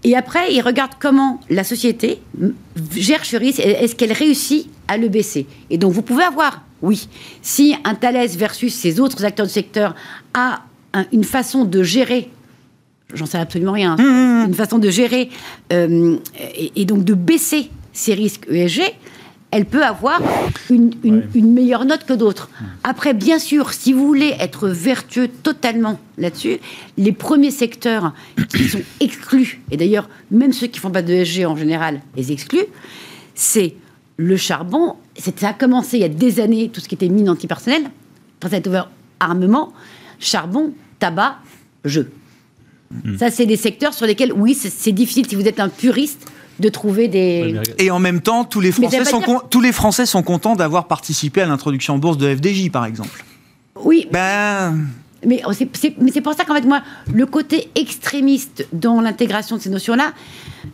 Et 0.04 0.16
après, 0.16 0.54
ils 0.54 0.62
regardent 0.62 0.98
comment 1.00 1.40
la 1.50 1.64
société 1.64 2.20
gère 2.96 3.26
ce 3.26 3.38
risque, 3.38 3.60
est-ce 3.60 3.96
qu'elle 3.96 4.14
réussit 4.14 4.70
à 4.88 4.98
le 4.98 5.08
baisser. 5.08 5.48
Et 5.70 5.78
donc 5.78 5.94
vous 5.94 6.04
pouvez 6.04 6.24
avoir 6.24 6.62
oui. 6.82 7.08
Si 7.42 7.76
un 7.84 7.96
Thales 7.96 8.28
versus 8.28 8.74
ses 8.74 9.00
autres 9.00 9.26
acteurs 9.26 9.48
du 9.48 9.52
secteur 9.52 9.96
a 10.34 10.62
un, 10.94 11.06
une 11.12 11.24
façon 11.24 11.66
de 11.66 11.82
gérer, 11.82 12.30
j'en 13.14 13.26
sais 13.26 13.38
absolument 13.38 13.72
rien, 13.72 13.96
mmh. 13.96 14.48
une 14.48 14.54
façon 14.54 14.78
de 14.78 14.90
gérer 14.90 15.30
euh, 15.74 16.18
et, 16.56 16.72
et, 16.76 16.86
donc 16.86 17.04
de 17.04 17.14
baisser 17.14 17.70
ses 17.94 18.14
risques 18.14 18.46
ESG, 18.50 18.82
elle 19.56 19.66
peut 19.66 19.86
avoir 19.86 20.22
une, 20.70 20.92
une, 21.06 21.20
ouais. 21.20 21.28
une 21.34 21.54
meilleure 21.54 21.86
note 21.86 22.04
que 22.04 22.12
d'autres. 22.12 22.50
Après, 22.84 23.14
bien 23.14 23.40
sûr, 23.40 23.72
si 23.72 23.94
vous 23.94 24.06
voulez 24.06 24.36
être 24.38 24.68
vertueux 24.68 25.30
totalement 25.30 25.98
là-dessus, 26.18 26.58
les 26.98 27.14
premiers 27.14 27.52
secteurs 27.52 28.14
qui 28.50 28.68
sont 28.68 28.82
exclus, 29.00 29.62
et 29.72 29.78
d'ailleurs, 29.78 30.10
même 30.30 30.52
ceux 30.52 30.68
qui 30.68 30.82
font 30.82 30.92
pas 30.92 31.02
de 31.02 31.14
ESG 31.14 31.46
en 31.46 31.56
général 31.56 32.02
les 32.18 32.34
excluent, 32.34 32.68
c'est 33.34 33.76
le 34.18 34.36
charbon, 34.36 34.98
ça 35.18 35.32
a 35.48 35.54
commencé 35.54 35.96
il 35.96 36.02
y 36.02 36.04
a 36.04 36.10
des 36.10 36.42
années, 36.42 36.68
tout 36.68 36.82
ce 36.82 36.90
qui 36.90 36.96
était 36.96 37.08
mine 37.08 37.30
antipersonnelle, 37.30 37.90
quand 38.42 38.50
ça 38.50 38.58
a 38.58 38.60
été 38.60 38.68
ouvert 38.68 38.90
armement, 39.22 39.72
charbon, 40.20 40.74
tabac, 41.00 41.38
jeu. 41.86 42.12
Mmh. 42.92 43.18
Ça, 43.20 43.32
c'est 43.32 43.46
des 43.46 43.56
secteurs 43.56 43.94
sur 43.94 44.06
lesquels, 44.06 44.34
oui, 44.34 44.54
c'est 44.54 44.92
difficile 44.92 45.30
si 45.30 45.36
vous 45.36 45.48
êtes 45.48 45.62
un 45.62 45.70
puriste 45.70 46.30
de 46.60 46.70
trouver 46.70 47.08
des... 47.08 47.60
Et 47.78 47.92
en 47.92 48.00
même 48.00 48.22
temps, 48.22 48.44
tous 48.46 48.62
les 48.62 48.72
Français, 48.72 49.06
sont, 49.06 49.20
dire... 49.20 49.42
tous 49.50 49.62
les 49.62 49.72
Français 49.72 50.06
sont 50.06 50.24
contents 50.24 50.56
d'avoir 50.56 50.88
participé 50.88 51.42
à 51.42 51.46
l'introduction 51.46 51.96
en 51.96 51.98
bourse 51.98 52.18
de 52.18 52.34
FDJ, 52.34 52.70
par 52.72 52.86
exemple. 52.86 53.24
Oui. 53.76 54.08
Ben... 54.12 54.88
Mais 55.26 55.42
c'est 55.58 56.22
pour 56.22 56.34
ça 56.34 56.46
qu'en 56.46 56.56
fait, 56.56 56.66
moi, 56.66 56.82
le 57.14 57.26
côté 57.26 57.70
extrémiste 57.76 58.68
dans 58.74 59.02
l'intégration 59.02 59.58
de 59.58 59.62
ces 59.62 59.70
notions-là, 59.70 60.14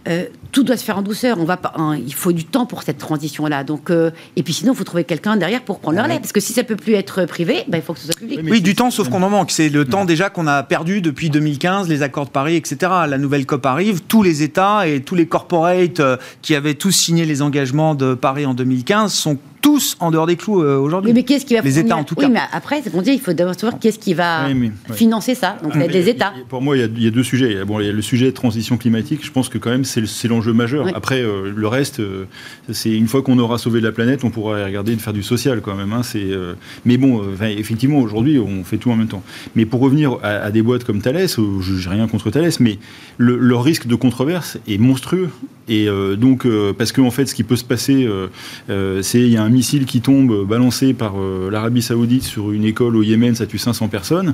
euh, 0.08 0.26
tout 0.52 0.64
doit 0.64 0.78
se 0.78 0.84
faire 0.84 0.98
en 0.98 1.02
douceur. 1.02 1.40
On 1.40 1.46
va 1.46 1.58
pas, 1.58 1.74
hein, 1.76 1.96
il 1.96 2.14
faut 2.14 2.32
du 2.32 2.46
temps 2.46 2.66
pour 2.66 2.84
cette 2.84 2.98
transition-là. 2.98 3.64
Donc, 3.64 3.90
euh, 3.90 4.12
et 4.36 4.44
puis 4.44 4.54
sinon, 4.54 4.74
il 4.74 4.76
faut 4.76 4.84
trouver 4.84 5.04
quelqu'un 5.04 5.38
derrière 5.38 5.62
pour 5.62 5.80
prendre 5.80 5.98
le 5.98 6.04
relais. 6.04 6.20
Parce 6.20 6.32
que 6.32 6.40
si 6.40 6.54
ça 6.54 6.64
peut 6.64 6.76
plus 6.76 6.94
être 6.94 7.26
privé, 7.26 7.64
ben, 7.68 7.78
il 7.78 7.84
faut 7.84 7.94
que 7.94 8.00
ce 8.00 8.06
soit 8.06 8.16
public. 8.16 8.40
Oui, 8.44 8.52
oui 8.52 8.62
du 8.62 8.76
temps, 8.76 8.92
sauf 8.92 9.10
qu'on 9.10 9.24
en 9.24 9.30
manque. 9.30 9.52
C'est 9.52 9.70
le 9.70 9.86
temps 9.86 10.06
déjà 10.06 10.30
qu'on 10.30 10.48
a 10.48 10.64
perdu 10.64 11.02
depuis 11.02 11.30
2015, 11.30 11.88
les 11.88 12.02
accords 12.02 12.26
de 12.26 12.32
Paris, 12.32 12.56
etc. 12.56 12.92
La 13.08 13.18
nouvelle 13.18 13.46
COP 13.46 13.66
arrive. 13.66 14.02
Tous 14.02 14.24
les 14.24 14.44
États 14.44 14.88
et 14.88 15.02
tous 15.02 15.16
les 15.16 15.28
corporates 15.28 16.00
euh, 16.00 16.18
qui 16.42 16.56
avaient 16.56 16.76
tous 16.76 16.92
signé 16.92 17.26
les 17.26 17.42
engagements 17.42 17.96
de 17.96 18.14
Paris 18.14 18.46
en 18.46 18.54
2015 18.54 19.14
sont 19.14 19.38
tous 19.62 19.96
en 20.00 20.12
dehors 20.12 20.26
des 20.28 20.36
clous 20.36 20.62
euh, 20.64 20.78
aujourd'hui. 20.78 21.14
mais 21.14 21.24
qu'est-ce 21.24 21.46
qui 21.46 21.54
va 21.56 21.62
Les 21.62 21.80
États 21.80 21.96
en 21.96 22.04
tout 22.04 22.16
oui, 22.18 22.26
cas. 22.26 22.30
mais 22.30 22.40
après, 22.52 22.82
c'est 22.84 22.92
qu'on 22.92 23.02
dit, 23.02 23.12
il 23.12 23.20
faut 23.22 23.34
d'abord 23.34 23.54
savoir 23.56 23.80
qu'est-ce 23.80 24.00
qui 24.00 24.14
va 24.14 24.48
Oui, 24.48 24.54
mais- 24.56 24.72
financer 24.96 25.36
ça. 25.36 25.58
Donc, 25.64 25.74
c'est 25.76 25.88
des 25.88 26.10
États. 26.10 26.34
Pour 26.50 26.62
moi, 26.62 26.76
il 26.76 26.80
y, 26.82 26.84
a, 26.84 26.88
il 26.88 27.04
y 27.04 27.08
a 27.08 27.12
deux 27.12 27.24
sujets. 27.24 27.64
Bon, 27.66 27.80
il 27.80 27.86
y 27.86 27.90
a 27.90 27.92
le 27.92 28.02
sujet 28.02 28.26
de 28.26 28.32
transition 28.32 28.78
climatique. 28.78 29.22
Je 29.24 29.32
pense 29.32 29.50
que 29.50 29.58
quand 29.58 29.70
même, 29.70 29.86
c'est 29.86 30.02
le- 30.02 30.08
c'est 30.08 30.28
l'enjeu 30.28 30.52
majeur. 30.54 30.86
Oui. 30.86 30.92
Après, 30.96 31.22
euh, 31.22 31.52
le 31.56 31.68
reste, 31.68 32.00
euh, 32.00 32.26
c'est 32.72 32.92
une 32.92 33.08
fois 33.08 33.22
qu'on 33.22 33.38
aura 33.40 33.58
sauvé 33.58 33.82
la 33.82 33.92
planète, 33.92 34.24
on 34.24 34.30
pourra 34.32 34.66
regarder 34.66 34.96
de 34.96 35.02
faire 35.02 35.14
du 35.14 35.24
social 35.24 35.62
quand 35.62 35.76
même. 35.76 35.94
hein. 35.94 36.04
C'est, 36.04 36.20
euh, 36.32 36.54
mais 36.86 36.98
bon, 36.98 37.22
euh, 37.22 37.46
effectivement, 37.58 38.00
aujourd'hui, 38.00 38.40
on 38.40 38.64
fait 38.64 38.78
tout 38.78 38.92
en 38.92 38.96
même 38.96 39.08
temps. 39.08 39.24
Mais 39.56 39.66
pour 39.66 39.80
revenir 39.82 40.18
à, 40.24 40.30
à 40.30 40.52
des 40.52 40.62
boîtes 40.62 40.84
comme 40.84 41.02
Thales, 41.02 41.16
n'ai 41.38 41.88
rien 41.90 42.08
contre 42.08 42.30
Thales, 42.32 42.50
mais 42.60 42.80
le, 43.18 43.38
leur 43.38 43.64
risque 43.64 43.86
de 43.88 43.96
controverse 43.96 44.58
est 44.68 44.78
monstrueux. 44.78 45.30
Et 45.68 45.88
euh, 45.88 46.16
donc, 46.16 46.46
euh, 46.46 46.74
parce 46.78 46.92
qu'en 46.92 47.12
fait, 47.12 47.28
ce 47.28 47.36
qui 47.36 47.44
peut 47.44 47.56
se 47.56 47.64
passer, 47.64 48.06
euh, 48.06 48.28
euh, 48.70 49.02
c'est 49.02 49.20
il 49.20 49.30
y 49.30 49.38
a 49.38 49.44
un 49.44 49.51
missile 49.52 49.86
qui 49.86 50.02
tombe 50.02 50.32
euh, 50.32 50.46
balancé 50.46 50.94
par 50.94 51.14
euh, 51.20 51.50
l'Arabie 51.52 51.82
Saoudite 51.82 52.24
sur 52.24 52.52
une 52.52 52.64
école 52.64 52.96
au 52.96 53.04
Yémen, 53.04 53.36
ça 53.36 53.46
tue 53.46 53.58
500 53.58 53.88
personnes. 53.88 54.34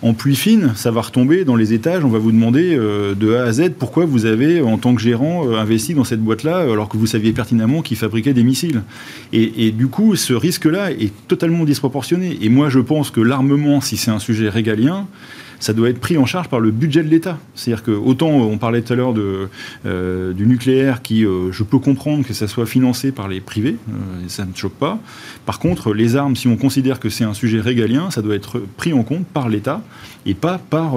En 0.00 0.14
pluie 0.14 0.36
fine, 0.36 0.72
ça 0.74 0.90
va 0.90 1.02
retomber 1.02 1.44
dans 1.44 1.56
les 1.56 1.72
étages. 1.72 2.04
On 2.04 2.08
va 2.08 2.18
vous 2.18 2.32
demander 2.32 2.74
euh, 2.74 3.14
de 3.14 3.34
A 3.34 3.44
à 3.44 3.52
Z 3.52 3.72
pourquoi 3.78 4.04
vous 4.04 4.26
avez, 4.26 4.62
en 4.62 4.78
tant 4.78 4.94
que 4.94 5.00
gérant, 5.00 5.50
investi 5.50 5.94
dans 5.94 6.04
cette 6.04 6.20
boîte-là, 6.20 6.58
alors 6.58 6.88
que 6.88 6.96
vous 6.96 7.06
saviez 7.06 7.32
pertinemment 7.32 7.82
qu'ils 7.82 7.96
fabriquaient 7.96 8.32
des 8.32 8.42
missiles. 8.42 8.82
Et 9.32 9.70
du 9.70 9.88
coup, 9.88 10.16
ce 10.16 10.34
risque-là 10.34 10.90
est 10.90 11.12
totalement 11.28 11.64
disproportionné. 11.64 12.38
Et 12.40 12.48
moi, 12.48 12.68
je 12.68 12.80
pense 12.80 13.10
que 13.10 13.20
l'armement, 13.20 13.80
si 13.80 13.96
c'est 13.96 14.10
un 14.10 14.18
sujet 14.18 14.48
régalien, 14.48 15.06
ça 15.62 15.72
doit 15.72 15.88
être 15.90 16.00
pris 16.00 16.18
en 16.18 16.26
charge 16.26 16.48
par 16.48 16.58
le 16.58 16.72
budget 16.72 17.02
de 17.04 17.08
l'État. 17.08 17.38
C'est-à-dire 17.54 17.84
que 17.84 17.92
autant 17.92 18.30
euh, 18.30 18.52
on 18.52 18.58
parlait 18.58 18.82
tout 18.82 18.92
à 18.92 18.96
l'heure 18.96 19.12
de, 19.14 19.48
euh, 19.86 20.32
du 20.32 20.44
nucléaire 20.46 21.02
qui, 21.02 21.24
euh, 21.24 21.52
je 21.52 21.62
peux 21.62 21.78
comprendre 21.78 22.26
que 22.26 22.34
ça 22.34 22.48
soit 22.48 22.66
financé 22.66 23.12
par 23.12 23.28
les 23.28 23.40
privés, 23.40 23.76
euh, 23.88 23.92
ça 24.26 24.44
ne 24.44 24.54
choque 24.54 24.72
pas. 24.74 24.98
Par 25.46 25.58
contre, 25.60 25.94
les 25.94 26.16
armes, 26.16 26.34
si 26.36 26.48
on 26.48 26.56
considère 26.56 26.98
que 26.98 27.08
c'est 27.10 27.24
un 27.24 27.34
sujet 27.34 27.60
régalien, 27.60 28.10
ça 28.10 28.22
doit 28.22 28.34
être 28.34 28.60
pris 28.76 28.92
en 28.92 29.04
compte 29.04 29.24
par 29.26 29.48
l'État 29.48 29.82
et 30.26 30.34
pas 30.34 30.58
par 30.58 30.94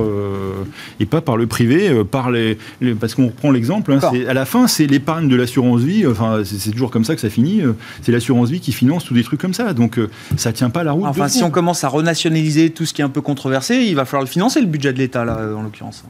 et 0.99 1.05
pas 1.05 1.22
par 1.22 1.38
le 1.38 1.47
privé, 1.47 2.03
par 2.09 2.32
les, 2.32 2.57
les- 2.82 2.93
parce 2.95 3.16
qu'on 3.16 3.28
reprend 3.28 3.51
l'exemple. 3.51 3.91
hein, 3.93 3.99
à 4.28 4.34
la 4.34 4.45
fin, 4.45 4.68
c'est 4.68 4.88
l'épargne 4.88 5.28
de 5.28 5.36
l'assurance 5.36 5.82
vie. 5.82 6.05
Enfin, 6.07 6.41
c'est 6.43 6.72
toujours 6.72 6.91
comme 6.91 7.03
ça 7.05 7.16
que 7.16 7.22
ça 7.22 7.30
finit. 7.30 7.61
C'est 8.03 8.11
l'assurance 8.11 8.49
vie 8.49 8.59
qui 8.59 8.72
finance 8.72 9.03
tous 9.03 9.13
des 9.13 9.24
trucs 9.24 9.39
comme 9.41 9.53
ça. 9.53 9.74
Donc, 9.74 9.99
ça 10.38 10.53
tient 10.53 10.70
pas 10.70 10.84
la 10.84 10.91
route. 10.91 11.05
Enfin, 11.05 11.28
si 11.28 11.43
on 11.43 11.49
commence 11.51 11.84
à 11.84 11.88
renationaliser 11.89 12.70
tout 12.70 12.86
ce 12.86 12.93
qui 12.93 13.01
est 13.01 13.05
un 13.05 13.09
peu 13.09 13.22
controversé, 13.22 13.76
il 13.78 13.95
va 13.95 14.05
falloir 14.05 14.24
le 14.24 14.30
financer, 14.30 14.54
le 14.61 14.67
budget 14.67 14.93
de 14.93 14.97
l'État, 14.97 15.25
là, 15.25 15.37
en 15.55 15.63
l'occurrence. 15.63 16.03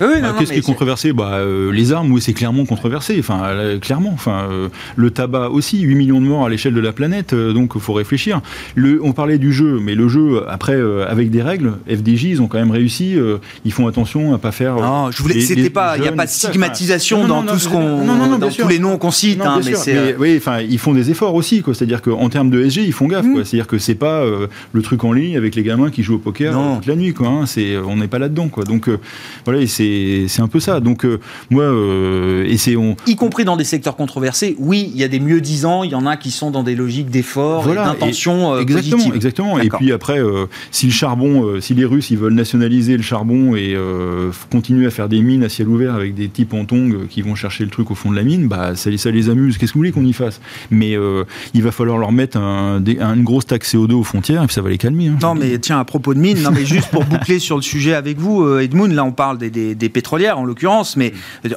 Oui, 0.00 0.06
Bah, 0.22 0.34
Qu'est-ce 0.38 0.52
qui 0.52 0.58
est 0.58 0.62
controversé? 0.62 1.12
Bah, 1.12 1.34
euh, 1.34 1.70
Les 1.72 1.92
armes, 1.92 2.10
oui, 2.12 2.20
c'est 2.20 2.32
clairement 2.32 2.64
controversé. 2.64 3.16
Enfin, 3.18 3.40
euh, 3.44 3.78
clairement. 3.78 4.10
Enfin, 4.12 4.46
euh, 4.50 4.68
le 4.96 5.10
tabac 5.10 5.50
aussi, 5.50 5.80
8 5.80 5.94
millions 5.94 6.20
de 6.20 6.26
morts 6.26 6.46
à 6.46 6.48
l'échelle 6.48 6.74
de 6.74 6.80
la 6.80 6.92
planète. 6.92 7.32
euh, 7.32 7.52
donc, 7.52 7.72
il 7.74 7.80
faut 7.80 7.92
réfléchir. 7.92 8.40
Le, 8.74 9.00
on 9.02 9.12
parlait 9.12 9.38
du 9.38 9.52
jeu, 9.52 9.78
mais 9.82 9.94
le 9.94 10.08
jeu, 10.08 10.42
après, 10.48 10.74
euh, 10.74 11.06
avec 11.08 11.30
des 11.30 11.42
règles, 11.42 11.74
FDJ, 11.88 12.24
ils 12.24 12.42
ont 12.42 12.46
quand 12.48 12.58
même 12.58 12.70
réussi. 12.70 13.14
euh, 13.16 13.38
ils 13.64 13.72
font 13.72 13.86
attention 13.86 14.34
à 14.34 14.38
pas 14.38 14.52
faire. 14.52 14.76
euh, 14.76 14.82
Non, 14.82 15.10
je 15.10 15.22
voulais. 15.22 15.40
C'était 15.40 15.70
pas. 15.70 15.96
Il 15.96 16.02
n'y 16.02 16.08
a 16.08 16.12
pas 16.12 16.26
de 16.26 16.30
stigmatisation 16.30 17.26
dans 17.26 17.42
non, 17.42 17.48
tout 17.48 17.52
non, 17.54 17.58
ce 17.58 17.68
qu'on. 17.68 18.04
non, 18.04 18.14
non, 18.16 18.26
non, 18.28 18.38
dans 18.38 18.48
tous 18.50 18.68
les 18.68 18.78
noms 18.78 18.96
qu'on 18.98 19.10
cite. 19.10 19.38
Non, 19.38 19.44
hein, 19.46 19.60
bien 19.60 19.72
mais 19.86 19.92
mais 19.92 19.98
euh, 19.98 20.12
oui, 20.18 20.34
enfin, 20.38 20.60
ils 20.60 20.78
font 20.78 20.92
des 20.94 21.10
efforts 21.10 21.34
aussi, 21.34 21.62
quoi. 21.62 21.74
C'est-à-dire 21.74 22.02
qu'en 22.02 22.28
termes 22.28 22.50
de 22.50 22.62
SG, 22.68 22.84
ils 22.84 22.92
font 22.92 23.06
gaffe, 23.06 23.26
quoi. 23.32 23.44
C'est-à-dire 23.44 23.66
que 23.66 23.78
c'est 23.78 23.94
pas 23.94 24.20
euh, 24.22 24.46
le 24.72 24.82
truc 24.82 25.04
en 25.04 25.12
ligne 25.12 25.36
avec 25.36 25.54
les 25.54 25.62
gamins 25.62 25.90
qui 25.90 26.02
jouent 26.02 26.14
au 26.16 26.18
poker 26.18 26.52
Non. 26.54 26.76
toute 26.76 26.86
la 26.86 26.96
nuit, 26.96 27.12
quoi. 27.12 27.28
hein. 27.28 27.46
C'est, 27.46 27.76
on 27.76 27.96
n'est 27.96 28.08
pas 28.08 28.18
là-dedans, 28.18 28.48
quoi. 28.48 28.64
Donc 28.64 28.88
euh, 28.88 28.98
voilà, 29.44 29.66
c'est, 29.66 29.89
c'est 30.28 30.42
un 30.42 30.48
peu 30.48 30.60
ça. 30.60 30.80
Donc 30.80 31.04
euh, 31.04 31.20
moi, 31.50 31.64
euh, 31.64 32.44
et 32.46 32.56
c'est 32.56 32.76
on. 32.76 32.96
y 33.06 33.16
compris 33.16 33.44
dans 33.44 33.56
des 33.56 33.64
secteurs 33.64 33.96
controversés, 33.96 34.56
oui, 34.58 34.90
il 34.94 35.00
y 35.00 35.04
a 35.04 35.08
des 35.08 35.20
mieux 35.20 35.40
disants, 35.40 35.82
il 35.84 35.90
y 35.90 35.94
en 35.94 36.06
a 36.06 36.16
qui 36.16 36.30
sont 36.30 36.50
dans 36.50 36.62
des 36.62 36.74
logiques 36.74 37.10
d'effort, 37.10 37.62
et 37.62 37.66
Voilà, 37.66 37.84
d'intention 37.86 38.54
euh, 38.54 38.60
exactement, 38.60 39.12
exactement. 39.14 39.58
Et 39.60 39.68
puis 39.68 39.92
après, 39.92 40.18
euh, 40.20 40.46
si 40.70 40.86
le 40.86 40.92
charbon, 40.92 41.44
euh, 41.46 41.60
si 41.60 41.74
les 41.74 41.84
Russes 41.84 42.10
ils 42.10 42.18
veulent 42.18 42.34
nationaliser 42.34 42.96
le 42.96 43.02
charbon 43.02 43.54
et 43.56 43.74
euh, 43.74 44.30
continuer 44.50 44.86
à 44.86 44.90
faire 44.90 45.08
des 45.08 45.20
mines 45.20 45.42
à 45.44 45.48
ciel 45.48 45.68
ouvert 45.68 45.94
avec 45.94 46.14
des 46.14 46.28
types 46.28 46.54
en 46.54 46.64
tongs 46.64 47.06
qui 47.08 47.22
vont 47.22 47.34
chercher 47.34 47.64
le 47.64 47.70
truc 47.70 47.90
au 47.90 47.94
fond 47.94 48.10
de 48.10 48.16
la 48.16 48.22
mine, 48.22 48.48
bah 48.48 48.74
ça, 48.74 48.90
les- 48.90 48.98
ça 48.98 49.10
les 49.10 49.28
amuse. 49.28 49.58
Qu'est-ce 49.58 49.72
que 49.72 49.74
vous 49.74 49.80
voulez 49.80 49.92
qu'on 49.92 50.04
y 50.04 50.12
fasse? 50.12 50.40
Mais 50.70 50.96
euh, 50.96 51.24
il 51.54 51.62
va 51.62 51.72
falloir 51.72 51.98
leur 51.98 52.12
mettre 52.12 52.36
un, 52.38 52.80
des- 52.80 52.98
un- 53.00 53.14
une 53.14 53.24
grosse 53.24 53.46
taxe 53.46 53.74
CO2 53.74 53.92
aux 53.94 54.02
frontières 54.04 54.42
et 54.42 54.46
puis 54.46 54.54
ça 54.54 54.62
va 54.62 54.70
les 54.70 54.78
calmer. 54.78 55.08
hein. 55.08 55.18
Non, 55.22 55.34
mais 55.34 55.58
tiens, 55.58 55.78
à 55.78 55.84
propos 55.84 56.14
de 56.14 56.18
mines, 56.20 56.40
non, 56.42 56.50
mais 56.52 56.64
juste 56.64 56.88
pour 56.90 57.04
boucler 57.04 57.38
sur 57.38 57.56
le 57.56 57.62
sujet 57.62 57.94
avec 57.94 58.18
vous, 58.18 58.58
Edmund, 58.58 58.92
là 58.92 59.04
on 59.04 59.12
parle 59.12 59.38
des, 59.38 59.50
des- 59.50 59.74
des 59.80 59.88
pétrolières 59.88 60.38
en 60.38 60.44
l'occurrence, 60.44 60.96
mais 60.96 61.12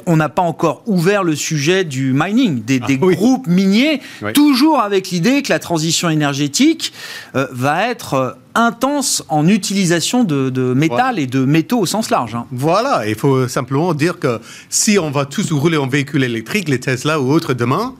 on 0.06 0.16
n'a 0.16 0.28
pas 0.28 0.42
encore 0.42 0.82
ouvert 0.86 1.22
le 1.22 1.36
sujet 1.36 1.84
du 1.84 2.12
mining, 2.12 2.64
des, 2.64 2.80
des 2.80 2.98
oui. 3.00 3.14
groupes 3.14 3.46
miniers, 3.46 4.00
Oui. 4.22 4.32
toujours 4.32 4.80
avec 4.80 5.10
l'idée 5.10 5.42
que 5.42 5.50
la 5.52 5.60
transition 5.60 6.10
énergétique 6.10 6.92
euh, 7.36 7.46
va 7.52 7.86
être 7.88 8.14
euh, 8.14 8.30
intense 8.56 9.22
en 9.28 9.46
utilisation 9.46 10.24
de, 10.24 10.50
de 10.50 10.74
métal 10.74 11.18
et 11.20 11.26
de 11.28 11.44
métaux 11.44 11.78
au 11.80 11.86
sens 11.86 12.10
large. 12.10 12.34
hein. 12.34 12.46
Voilà, 12.50 13.06
il 13.06 13.14
faut 13.14 13.46
simplement 13.46 13.94
dire 13.94 14.18
que 14.18 14.40
si 14.68 14.98
on 14.98 15.10
va 15.12 15.24
tous 15.26 15.52
rouler 15.52 15.76
en 15.76 15.86
véhicule 15.86 16.24
électrique, 16.24 16.68
les 16.68 16.80
Tesla 16.80 17.20
ou 17.20 17.30
autres 17.30 17.54
demain, 17.54 17.94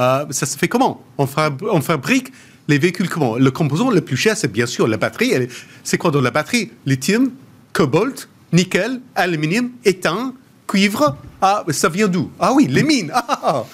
euh, 0.00 0.24
ça 0.30 0.44
se 0.46 0.58
fait 0.58 0.68
comment? 0.68 1.02
On, 1.16 1.26
fab- 1.26 1.62
on 1.70 1.80
fabrique 1.80 2.28
les 2.68 2.78
véhicules 2.78 3.08
comment? 3.08 3.36
Le 3.36 3.50
composant 3.50 3.90
le 3.90 4.00
plus 4.00 4.16
cher, 4.16 4.36
c'est 4.36 4.52
bien 4.52 4.66
sûr 4.66 4.86
la 4.88 4.96
batterie. 4.96 5.32
C'est 5.84 5.98
quoi 5.98 6.10
dans 6.10 6.20
la 6.20 6.30
batterie? 6.30 6.70
Lithium, 6.86 7.30
cobalt, 7.72 8.28
nickel, 8.52 9.00
aluminium, 9.14 9.70
étain, 9.84 10.34
cuivre. 10.66 11.16
Ah, 11.40 11.64
ça 11.70 11.88
vient 11.88 12.08
d'où? 12.08 12.30
Ah 12.38 12.52
oui, 12.52 12.66
les 12.68 12.82
mines. 12.82 13.10
Ah, 13.14 13.24
ah, 13.28 13.40
ah. 13.42 13.64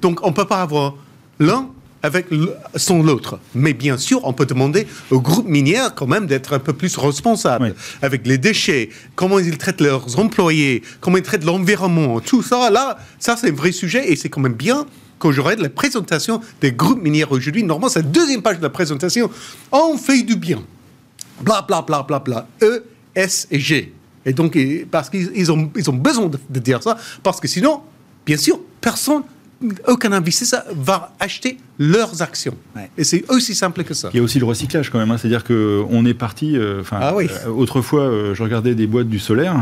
Donc 0.00 0.20
on 0.22 0.28
ne 0.28 0.34
peut 0.34 0.46
pas 0.46 0.62
avoir 0.62 0.94
l'un 1.38 1.68
avec 2.02 2.26
sans 2.76 3.02
l'autre. 3.02 3.38
Mais 3.54 3.72
bien 3.72 3.96
sûr, 3.96 4.20
on 4.24 4.34
peut 4.34 4.44
demander 4.44 4.86
aux 5.10 5.20
groupes 5.22 5.48
miniers 5.48 5.88
quand 5.96 6.06
même 6.06 6.26
d'être 6.26 6.52
un 6.52 6.58
peu 6.58 6.74
plus 6.74 6.98
responsables 6.98 7.64
Oui. 7.64 7.72
avec 8.02 8.26
les 8.26 8.36
déchets, 8.36 8.90
comment 9.14 9.38
ils 9.38 9.56
traitent 9.56 9.80
leurs 9.80 10.18
employés, 10.18 10.82
comment 11.00 11.16
ils 11.16 11.22
traitent 11.22 11.44
l'environnement, 11.44 12.20
tout 12.20 12.42
ça, 12.42 12.68
là, 12.68 12.98
ça 13.18 13.36
c'est 13.38 13.48
un 13.48 13.54
vrai 13.54 13.72
sujet 13.72 14.12
et 14.12 14.16
c'est 14.16 14.28
quand 14.28 14.42
même 14.42 14.52
bien 14.52 14.84
que 15.18 15.32
j'aurai 15.32 15.56
de 15.56 15.62
la 15.62 15.70
présentation 15.70 16.42
des 16.60 16.72
groupes 16.72 17.02
miniers 17.02 17.24
aujourd'hui. 17.24 17.62
Normalement, 17.62 17.88
c'est 17.88 18.02
la 18.02 18.08
deuxième 18.08 18.42
page 18.42 18.58
de 18.58 18.62
la 18.62 18.68
présentation. 18.68 19.30
On 19.72 19.96
fait 19.96 20.22
du 20.22 20.36
bien. 20.36 20.62
Bla, 21.40 21.64
bla, 21.66 21.80
bla, 21.80 22.02
bla, 22.02 22.18
bla. 22.18 22.46
E, 22.62 22.84
S 23.14 23.48
et 23.50 23.58
G. 23.58 23.94
Et 24.26 24.32
donc, 24.32 24.58
parce 24.90 25.10
qu'ils 25.10 25.30
ils 25.34 25.50
ont, 25.52 25.70
ils 25.76 25.90
ont 25.90 25.94
besoin 25.94 26.26
de, 26.26 26.38
de 26.48 26.60
dire 26.60 26.82
ça, 26.82 26.96
parce 27.22 27.40
que 27.40 27.48
sinon, 27.48 27.80
bien 28.26 28.36
sûr, 28.36 28.58
personne, 28.80 29.22
aucun 29.86 30.12
investisseur 30.12 30.62
va 30.74 31.12
acheter 31.20 31.58
leurs 31.78 32.20
actions. 32.22 32.54
Ouais. 32.76 32.90
Et 32.98 33.04
c'est 33.04 33.24
aussi 33.30 33.54
simple 33.54 33.82
que 33.84 33.94
ça. 33.94 34.10
Il 34.12 34.16
y 34.16 34.20
a 34.20 34.22
aussi 34.22 34.38
le 34.38 34.44
recyclage 34.44 34.90
quand 34.90 34.98
même, 34.98 35.10
hein. 35.10 35.16
c'est-à-dire 35.18 35.44
qu'on 35.44 36.04
est 36.04 36.14
parti. 36.14 36.56
euh, 36.56 36.80
Enfin, 36.80 36.98
Ah 37.00 37.14
oui. 37.14 37.28
euh, 37.46 37.50
autrefois, 37.50 38.02
euh, 38.02 38.34
je 38.34 38.42
regardais 38.42 38.74
des 38.74 38.86
boîtes 38.86 39.08
du 39.08 39.18
solaire. 39.18 39.54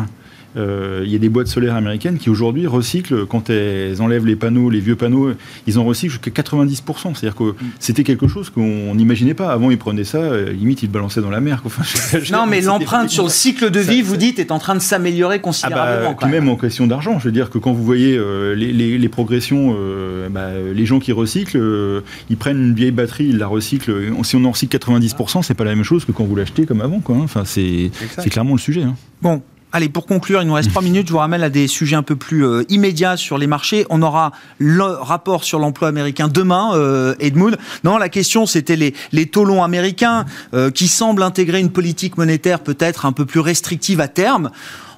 Euh, 0.57 1.03
Il 1.05 1.11
y 1.13 1.17
a 1.17 1.19
des 1.19 1.29
boîtes 1.29 1.47
solaires 1.49 1.75
américaines 1.75 2.19
qui 2.19 2.31
aujourd'hui 2.31 2.67
recyclent 2.67 3.27
quand 3.27 3.51
elles 3.51 4.01
enlèvent 4.03 4.27
les 4.27 4.37
panneaux, 4.37 4.71
les 4.71 4.81
vieux 4.81 4.97
panneaux, 4.97 5.33
ils 5.67 5.79
en 5.79 5.85
recyclent 5.85 6.13
jusqu'à 6.13 6.31
90%. 6.43 7.15
C'est-à-dire 7.15 7.35
que 7.37 7.55
c'était 7.79 8.05
quelque 8.05 8.29
chose 8.29 8.51
qu'on 8.51 8.95
n'imaginait 8.95 9.35
pas. 9.35 9.51
Avant, 9.53 9.71
ils 9.71 9.79
prenaient 9.79 10.05
ça, 10.05 10.19
euh, 10.19 10.53
limite 10.53 10.83
ils 10.83 10.87
le 10.87 10.93
balançaient 10.93 11.21
dans 11.23 11.31
la 11.31 11.41
mer. 11.41 11.63
quoi. 11.63 11.71
Enfin, 11.75 11.83
je- 12.19 12.25
je- 12.25 12.33
Non, 12.33 12.47
mais 12.47 12.61
l'empreinte 12.61 13.09
sur 13.11 13.25
le 13.25 13.31
cycle 13.31 13.71
de 13.71 13.81
vie, 13.81 14.03
vous 14.03 14.17
dites, 14.17 14.39
est 14.39 14.51
en 14.53 14.59
train 14.59 14.75
de 14.75 14.81
s'améliorer 14.81 15.37
ah 15.37 15.39
bah, 15.39 15.43
considérablement. 15.43 16.15
quand 16.15 16.27
même. 16.29 16.45
même 16.45 16.49
en 16.53 16.57
question 16.57 16.87
d'argent, 16.87 17.19
je 17.19 17.25
veux 17.25 17.33
dire 17.33 17.51
que 17.51 17.59
quand 17.59 17.73
vous 17.73 17.85
voyez 17.85 18.17
euh, 18.17 18.55
les, 18.55 18.73
les- 18.73 18.99
les 18.99 19.09
progressions, 19.09 19.75
euh, 19.79 20.29
bah, 20.29 20.51
les 20.75 20.87
gens 20.87 20.99
qui 21.01 21.13
recyclent, 21.13 21.57
euh, 21.59 22.01
ils 22.31 22.37
prennent 22.37 22.59
une 22.63 22.75
vieille 22.75 22.91
batterie, 22.91 23.27
ils 23.29 23.39
la 23.39 23.47
recyclent. 23.47 23.93
Si 24.23 24.37
on 24.37 24.45
en 24.45 24.51
recycle 24.51 24.77
90%, 24.79 25.43
c'est 25.43 25.55
pas 25.55 25.65
la 25.65 25.75
même 25.75 25.85
chose 25.85 26.05
que 26.05 26.13
quand 26.13 26.25
vous 26.25 26.37
l'achetez 26.37 26.65
comme 26.67 26.81
avant. 26.81 27.01
Quoi, 27.01 27.17
hein. 27.17 27.21
Enfin, 27.25 27.43
c'est 27.45 27.91
c'est 28.19 28.31
clairement 28.31 28.53
le 28.53 28.59
sujet. 28.59 28.83
hein. 28.83 28.95
Bon. 29.21 29.43
Allez, 29.75 29.89
pour 29.89 30.05
conclure, 30.05 30.43
il 30.43 30.49
nous 30.49 30.53
reste 30.53 30.69
trois 30.69 30.83
minutes. 30.83 31.07
Je 31.07 31.13
vous 31.13 31.19
ramène 31.19 31.43
à 31.43 31.49
des 31.49 31.67
sujets 31.67 31.97
un 31.97 32.03
peu 32.03 32.15
plus 32.15 32.45
euh, 32.45 32.65
immédiats 32.69 33.17
sur 33.17 33.39
les 33.39 33.47
marchés. 33.47 33.87
On 33.89 34.03
aura 34.03 34.33
le 34.59 34.85
rapport 34.85 35.45
sur 35.45 35.59
l'emploi 35.59 35.89
américain 35.89 36.29
demain, 36.29 36.73
euh, 36.75 37.15
Edmund. 37.21 37.57
Non, 37.83 37.97
la 37.97 38.11
question, 38.11 38.45
c'était 38.45 38.77
les, 38.77 38.95
les 39.13 39.25
taux 39.25 39.47
longs 39.47 39.63
américains 39.63 40.27
euh, 40.53 40.71
qui 40.71 40.89
semblent 40.89 41.23
intégrer 41.23 41.59
une 41.59 41.73
politique 41.73 42.19
monétaire 42.19 42.61
peut-être 42.61 43.07
un 43.07 43.13
peu 43.13 43.25
plus 43.25 43.41
restrictive 43.41 44.01
à 44.01 44.09
terme. 44.09 44.51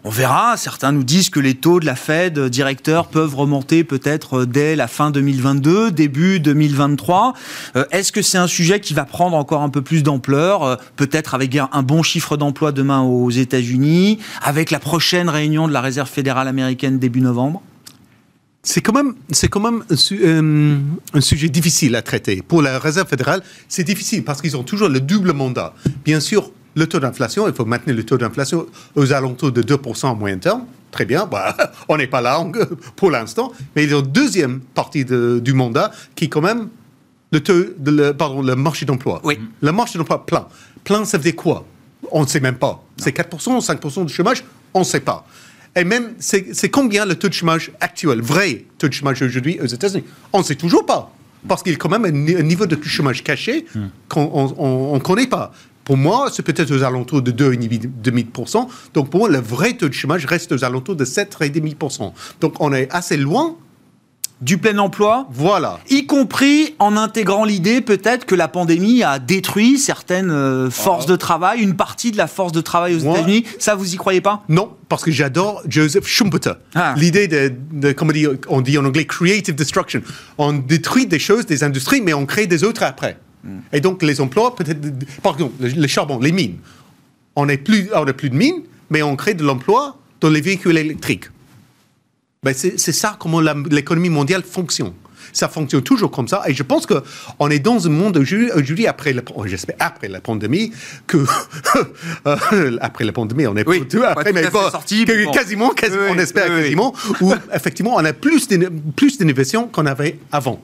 On 0.06 0.10
verra. 0.10 0.58
Certains 0.58 0.92
nous 0.92 1.02
disent 1.02 1.30
que 1.30 1.40
les 1.40 1.54
taux 1.54 1.80
de 1.80 1.86
la 1.86 1.96
Fed 1.96 2.36
euh, 2.36 2.50
directeur 2.50 3.08
peuvent 3.08 3.34
remonter 3.34 3.84
peut-être 3.84 4.40
euh, 4.40 4.46
dès 4.46 4.76
la 4.76 4.86
fin 4.86 5.10
2022, 5.10 5.90
début 5.92 6.40
2023. 6.40 7.32
Euh, 7.76 7.86
Est-ce 7.90 8.12
que 8.12 8.20
c'est 8.20 8.36
un 8.36 8.46
sujet 8.46 8.80
qui 8.80 8.92
va 8.92 9.06
prendre 9.06 9.34
encore 9.34 9.62
un 9.62 9.70
peu 9.70 9.80
plus 9.80 10.02
d'ampleur, 10.02 10.78
peut-être 10.96 11.34
avec 11.34 11.56
un 11.56 11.82
bon 11.82 12.02
chiffre 12.02 12.36
d'emploi 12.36 12.70
demain 12.70 13.00
aux 13.00 13.30
États-Unis, 13.30 14.18
avec 14.42 14.70
la 14.70 14.78
prochaine 14.78 15.30
réunion 15.30 15.66
de 15.68 15.72
la 15.72 15.80
Réserve 15.80 16.10
fédérale 16.10 16.48
américaine 16.48 16.98
début 16.98 17.22
novembre? 17.22 17.62
C'est 18.62 18.82
quand 18.82 18.92
même, 18.92 19.14
c'est 19.30 19.48
quand 19.48 19.60
même 19.60 19.84
un, 19.90 21.16
un 21.16 21.20
sujet 21.22 21.48
difficile 21.48 21.96
à 21.96 22.02
traiter. 22.02 22.42
Pour 22.46 22.60
la 22.60 22.78
Réserve 22.78 23.08
fédérale, 23.08 23.42
c'est 23.68 23.84
difficile 23.84 24.22
parce 24.22 24.42
qu'ils 24.42 24.56
ont 24.56 24.64
toujours 24.64 24.90
le 24.90 25.00
double 25.00 25.32
mandat. 25.32 25.74
Bien 26.04 26.20
sûr, 26.20 26.50
le 26.74 26.86
taux 26.86 27.00
d'inflation, 27.00 27.46
il 27.48 27.54
faut 27.54 27.64
maintenir 27.64 27.96
le 27.96 28.04
taux 28.04 28.18
d'inflation 28.18 28.66
aux 28.94 29.12
alentours 29.12 29.52
de 29.52 29.62
2% 29.62 30.06
en 30.06 30.14
moyen 30.16 30.38
terme. 30.38 30.64
Très 30.90 31.04
bien, 31.04 31.26
bah, 31.26 31.56
on 31.88 31.96
n'est 31.96 32.06
pas 32.06 32.20
là 32.20 32.44
pour 32.96 33.10
l'instant. 33.10 33.52
Mais 33.74 33.84
ils 33.84 33.94
ont 33.94 34.00
une 34.00 34.12
deuxième 34.12 34.60
partie 34.60 35.04
de- 35.04 35.40
du 35.42 35.52
mandat 35.52 35.90
qui 36.14 36.26
est 36.26 36.28
quand 36.28 36.40
même 36.40 36.68
le, 37.32 37.40
taux 37.40 37.64
de 37.78 37.90
le, 37.90 38.12
pardon, 38.12 38.42
le 38.42 38.54
marché 38.54 38.86
d'emploi. 38.86 39.20
Oui. 39.24 39.38
Le 39.60 39.72
marché 39.72 39.98
d'emploi 39.98 40.24
plein. 40.24 40.46
Plein, 40.84 41.04
ça 41.04 41.18
veut 41.18 41.24
dire 41.24 41.36
quoi? 41.36 41.64
On 42.10 42.22
ne 42.22 42.26
sait 42.26 42.40
même 42.40 42.56
pas. 42.56 42.82
C'est 42.96 43.16
4%, 43.16 43.64
5% 43.64 44.04
de 44.04 44.08
chômage? 44.08 44.44
On 44.72 44.80
ne 44.80 44.84
sait 44.84 45.00
pas. 45.00 45.26
Et 45.76 45.82
même, 45.82 46.14
c'est 46.20 46.70
combien 46.70 47.04
le 47.04 47.16
taux 47.16 47.28
de 47.28 47.32
chômage 47.32 47.72
actuel, 47.80 48.20
vrai 48.20 48.64
taux 48.78 48.86
de 48.86 48.92
chômage 48.92 49.20
aujourd'hui 49.22 49.58
aux 49.60 49.66
États-Unis? 49.66 50.04
On 50.32 50.38
ne 50.38 50.44
sait 50.44 50.54
toujours 50.54 50.86
pas. 50.86 51.10
Parce 51.48 51.62
qu'il 51.62 51.72
y 51.72 51.74
a 51.74 51.78
quand 51.78 51.88
même 51.88 52.04
un, 52.04 52.42
niveau 52.42 52.66
de 52.66 52.80
chômage 52.82 53.22
caché 53.22 53.66
qu'on 54.08 54.94
ne 54.94 54.98
connaît 55.00 55.26
pas. 55.26 55.52
Pour 55.84 55.96
moi, 55.96 56.28
c'est 56.32 56.42
peut-être 56.42 56.70
aux 56.70 56.82
alentours 56.82 57.22
de 57.22 57.30
2,5%. 57.30 58.66
Donc 58.94 59.10
pour 59.10 59.20
moi, 59.20 59.28
le 59.28 59.38
vrai 59.38 59.74
taux 59.74 59.88
de 59.88 59.94
chômage 59.94 60.24
reste 60.26 60.52
aux 60.52 60.64
alentours 60.64 60.96
de 60.96 61.04
7,5%. 61.04 62.12
Donc 62.40 62.54
on 62.60 62.72
est 62.72 62.88
assez 62.90 63.16
loin 63.16 63.56
du 64.40 64.58
plein 64.58 64.78
emploi. 64.78 65.26
Voilà. 65.30 65.80
Y 65.88 66.06
compris 66.06 66.74
en 66.78 66.96
intégrant 66.96 67.44
l'idée 67.44 67.80
peut-être 67.80 68.26
que 68.26 68.34
la 68.34 68.48
pandémie 68.48 69.02
a 69.02 69.18
détruit 69.18 69.78
certaines 69.78 70.30
euh, 70.30 70.70
forces 70.70 71.06
de 71.06 71.16
travail, 71.16 71.60
une 71.60 71.76
partie 71.76 72.10
de 72.10 72.16
la 72.16 72.26
force 72.26 72.52
de 72.52 72.60
travail 72.60 72.94
aux 72.94 72.98
États-Unis. 72.98 73.44
Ça, 73.58 73.74
vous 73.74 73.94
y 73.94 73.96
croyez 73.96 74.20
pas? 74.20 74.42
Non, 74.48 74.70
parce 74.88 75.02
que 75.04 75.10
j'adore 75.10 75.62
Joseph 75.68 76.06
Schumpeter. 76.06 76.52
Ah. 76.74 76.94
L'idée 76.96 77.28
de, 77.28 77.52
de, 77.72 77.92
comme 77.92 78.12
on 78.48 78.60
dit, 78.60 78.78
en 78.78 78.84
anglais, 78.84 79.06
creative 79.06 79.54
destruction. 79.54 80.02
On 80.38 80.52
détruit 80.52 81.06
des 81.06 81.18
choses, 81.18 81.46
des 81.46 81.64
industries, 81.64 82.00
mais 82.00 82.12
on 82.12 82.26
crée 82.26 82.46
des 82.46 82.64
autres 82.64 82.82
après. 82.82 83.18
Et 83.72 83.80
donc 83.80 84.02
les 84.02 84.20
emplois, 84.20 84.54
peut-être, 84.54 84.80
par 85.22 85.34
exemple, 85.34 85.54
le, 85.62 85.86
charbon, 85.86 86.18
les 86.18 86.32
mines. 86.32 86.56
On 87.36 87.46
n'a 87.46 87.56
plus, 87.56 87.90
plus 88.16 88.30
de 88.30 88.36
mines, 88.36 88.62
mais 88.90 89.02
on 89.02 89.16
crée 89.16 89.34
de 89.34 89.44
l'emploi 89.44 89.98
dans 90.20 90.30
les 90.30 90.40
véhicules 90.40 90.76
électriques. 90.76 91.26
Ben 92.42 92.54
c'est 92.54 92.78
ça 92.78 93.16
comment 93.18 93.40
l'économie 93.40 94.10
mondiale 94.10 94.42
fonctionne. 94.42 94.92
Ça 95.32 95.48
fonctionne 95.48 95.82
toujours 95.82 96.10
comme 96.10 96.28
ça. 96.28 96.42
Et 96.46 96.54
je 96.54 96.62
pense 96.62 96.86
qu'on 96.86 97.50
est 97.50 97.58
dans 97.58 97.86
un 97.86 97.90
monde 97.90 98.18
aujourd'hui, 98.18 98.86
après, 98.86 99.14
la, 99.14 99.22
j'espère 99.46 99.76
après 99.80 100.08
la 100.08 100.20
pandémie, 100.20 100.70
que 101.06 101.16
euh, 102.26 102.76
après 102.80 103.04
la 103.04 103.12
pandémie, 103.12 103.46
on 103.46 103.56
est 103.56 103.66
oui, 103.66 103.88
tout, 103.88 104.02
après, 104.04 104.32
mais 104.32 104.50
sorti, 104.50 105.06
quasiment, 105.32 105.70
quasiment 105.70 106.04
on 106.10 106.18
espère 106.18 106.46
quasiment, 106.46 106.94
où 107.22 107.32
effectivement 107.52 107.96
on 107.96 108.04
a 108.04 108.12
plus 108.12 108.46
d'innovation 108.46 109.66
qu'on 109.66 109.86
avait 109.86 110.18
avant 110.30 110.62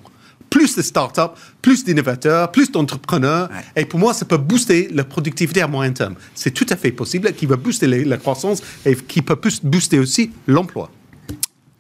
plus 0.51 0.77
de 0.77 0.83
start-up, 0.83 1.33
plus 1.63 1.85
d'innovateurs, 1.85 2.51
plus 2.51 2.71
d'entrepreneurs. 2.71 3.49
Et 3.77 3.85
pour 3.85 3.99
moi, 3.99 4.13
ça 4.13 4.25
peut 4.25 4.37
booster 4.37 4.89
la 4.93 5.05
productivité 5.05 5.63
à 5.63 5.69
moyen 5.69 5.93
terme. 5.93 6.17
C'est 6.35 6.51
tout 6.51 6.67
à 6.69 6.77
fait 6.77 6.91
possible, 6.91 7.33
qui 7.33 7.47
va 7.47 7.57
booster 7.57 7.87
la 7.87 8.17
croissance 8.17 8.61
et 8.85 8.95
qui 8.97 9.23
peut 9.23 9.39
booster 9.63 9.99
aussi 9.99 10.33
l'emploi. 10.47 10.91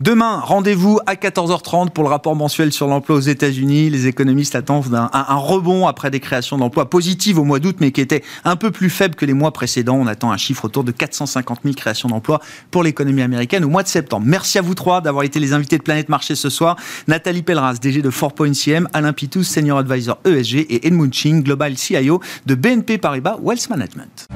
Demain, 0.00 0.40
rendez-vous 0.40 0.98
à 1.04 1.14
14h30 1.14 1.90
pour 1.90 2.04
le 2.04 2.08
rapport 2.08 2.34
mensuel 2.34 2.72
sur 2.72 2.86
l'emploi 2.86 3.16
aux 3.16 3.20
États-Unis. 3.20 3.90
Les 3.90 4.06
économistes 4.06 4.54
attendent 4.54 4.94
un, 4.94 5.34
rebond 5.36 5.86
après 5.86 6.10
des 6.10 6.20
créations 6.20 6.56
d'emplois 6.56 6.88
positives 6.88 7.38
au 7.38 7.44
mois 7.44 7.58
d'août, 7.58 7.76
mais 7.80 7.92
qui 7.92 8.00
étaient 8.00 8.24
un 8.46 8.56
peu 8.56 8.70
plus 8.70 8.88
faibles 8.88 9.14
que 9.14 9.26
les 9.26 9.34
mois 9.34 9.52
précédents. 9.52 9.96
On 9.96 10.06
attend 10.06 10.32
un 10.32 10.38
chiffre 10.38 10.64
autour 10.64 10.84
de 10.84 10.90
450 10.90 11.58
000 11.64 11.74
créations 11.74 12.08
d'emplois 12.08 12.40
pour 12.70 12.82
l'économie 12.82 13.20
américaine 13.20 13.62
au 13.62 13.68
mois 13.68 13.82
de 13.82 13.88
septembre. 13.88 14.24
Merci 14.26 14.56
à 14.56 14.62
vous 14.62 14.74
trois 14.74 15.02
d'avoir 15.02 15.22
été 15.22 15.38
les 15.38 15.52
invités 15.52 15.76
de 15.76 15.82
Planète 15.82 16.08
Marché 16.08 16.34
ce 16.34 16.48
soir. 16.48 16.76
Nathalie 17.06 17.42
Pelleras, 17.42 17.74
DG 17.74 18.00
de 18.00 18.10
4.CM, 18.10 18.88
Alain 18.94 19.12
Pitous, 19.12 19.44
Senior 19.44 19.76
Advisor 19.76 20.16
ESG 20.24 20.60
et 20.70 20.86
Edmund 20.86 21.12
Ching, 21.12 21.42
Global 21.42 21.76
CIO 21.76 22.22
de 22.46 22.54
BNP 22.54 22.96
Paribas 22.96 23.36
Wealth 23.42 23.68
Management. 23.68 24.28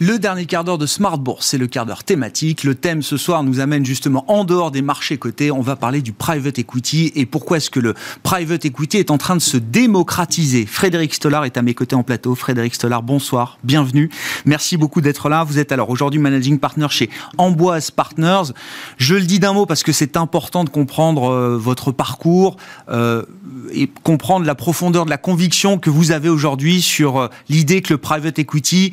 Le 0.00 0.20
dernier 0.20 0.46
quart 0.46 0.62
d'heure 0.62 0.78
de 0.78 0.86
Smart 0.86 1.18
Bourse, 1.18 1.44
c'est 1.44 1.58
le 1.58 1.66
quart 1.66 1.84
d'heure 1.84 2.04
thématique. 2.04 2.62
Le 2.62 2.76
thème 2.76 3.02
ce 3.02 3.16
soir 3.16 3.42
nous 3.42 3.58
amène 3.58 3.84
justement 3.84 4.24
en 4.28 4.44
dehors 4.44 4.70
des 4.70 4.80
marchés 4.80 5.18
cotés. 5.18 5.50
On 5.50 5.60
va 5.60 5.74
parler 5.74 6.02
du 6.02 6.12
private 6.12 6.56
equity 6.56 7.10
et 7.16 7.26
pourquoi 7.26 7.56
est-ce 7.56 7.68
que 7.68 7.80
le 7.80 7.94
private 8.22 8.64
equity 8.64 8.98
est 8.98 9.10
en 9.10 9.18
train 9.18 9.34
de 9.34 9.40
se 9.40 9.56
démocratiser. 9.56 10.66
Frédéric 10.66 11.14
Stollard 11.14 11.46
est 11.46 11.56
à 11.56 11.62
mes 11.62 11.74
côtés 11.74 11.96
en 11.96 12.04
plateau. 12.04 12.36
Frédéric 12.36 12.76
Stollard, 12.76 13.02
bonsoir, 13.02 13.58
bienvenue. 13.64 14.08
Merci 14.44 14.76
beaucoup 14.76 15.00
d'être 15.00 15.28
là. 15.28 15.42
Vous 15.42 15.58
êtes 15.58 15.72
alors 15.72 15.90
aujourd'hui 15.90 16.20
managing 16.20 16.60
partner 16.60 16.86
chez 16.90 17.10
Amboise 17.36 17.90
Partners. 17.90 18.52
Je 18.98 19.16
le 19.16 19.22
dis 19.22 19.40
d'un 19.40 19.52
mot 19.52 19.66
parce 19.66 19.82
que 19.82 19.90
c'est 19.90 20.16
important 20.16 20.62
de 20.62 20.70
comprendre 20.70 21.28
euh, 21.28 21.58
votre 21.58 21.90
parcours 21.90 22.56
euh, 22.88 23.24
et 23.72 23.90
comprendre 24.04 24.46
la 24.46 24.54
profondeur 24.54 25.06
de 25.06 25.10
la 25.10 25.18
conviction 25.18 25.76
que 25.76 25.90
vous 25.90 26.12
avez 26.12 26.28
aujourd'hui 26.28 26.82
sur 26.82 27.18
euh, 27.18 27.28
l'idée 27.48 27.82
que 27.82 27.92
le 27.92 27.98
private 27.98 28.38
equity 28.38 28.92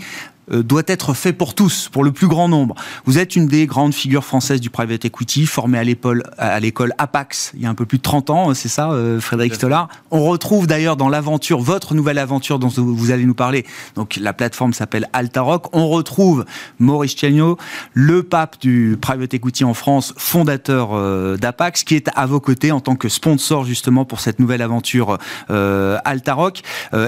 doit 0.51 0.83
être 0.87 1.13
fait 1.13 1.33
pour 1.33 1.55
tous, 1.55 1.89
pour 1.91 2.03
le 2.03 2.11
plus 2.11 2.27
grand 2.27 2.47
nombre. 2.47 2.75
Vous 3.05 3.17
êtes 3.17 3.35
une 3.35 3.47
des 3.47 3.65
grandes 3.65 3.93
figures 3.93 4.23
françaises 4.23 4.61
du 4.61 4.69
private 4.69 5.05
equity, 5.05 5.45
formée 5.45 5.77
à 5.77 5.83
l'école 5.83 6.23
à 6.37 6.59
l'école 6.59 6.93
Apax 6.97 7.51
il 7.53 7.61
y 7.61 7.65
a 7.65 7.69
un 7.69 7.75
peu 7.75 7.85
plus 7.85 7.97
de 7.97 8.03
30 8.03 8.29
ans, 8.29 8.53
c'est 8.53 8.69
ça, 8.69 8.91
euh, 8.91 9.19
Frédéric 9.19 9.55
Stollard. 9.55 9.89
On 10.11 10.23
retrouve 10.25 10.67
d'ailleurs 10.67 10.97
dans 10.97 11.09
l'aventure, 11.09 11.59
votre 11.59 11.93
nouvelle 11.93 12.17
aventure 12.17 12.59
dont 12.59 12.67
vous 12.67 13.11
allez 13.11 13.25
nous 13.25 13.33
parler, 13.33 13.65
donc 13.95 14.17
la 14.17 14.33
plateforme 14.33 14.73
s'appelle 14.73 15.07
Altaroc, 15.13 15.67
on 15.73 15.89
retrouve 15.89 16.45
Maurice 16.79 17.15
Chiagno, 17.15 17.57
le 17.93 18.23
pape 18.23 18.59
du 18.59 18.97
private 18.99 19.33
equity 19.33 19.63
en 19.63 19.73
France, 19.73 20.13
fondateur 20.17 20.89
euh, 20.93 21.37
d'Apax, 21.37 21.83
qui 21.83 21.95
est 21.95 22.09
à 22.15 22.25
vos 22.25 22.39
côtés 22.39 22.71
en 22.71 22.79
tant 22.79 22.95
que 22.95 23.09
sponsor 23.09 23.65
justement 23.65 24.05
pour 24.05 24.19
cette 24.19 24.39
nouvelle 24.39 24.61
aventure 24.61 25.17
Altaroc. 25.49 26.61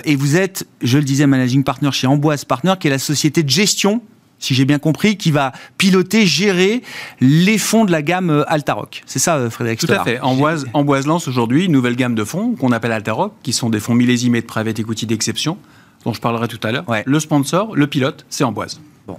et 0.04 0.16
vous 0.16 0.36
êtes, 0.38 0.68
je 0.82 0.98
le 0.98 1.04
disais, 1.04 1.28
managing 1.28 1.64
partner 1.64 1.92
chez 1.92 2.08
Amboise 2.08 2.46
Partner, 2.46 2.74
qui 2.80 2.88
est 2.88 2.92
la 2.92 3.00
société 3.00 3.27
de 3.30 3.50
gestion 3.50 4.02
si 4.40 4.54
j'ai 4.54 4.66
bien 4.66 4.80
compris, 4.80 5.18
qui 5.18 5.32
va 5.32 5.52
piloter, 5.78 6.26
gérer 6.26 6.82
les 7.20 7.58
fonds 7.58 7.86
de 7.86 7.92
la 7.92 8.02
gamme 8.02 8.30
euh, 8.30 8.44
Altaroc. 8.48 9.04
C'est 9.06 9.20
ça, 9.20 9.38
euh, 9.38 9.50
Frédéric 9.50 9.80
Tout 9.80 9.92
à 9.92 10.04
fait. 10.04 10.20
Amboise, 10.20 10.68
Amboise 10.74 11.08
lance 11.08 11.28
aujourd'hui 11.28 11.66
une 11.66 11.72
nouvelle 11.72 11.96
gamme 11.96 12.16
de 12.16 12.24
fonds 12.24 12.56
qu'on 12.56 12.72
appelle 12.72 12.92
Altaroc, 12.92 13.34
qui 13.44 13.54
sont 13.54 13.70
des 13.70 13.80
fonds 13.80 13.96
millésimés 13.96 14.42
de 14.42 14.46
private 14.46 14.80
equity 14.80 15.06
d'exception, 15.06 15.58
dont 16.06 16.14
je 16.14 16.22
parlerai 16.22 16.48
tout 16.48 16.60
à 16.64 16.72
l'heure. 16.72 16.86
Le 17.06 17.20
sponsor, 17.20 17.76
le 17.76 17.88
pilote, 17.88 18.26
c'est 18.30 18.44
Amboise. 18.44 18.80
Bon. 19.08 19.18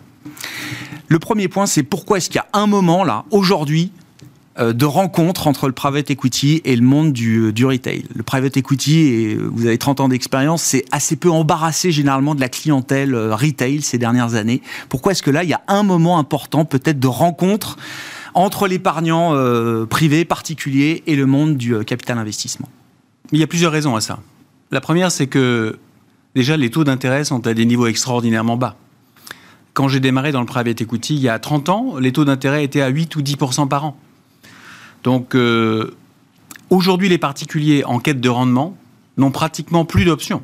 Le 1.09 1.19
premier 1.19 1.49
point, 1.49 1.67
c'est 1.67 1.83
pourquoi 1.83 2.19
est-ce 2.19 2.29
qu'il 2.29 2.37
y 2.37 2.39
a 2.39 2.49
un 2.53 2.67
moment, 2.67 3.05
là, 3.05 3.25
aujourd'hui, 3.31 3.93
de 4.59 4.85
rencontre 4.85 5.47
entre 5.47 5.67
le 5.67 5.73
private 5.73 6.11
equity 6.11 6.61
et 6.65 6.75
le 6.75 6.83
monde 6.83 7.13
du, 7.13 7.39
euh, 7.39 7.53
du 7.53 7.65
retail. 7.65 8.05
Le 8.15 8.23
private 8.23 8.57
equity, 8.57 8.99
et 8.99 9.35
euh, 9.35 9.49
vous 9.53 9.67
avez 9.67 9.79
30 9.79 10.01
ans 10.01 10.09
d'expérience, 10.09 10.63
c'est 10.63 10.85
assez 10.91 11.17
peu 11.17 11.31
embarrassé 11.31 11.93
généralement 11.93 12.35
de 12.35 12.41
la 12.41 12.49
clientèle 12.49 13.15
retail 13.15 13.83
ces 13.83 13.99
dernières 13.99 14.35
années. 14.35 14.63
Pourquoi 14.89 15.13
est-ce 15.13 15.23
que 15.23 15.31
là, 15.31 15.45
il 15.45 15.51
y 15.51 15.55
a 15.55 15.63
un 15.69 15.83
moment 15.83 16.19
important 16.19 16.65
peut-être 16.65 16.99
de 16.99 17.07
rencontre 17.07 17.77
entre 18.35 18.69
l'épargnant 18.69 19.35
privé, 19.87 20.25
particulier, 20.25 21.03
et 21.07 21.17
le 21.17 21.27
monde 21.27 21.57
du 21.57 21.85
capital 21.85 22.19
investissement? 22.19 22.69
Il 23.33 23.39
y 23.39 23.43
a 23.43 23.47
plusieurs 23.47 23.73
raisons 23.73 23.97
à 23.97 24.01
ça. 24.01 24.21
La 24.71 24.81
première, 24.81 25.11
c'est 25.11 25.27
que 25.27 25.79
déjà, 26.35 26.57
les 26.57 26.71
taux 26.71 26.85
d'intérêt 26.85 27.25
sont 27.25 27.47
à 27.47 27.55
des 27.55 27.65
niveaux 27.65 27.87
extraordinairement 27.87 28.57
bas. 28.57 28.77
Quand 29.73 29.89
j'ai 29.89 30.01
démarré 30.01 30.33
dans 30.33 30.41
le 30.41 30.47
private 30.47 30.81
equity, 30.81 31.15
il 31.15 31.21
y 31.21 31.29
a 31.29 31.39
30 31.39 31.69
ans, 31.69 31.99
les 31.99 32.13
taux 32.13 32.25
d'intérêt 32.25 32.65
étaient 32.65 32.81
à 32.81 32.89
8 32.89 33.15
ou 33.17 33.23
10% 33.23 33.69
par 33.69 33.85
an. 33.85 33.97
Donc 35.03 35.35
euh, 35.35 35.97
aujourd'hui, 36.71 37.09
les 37.09 37.19
particuliers 37.19 37.85
en 37.85 37.99
quête 37.99 38.21
de 38.21 38.29
rendement 38.29 38.77
n'ont 39.17 39.31
pratiquement 39.31 39.85
plus 39.85 40.05
d'options. 40.05 40.43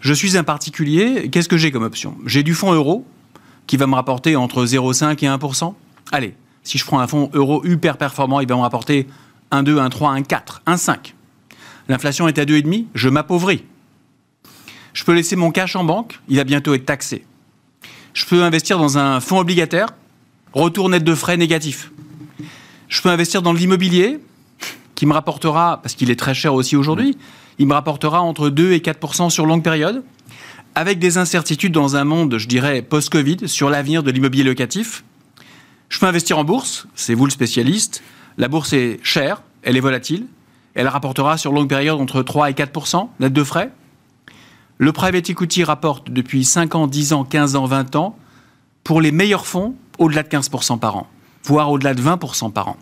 Je 0.00 0.14
suis 0.14 0.36
un 0.36 0.44
particulier, 0.44 1.28
qu'est-ce 1.30 1.48
que 1.48 1.56
j'ai 1.56 1.72
comme 1.72 1.82
option? 1.82 2.16
J'ai 2.24 2.42
du 2.42 2.54
fonds 2.54 2.72
euro 2.72 3.04
qui 3.66 3.76
va 3.76 3.86
me 3.86 3.94
rapporter 3.94 4.36
entre 4.36 4.64
0,5 4.64 5.12
et 5.24 5.28
1% 5.28 5.74
Allez, 6.12 6.34
si 6.62 6.78
je 6.78 6.84
prends 6.84 7.00
un 7.00 7.06
fonds 7.06 7.30
euro 7.34 7.64
hyper 7.66 7.96
performant, 7.98 8.40
il 8.40 8.48
va 8.48 8.56
me 8.56 8.60
rapporter 8.60 9.06
1,2, 9.52 9.88
1,3, 9.88 10.22
1,4, 10.22 10.62
1,5. 10.66 11.14
L'inflation 11.88 12.28
est 12.28 12.38
à 12.38 12.44
2,5, 12.44 12.86
je 12.94 13.08
m'appauvris. 13.08 13.64
Je 14.92 15.04
peux 15.04 15.14
laisser 15.14 15.36
mon 15.36 15.50
cash 15.50 15.76
en 15.76 15.84
banque, 15.84 16.20
il 16.28 16.36
va 16.36 16.44
bientôt 16.44 16.74
être 16.74 16.86
taxé. 16.86 17.24
Je 18.14 18.24
peux 18.26 18.42
investir 18.42 18.78
dans 18.78 18.98
un 18.98 19.20
fonds 19.20 19.38
obligataire, 19.38 19.88
retour 20.52 20.88
net 20.88 21.04
de 21.04 21.14
frais 21.14 21.36
négatif. 21.36 21.92
Je 22.88 23.02
peux 23.02 23.10
investir 23.10 23.42
dans 23.42 23.52
l'immobilier, 23.52 24.18
qui 24.94 25.04
me 25.04 25.12
rapportera, 25.12 25.80
parce 25.82 25.94
qu'il 25.94 26.10
est 26.10 26.18
très 26.18 26.34
cher 26.34 26.54
aussi 26.54 26.74
aujourd'hui, 26.74 27.18
il 27.58 27.66
me 27.66 27.74
rapportera 27.74 28.22
entre 28.22 28.48
2 28.48 28.72
et 28.72 28.78
4% 28.78 29.30
sur 29.30 29.44
longue 29.44 29.62
période, 29.62 30.02
avec 30.74 30.98
des 30.98 31.18
incertitudes 31.18 31.72
dans 31.72 31.96
un 31.96 32.04
monde, 32.04 32.38
je 32.38 32.48
dirais, 32.48 32.80
post-Covid, 32.82 33.46
sur 33.46 33.68
l'avenir 33.68 34.02
de 34.02 34.10
l'immobilier 34.10 34.44
locatif. 34.44 35.04
Je 35.90 35.98
peux 35.98 36.06
investir 36.06 36.38
en 36.38 36.44
bourse, 36.44 36.86
c'est 36.94 37.14
vous 37.14 37.26
le 37.26 37.30
spécialiste. 37.30 38.02
La 38.38 38.48
bourse 38.48 38.72
est 38.72 39.00
chère, 39.02 39.42
elle 39.62 39.76
est 39.76 39.80
volatile, 39.80 40.26
elle 40.74 40.88
rapportera 40.88 41.36
sur 41.36 41.52
longue 41.52 41.68
période 41.68 42.00
entre 42.00 42.22
3 42.22 42.50
et 42.50 42.54
4 42.54 43.08
net 43.20 43.32
de 43.32 43.44
frais. 43.44 43.70
Le 44.78 44.92
private 44.92 45.28
equity 45.28 45.64
rapporte 45.64 46.10
depuis 46.10 46.44
5 46.44 46.74
ans, 46.74 46.86
10 46.86 47.12
ans, 47.12 47.24
15 47.24 47.56
ans, 47.56 47.66
20 47.66 47.96
ans, 47.96 48.16
pour 48.82 49.00
les 49.00 49.12
meilleurs 49.12 49.46
fonds, 49.46 49.74
au-delà 49.98 50.22
de 50.22 50.28
15 50.28 50.48
par 50.80 50.96
an 50.96 51.08
voire 51.44 51.70
au-delà 51.70 51.94
de 51.94 52.02
20% 52.02 52.52
par 52.52 52.68
an. 52.68 52.76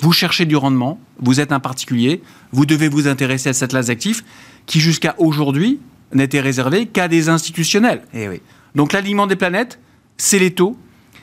Vous 0.00 0.12
cherchez 0.12 0.44
du 0.44 0.56
rendement, 0.56 0.98
vous 1.20 1.40
êtes 1.40 1.52
un 1.52 1.60
particulier, 1.60 2.22
vous 2.52 2.66
devez 2.66 2.88
vous 2.88 3.06
intéresser 3.06 3.50
à 3.50 3.52
cette 3.52 3.70
classe 3.70 3.86
d'actifs 3.86 4.24
qui 4.66 4.80
jusqu'à 4.80 5.14
aujourd'hui 5.18 5.80
n'était 6.12 6.40
réservée 6.40 6.86
qu'à 6.86 7.08
des 7.08 7.28
institutionnels. 7.28 8.02
Et 8.12 8.22
eh 8.22 8.28
oui. 8.28 8.40
Donc 8.74 8.92
l'alignement 8.92 9.26
des 9.26 9.36
planètes, 9.36 9.78
c'est 10.16 10.38
les 10.38 10.52
taux, 10.52 10.76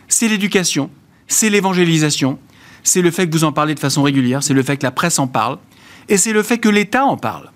c'est 0.08 0.28
l'éducation, 0.28 0.90
c'est 1.28 1.50
l'évangélisation, 1.50 2.40
c'est 2.84 3.02
le 3.02 3.12
fait 3.12 3.28
que 3.28 3.34
vous 3.34 3.44
en 3.44 3.52
parlez 3.52 3.76
de 3.76 3.80
façon 3.80 4.04
régulière, 4.04 4.44
c'est 4.44 4.54
le 4.54 4.64
fait 4.64 4.78
que 4.78 4.84
la 4.84 4.92
presse 4.92 5.20
en 5.20 5.28
parle, 5.28 5.58
et 6.10 6.18
c'est 6.18 6.34
le 6.34 6.44
fait 6.44 6.58
que 6.58 6.70
l'État 6.70 7.06
en 7.06 7.18
parle. 7.18 7.52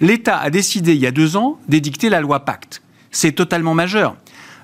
L'État 0.00 0.38
a 0.38 0.50
décidé 0.50 0.94
il 0.94 1.00
y 1.00 1.06
a 1.06 1.10
deux 1.10 1.36
ans 1.36 1.58
d'édicter 1.68 2.08
la 2.08 2.20
loi 2.20 2.44
Pacte. 2.44 2.82
C'est 3.10 3.32
totalement 3.32 3.74
majeur. 3.74 4.16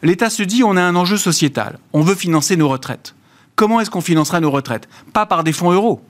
L'État 0.02 0.30
se 0.30 0.42
dit 0.42 0.64
on 0.64 0.76
a 0.76 0.82
un 0.82 0.96
enjeu 0.96 1.16
sociétal, 1.16 1.78
on 1.92 2.02
veut 2.02 2.14
financer 2.14 2.56
nos 2.56 2.68
retraites. 2.68 3.14
Comment 3.61 3.78
est-ce 3.78 3.90
qu'on 3.90 4.00
financera 4.00 4.40
nos 4.40 4.50
retraites? 4.50 4.88
Pas 5.12 5.26
par 5.26 5.44
des 5.44 5.52
fonds 5.52 5.70
euros, 5.70 6.00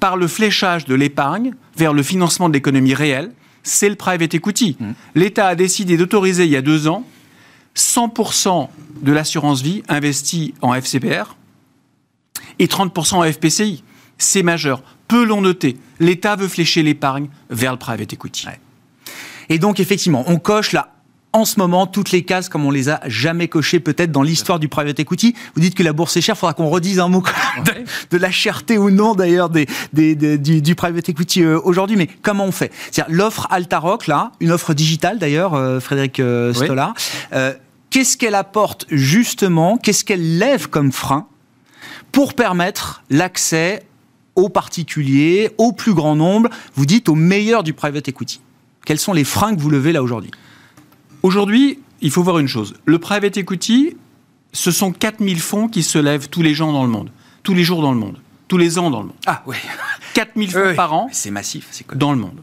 par 0.00 0.16
le 0.16 0.26
fléchage 0.26 0.86
de 0.86 0.94
l'épargne 0.94 1.52
vers 1.76 1.92
le 1.92 2.02
financement 2.02 2.48
de 2.48 2.54
l'économie 2.54 2.94
réelle, 2.94 3.30
c'est 3.62 3.90
le 3.90 3.94
private 3.94 4.32
equity. 4.32 4.78
Mmh. 4.80 4.92
L'État 5.14 5.48
a 5.48 5.54
décidé 5.54 5.98
d'autoriser 5.98 6.46
il 6.46 6.50
y 6.50 6.56
a 6.56 6.62
deux 6.62 6.88
ans 6.88 7.04
100% 7.76 8.68
de 9.02 9.12
l'assurance 9.12 9.60
vie 9.60 9.82
investie 9.90 10.54
en 10.62 10.72
FCPR 10.72 11.36
et 12.58 12.68
30% 12.68 13.16
en 13.16 13.30
FPCI. 13.30 13.84
C'est 14.16 14.42
majeur. 14.42 14.82
Peu 15.08 15.26
l'ont 15.26 15.42
noté. 15.42 15.76
L'État 16.00 16.36
veut 16.36 16.48
flécher 16.48 16.82
l'épargne 16.82 17.28
vers 17.50 17.72
le 17.72 17.78
private 17.78 18.14
equity. 18.14 18.46
Et 19.50 19.58
donc, 19.58 19.78
effectivement, 19.78 20.24
on 20.26 20.38
coche 20.38 20.72
là 20.72 20.94
en 21.32 21.44
ce 21.44 21.58
moment 21.58 21.86
toutes 21.86 22.10
les 22.10 22.24
cases 22.24 22.48
comme 22.48 22.64
on 22.64 22.70
les 22.70 22.88
a 22.88 23.00
jamais 23.06 23.48
cochées 23.48 23.80
peut-être 23.80 24.12
dans 24.12 24.22
l'histoire 24.22 24.58
du 24.58 24.68
private 24.68 24.98
equity. 25.00 25.34
Vous 25.54 25.60
dites 25.60 25.74
que 25.74 25.82
la 25.82 25.92
bourse 25.92 26.16
est 26.16 26.20
chère, 26.20 26.34
il 26.36 26.38
faudra 26.38 26.54
qu'on 26.54 26.68
redise 26.68 27.00
un 27.00 27.08
mot 27.08 27.22
de, 28.10 28.16
la 28.16 28.30
cherté 28.30 28.78
ou 28.78 28.90
non 28.90 29.14
d'ailleurs 29.14 29.50
des, 29.50 29.66
du, 29.92 30.74
private 30.74 31.08
equity 31.08 31.42
euh, 31.42 31.60
aujourd'hui. 31.64 31.96
Mais 31.96 32.08
comment 32.22 32.44
on 32.44 32.52
fait? 32.52 32.72
C'est-à-dire 32.90 33.14
l'offre 33.14 33.46
Altaroc 33.50 34.06
là, 34.06 34.32
une 34.40 34.52
offre 34.52 34.74
digitale 34.74 35.18
d'ailleurs, 35.18 35.54
euh, 35.54 35.80
Frédéric 35.80 36.20
euh, 36.20 36.52
Stolla. 36.52 36.94
Qu'est-ce 37.90 38.16
qu'elle 38.16 38.34
apporte 38.34 38.86
justement? 38.90 39.76
Qu'est-ce 39.76 40.02
qu'elle 40.02 40.38
lève 40.38 40.70
comme 40.70 40.92
frein 40.92 41.26
pour 42.10 42.32
permettre 42.32 43.02
l'accès 43.10 43.84
aux 44.34 44.48
particuliers, 44.48 45.50
au 45.58 45.72
plus 45.72 45.92
grand 45.92 46.16
nombre, 46.16 46.48
vous 46.74 46.86
dites 46.86 47.08
au 47.08 47.14
meilleur 47.14 47.62
du 47.62 47.74
private 47.74 48.08
equity 48.08 48.40
Quels 48.86 48.98
sont 48.98 49.12
les 49.12 49.24
freins 49.24 49.54
que 49.54 49.60
vous 49.60 49.68
levez 49.68 49.92
là 49.92 50.02
aujourd'hui? 50.02 50.30
Aujourd'hui, 51.22 51.78
il 52.00 52.10
faut 52.10 52.22
voir 52.22 52.38
une 52.38 52.48
chose. 52.48 52.74
Le 52.84 52.98
private 52.98 53.36
equity, 53.36 53.96
ce 54.52 54.70
sont 54.70 54.92
4000 54.92 55.40
fonds 55.40 55.68
qui 55.68 55.82
se 55.82 55.98
lèvent 55.98 56.28
tous 56.28 56.42
les 56.42 56.54
gens 56.54 56.72
dans 56.72 56.82
le 56.82 56.90
monde, 56.90 57.10
tous 57.42 57.54
les 57.54 57.64
jours 57.64 57.80
dans 57.80 57.92
le 57.92 57.98
monde, 57.98 58.18
tous 58.48 58.58
les 58.58 58.78
ans 58.78 58.90
dans 58.90 59.00
le 59.00 59.06
monde. 59.06 59.16
Ah 59.26 59.42
oui. 59.46 59.56
4000 60.14 60.50
fonds 60.50 60.74
par 60.74 60.92
an. 60.92 61.08
C'est 61.12 61.30
massif, 61.30 61.68
c'est 61.70 61.86
Dans 61.96 62.12
le 62.12 62.18
monde. 62.18 62.40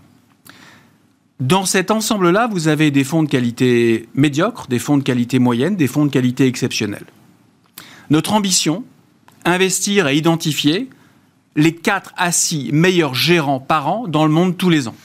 Dans 1.40 1.66
cet 1.66 1.92
ensemble-là, 1.92 2.48
vous 2.52 2.68
avez 2.68 2.92
des 2.92 3.04
fonds 3.04 3.24
de 3.24 3.30
qualité 3.30 4.10
médiocre, 4.14 4.68
des 4.68 4.80
fonds 4.80 4.98
de 4.98 5.04
qualité 5.04 5.40
moyenne, 5.40 5.76
des 5.76 5.88
fonds 5.88 6.06
de 6.06 6.12
qualité 6.12 6.48
exceptionnelle. 6.48 7.06
Notre 8.10 8.34
ambition, 8.34 8.84
investir 9.46 10.08
et 10.08 10.18
identifier 10.18 10.90
les 11.56 11.76
4 11.76 12.14
à 12.18 12.32
6 12.32 12.72
meilleurs 12.74 13.14
gérants 13.14 13.60
par 13.60 13.88
an 13.88 14.08
dans 14.08 14.26
le 14.26 14.32
monde 14.32 14.58
tous 14.58 14.70
les 14.70 14.88
ans 14.88 14.96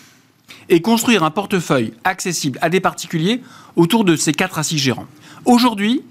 et 0.69 0.81
construire 0.81 1.23
un 1.23 1.31
portefeuille 1.31 1.93
accessible 2.05 2.59
à 2.63 2.71
des 2.71 2.81
particuliers 2.81 3.41
autour 3.77 4.05
de 4.05 4.17
ces 4.17 4.33
4 4.33 4.59
à 4.59 4.63
6 4.63 4.79
gérants. 4.79 5.07
Aujourd'hui, 5.45 6.03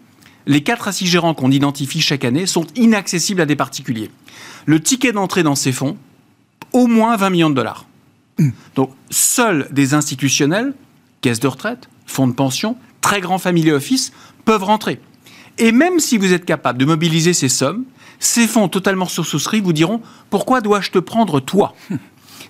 les 0.45 0.61
4 0.61 0.87
à 0.87 0.91
6 0.91 1.07
gérants 1.07 1.33
qu'on 1.33 1.51
identifie 1.51 2.01
chaque 2.01 2.25
année 2.25 2.45
sont 2.45 2.65
inaccessibles 2.75 3.41
à 3.41 3.45
des 3.45 3.55
particuliers. 3.55 4.11
Le 4.65 4.81
ticket 4.81 5.11
d'entrée 5.11 5.43
dans 5.43 5.55
ces 5.55 5.71
fonds, 5.71 5.97
au 6.71 6.87
moins 6.87 7.15
20 7.15 7.29
millions 7.29 7.49
de 7.49 7.55
dollars. 7.55 7.85
Donc, 8.75 8.91
seuls 9.09 9.67
des 9.71 9.93
institutionnels, 9.93 10.73
caisses 11.21 11.39
de 11.39 11.47
retraite, 11.47 11.87
fonds 12.05 12.27
de 12.27 12.33
pension, 12.33 12.77
très 13.01 13.21
grands 13.21 13.37
family 13.37 13.71
office, 13.71 14.11
peuvent 14.45 14.63
rentrer. 14.63 14.99
Et 15.59 15.71
même 15.71 15.99
si 15.99 16.17
vous 16.17 16.33
êtes 16.33 16.45
capable 16.45 16.79
de 16.79 16.85
mobiliser 16.85 17.33
ces 17.33 17.49
sommes, 17.49 17.85
ces 18.19 18.47
fonds 18.47 18.69
totalement 18.69 19.05
souscrits 19.05 19.61
vous 19.61 19.73
diront 19.73 20.01
pourquoi 20.29 20.61
dois-je 20.61 20.91
te 20.91 20.99
prendre 20.99 21.39
toi? 21.39 21.75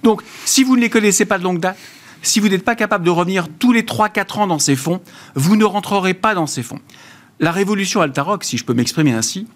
Donc, 0.04 0.22
si 0.45 0.64
vous 0.64 0.76
ne 0.76 0.82
les 0.82 0.89
connaissez 0.89 1.26
pas 1.26 1.38
de 1.38 1.43
longue 1.43 1.60
date, 1.60 1.78
si 2.22 2.39
vous 2.39 2.49
n'êtes 2.49 2.64
pas 2.64 2.76
capable 2.76 3.06
de 3.06 3.10
revenir 3.10 3.47
tous 3.60 3.72
les 3.72 3.84
3-4 3.84 4.39
ans 4.39 4.47
dans 4.47 4.60
ces 4.60 4.76
fonds, 4.76 5.01
vous 5.36 5.56
ne 5.56 5.66
rentrerez 5.66 6.14
pas 6.14 6.36
dans 6.36 6.47
ces 6.47 6.64
fonds. 6.64 6.80
La 7.39 7.51
révolution 7.51 8.01
Altaroc, 8.01 8.43
si 8.43 8.58
je 8.58 8.66
peux 8.66 8.74
m'exprimer 8.74 9.12
ainsi, 9.12 9.47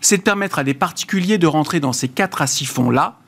c'est 0.00 0.18
de 0.18 0.22
permettre 0.22 0.58
à 0.58 0.64
des 0.64 0.74
particuliers 0.74 1.38
de 1.38 1.46
rentrer 1.46 1.80
dans 1.80 1.92
ces 1.92 2.08
4 2.08 2.42
à 2.42 2.46
6 2.46 2.66
fonds-là, 2.66 3.18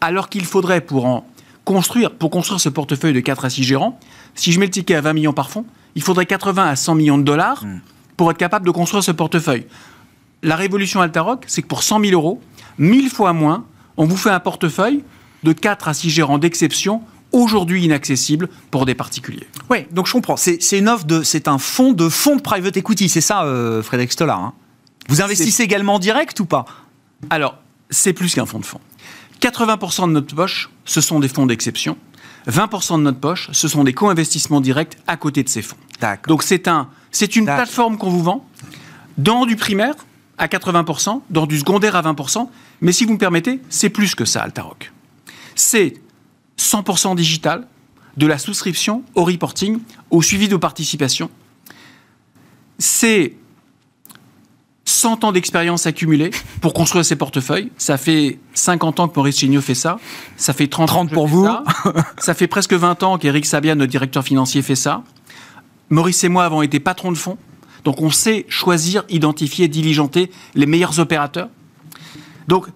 alors 0.00 0.28
qu'il 0.28 0.44
faudrait 0.44 0.80
pour 0.80 1.06
en 1.06 1.26
construire, 1.64 2.10
pour 2.10 2.30
construire 2.30 2.60
ce 2.60 2.68
portefeuille 2.68 3.14
de 3.14 3.20
4 3.20 3.46
à 3.46 3.50
6 3.50 3.62
gérants, 3.64 3.98
si 4.34 4.52
je 4.52 4.60
mets 4.60 4.66
le 4.66 4.72
ticket 4.72 4.94
à 4.94 5.00
20 5.00 5.14
millions 5.14 5.32
par 5.32 5.50
fonds, 5.50 5.64
il 5.94 6.02
faudrait 6.02 6.26
80 6.26 6.66
à 6.66 6.76
100 6.76 6.94
millions 6.96 7.18
de 7.18 7.22
dollars 7.22 7.64
hmm. 7.64 7.80
pour 8.16 8.30
être 8.30 8.36
capable 8.36 8.66
de 8.66 8.70
construire 8.70 9.02
ce 9.02 9.12
portefeuille. 9.12 9.66
La 10.42 10.56
révolution 10.56 11.00
Altaroc, 11.00 11.44
c'est 11.46 11.62
que 11.62 11.68
pour 11.68 11.82
100 11.82 12.00
000 12.00 12.12
euros, 12.12 12.40
1000 12.78 13.08
fois 13.08 13.32
moins, 13.32 13.64
on 13.96 14.04
vous 14.04 14.16
fait 14.16 14.30
un 14.30 14.40
portefeuille 14.40 15.02
de 15.44 15.52
4 15.52 15.88
à 15.88 15.94
6 15.94 16.10
gérants 16.10 16.38
d'exception 16.38 17.02
aujourd'hui 17.32 17.84
inaccessibles 17.84 18.48
pour 18.70 18.86
des 18.86 18.94
particuliers. 18.94 19.46
Oui, 19.68 19.86
donc 19.90 20.06
je 20.06 20.12
comprends. 20.12 20.36
C'est 20.36 20.58
une 20.72 20.88
offre 20.88 21.04
de, 21.04 21.22
c'est 21.22 21.48
un 21.48 21.58
fonds 21.58 21.92
de 21.92 22.08
fonds 22.08 22.36
de 22.36 22.40
private 22.40 22.76
equity, 22.76 23.08
c'est 23.08 23.20
ça, 23.20 23.44
euh, 23.44 23.82
Frédéric 23.82 24.12
Stollard. 24.12 24.40
Hein 24.40 24.52
Vous 25.08 25.20
investissez 25.20 25.64
également 25.64 25.94
en 25.94 25.98
direct 25.98 26.38
ou 26.40 26.46
pas? 26.46 26.64
Alors, 27.30 27.58
c'est 27.90 28.12
plus 28.12 28.34
qu'un 28.34 28.46
fonds 28.46 28.60
de 28.60 28.64
fonds. 28.64 28.80
80% 29.40 30.06
de 30.08 30.12
notre 30.12 30.34
poche, 30.34 30.70
ce 30.84 31.00
sont 31.00 31.20
des 31.20 31.28
fonds 31.28 31.46
d'exception. 31.46 31.96
20% 32.48 32.98
de 32.98 33.02
notre 33.02 33.18
poche, 33.18 33.50
ce 33.52 33.68
sont 33.68 33.84
des 33.84 33.92
co-investissements 33.92 34.60
directs 34.60 34.96
à 35.06 35.16
côté 35.16 35.42
de 35.42 35.48
ces 35.48 35.62
fonds. 35.62 35.76
Donc 36.28 36.42
c'est 36.42 36.68
un, 36.68 36.88
c'est 37.10 37.36
une 37.36 37.46
plateforme 37.46 37.96
qu'on 37.96 38.10
vous 38.10 38.22
vend 38.22 38.46
dans 39.16 39.46
du 39.46 39.56
primaire 39.56 39.94
à 40.36 40.46
80%, 40.46 41.22
dans 41.30 41.46
du 41.46 41.58
secondaire 41.58 41.96
à 41.96 42.02
20%. 42.02 42.48
Mais 42.80 42.92
si 42.92 43.04
vous 43.06 43.14
me 43.14 43.18
permettez, 43.18 43.60
c'est 43.70 43.88
plus 43.88 44.14
que 44.14 44.24
ça, 44.24 44.42
Altaroc 44.42 44.93
c'est 45.54 45.94
100% 46.58 47.16
digital, 47.16 47.66
de 48.16 48.26
la 48.26 48.38
souscription 48.38 49.02
au 49.14 49.24
reporting, 49.24 49.80
au 50.10 50.22
suivi 50.22 50.48
de 50.48 50.56
participation. 50.56 51.30
C'est 52.78 53.34
100 54.84 55.24
ans 55.24 55.32
d'expérience 55.32 55.86
accumulée 55.86 56.30
pour 56.60 56.74
construire 56.74 57.04
ces 57.04 57.16
portefeuilles. 57.16 57.70
Ça 57.78 57.96
fait 57.96 58.38
50 58.54 59.00
ans 59.00 59.08
que 59.08 59.16
Maurice 59.16 59.38
Chignot 59.38 59.60
fait 59.60 59.74
ça. 59.74 59.98
Ça 60.36 60.52
fait 60.52 60.68
30, 60.68 60.88
30 60.88 61.10
pour 61.10 61.26
vous. 61.26 61.44
Ça. 61.44 61.64
ça. 62.18 62.34
fait 62.34 62.46
presque 62.46 62.74
20 62.74 63.02
ans 63.02 63.18
qu'Éric 63.18 63.46
Sabia, 63.46 63.74
notre 63.74 63.90
directeur 63.90 64.22
financier, 64.24 64.62
fait 64.62 64.76
ça. 64.76 65.02
Maurice 65.90 66.22
et 66.24 66.28
moi 66.28 66.44
avons 66.44 66.62
été 66.62 66.80
patrons 66.80 67.12
de 67.12 67.16
fonds. 67.16 67.38
Donc 67.84 68.00
on 68.00 68.10
sait 68.10 68.46
choisir, 68.48 69.04
identifier, 69.08 69.68
diligenter 69.68 70.30
les 70.54 70.66
meilleurs 70.66 70.98
opérateurs. 71.00 71.48
Donc 72.48 72.66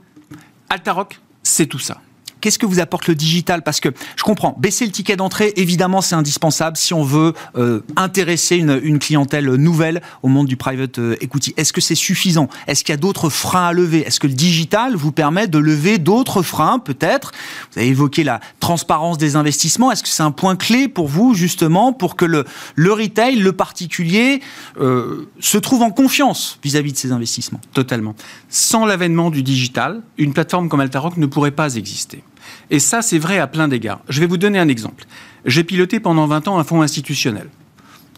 Altaroc, 0.68 1.20
c'est 1.42 1.66
tout 1.66 1.78
ça. 1.78 2.00
Qu'est-ce 2.48 2.58
que 2.58 2.64
vous 2.64 2.80
apporte 2.80 3.08
le 3.08 3.14
digital? 3.14 3.60
Parce 3.60 3.78
que 3.78 3.90
je 4.16 4.22
comprends, 4.22 4.56
baisser 4.58 4.86
le 4.86 4.90
ticket 4.90 5.16
d'entrée, 5.16 5.52
évidemment, 5.56 6.00
c'est 6.00 6.14
indispensable 6.14 6.78
si 6.78 6.94
on 6.94 7.02
veut 7.02 7.34
euh, 7.58 7.82
intéresser 7.94 8.56
une, 8.56 8.98
clientèle 8.98 9.52
nouvelle 9.56 10.00
au 10.22 10.28
monde 10.28 10.46
du 10.46 10.56
private 10.56 10.98
euh, 10.98 11.16
equity. 11.20 11.52
Est-ce 11.58 11.74
que 11.74 11.82
c'est 11.82 11.94
suffisant? 11.94 12.48
Est-ce 12.66 12.84
qu'il 12.84 12.94
y 12.94 12.96
a 12.96 12.96
d'autres 12.96 13.28
freins 13.28 13.66
à 13.66 13.72
lever? 13.74 14.00
Est-ce 14.00 14.18
que 14.18 14.26
le 14.26 14.32
digital 14.32 14.96
vous 14.96 15.12
permet 15.12 15.46
de 15.46 15.58
lever 15.58 15.98
d'autres 15.98 16.40
freins, 16.40 16.78
peut-être? 16.78 17.32
Vous 17.72 17.80
avez 17.80 17.88
évoqué 17.88 18.24
la 18.24 18.40
transparence 18.60 19.18
des 19.18 19.36
investissements. 19.36 19.92
Est-ce 19.92 20.02
que 20.02 20.08
c'est 20.08 20.22
un 20.22 20.30
point 20.30 20.56
clé 20.56 20.88
pour 20.88 21.06
vous, 21.06 21.34
justement, 21.34 21.92
pour 21.92 22.16
que 22.16 22.24
le, 22.24 22.46
retail, 22.78 23.36
le 23.36 23.52
particulier, 23.52 24.40
euh, 24.80 25.28
se 25.38 25.58
trouve 25.58 25.82
en 25.82 25.90
confiance 25.90 26.58
vis-à-vis 26.64 26.92
-vis 26.92 26.94
de 26.94 26.98
ces 26.98 27.12
investissements? 27.12 27.60
Totalement. 27.74 28.14
Sans 28.48 28.86
l'avènement 28.86 29.28
du 29.28 29.42
digital, 29.42 30.00
une 30.16 30.32
plateforme 30.32 30.70
comme 30.70 30.80
Altaroc 30.80 31.18
ne 31.18 31.26
pourrait 31.26 31.50
pas 31.50 31.74
exister. 31.74 32.22
Et 32.70 32.78
ça, 32.78 33.02
c'est 33.02 33.18
vrai 33.18 33.38
à 33.38 33.46
plein 33.46 33.68
d'égards. 33.68 34.00
Je 34.08 34.20
vais 34.20 34.26
vous 34.26 34.36
donner 34.36 34.58
un 34.58 34.68
exemple. 34.68 35.04
J'ai 35.44 35.64
piloté 35.64 36.00
pendant 36.00 36.26
20 36.26 36.48
ans 36.48 36.58
un 36.58 36.64
fonds 36.64 36.82
institutionnel. 36.82 37.48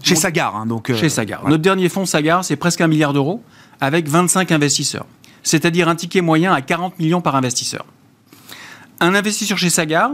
Chez 0.02 0.14
Sagar, 0.14 0.56
hein, 0.56 0.66
donc. 0.66 0.90
Euh, 0.90 0.96
Chez 0.96 1.08
Sagar. 1.08 1.46
Notre 1.46 1.62
dernier 1.62 1.88
fonds 1.88 2.06
Sagar, 2.06 2.44
c'est 2.44 2.56
presque 2.56 2.80
un 2.80 2.86
milliard 2.86 3.12
d'euros, 3.12 3.42
avec 3.80 4.08
25 4.08 4.50
investisseurs. 4.52 5.06
C'est-à-dire 5.42 5.88
un 5.88 5.94
ticket 5.94 6.20
moyen 6.20 6.52
à 6.52 6.60
40 6.62 6.98
millions 6.98 7.20
par 7.20 7.36
investisseur. 7.36 7.84
Un 9.00 9.14
investisseur 9.14 9.58
chez 9.58 9.70
Sagar, 9.70 10.10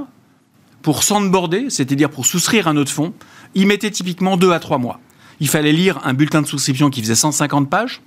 pour 0.83 1.03
s'onboarder, 1.03 1.71
c'est-à-dire 1.71 2.11
pour 2.11 2.27
souscrire 2.27 2.69
un 2.69 2.77
autre 2.77 2.93
fonds, 2.93 3.13
il 3.55 3.67
mettait 3.67 3.91
typiquement 3.91 4.37
2 4.37 4.53
à 4.53 4.61
3 4.61 4.79
mois. 4.79 5.01
Il 5.41 5.49
fallait 5.49 5.73
lire 5.73 6.01
un 6.05 6.15
bulletin 6.15 6.43
de 6.43 6.47
souscription 6.47 6.91
qui 6.91 7.03
faisait 7.03 7.15
150 7.15 7.69
pages, 7.69 8.01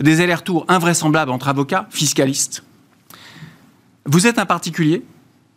des 0.00 0.20
allers-retours 0.20 0.64
invraisemblables 0.68 1.30
entre 1.30 1.48
avocats, 1.48 1.86
fiscalistes. 1.90 2.64
Vous 4.06 4.26
êtes 4.26 4.38
un 4.38 4.46
particulier, 4.46 5.04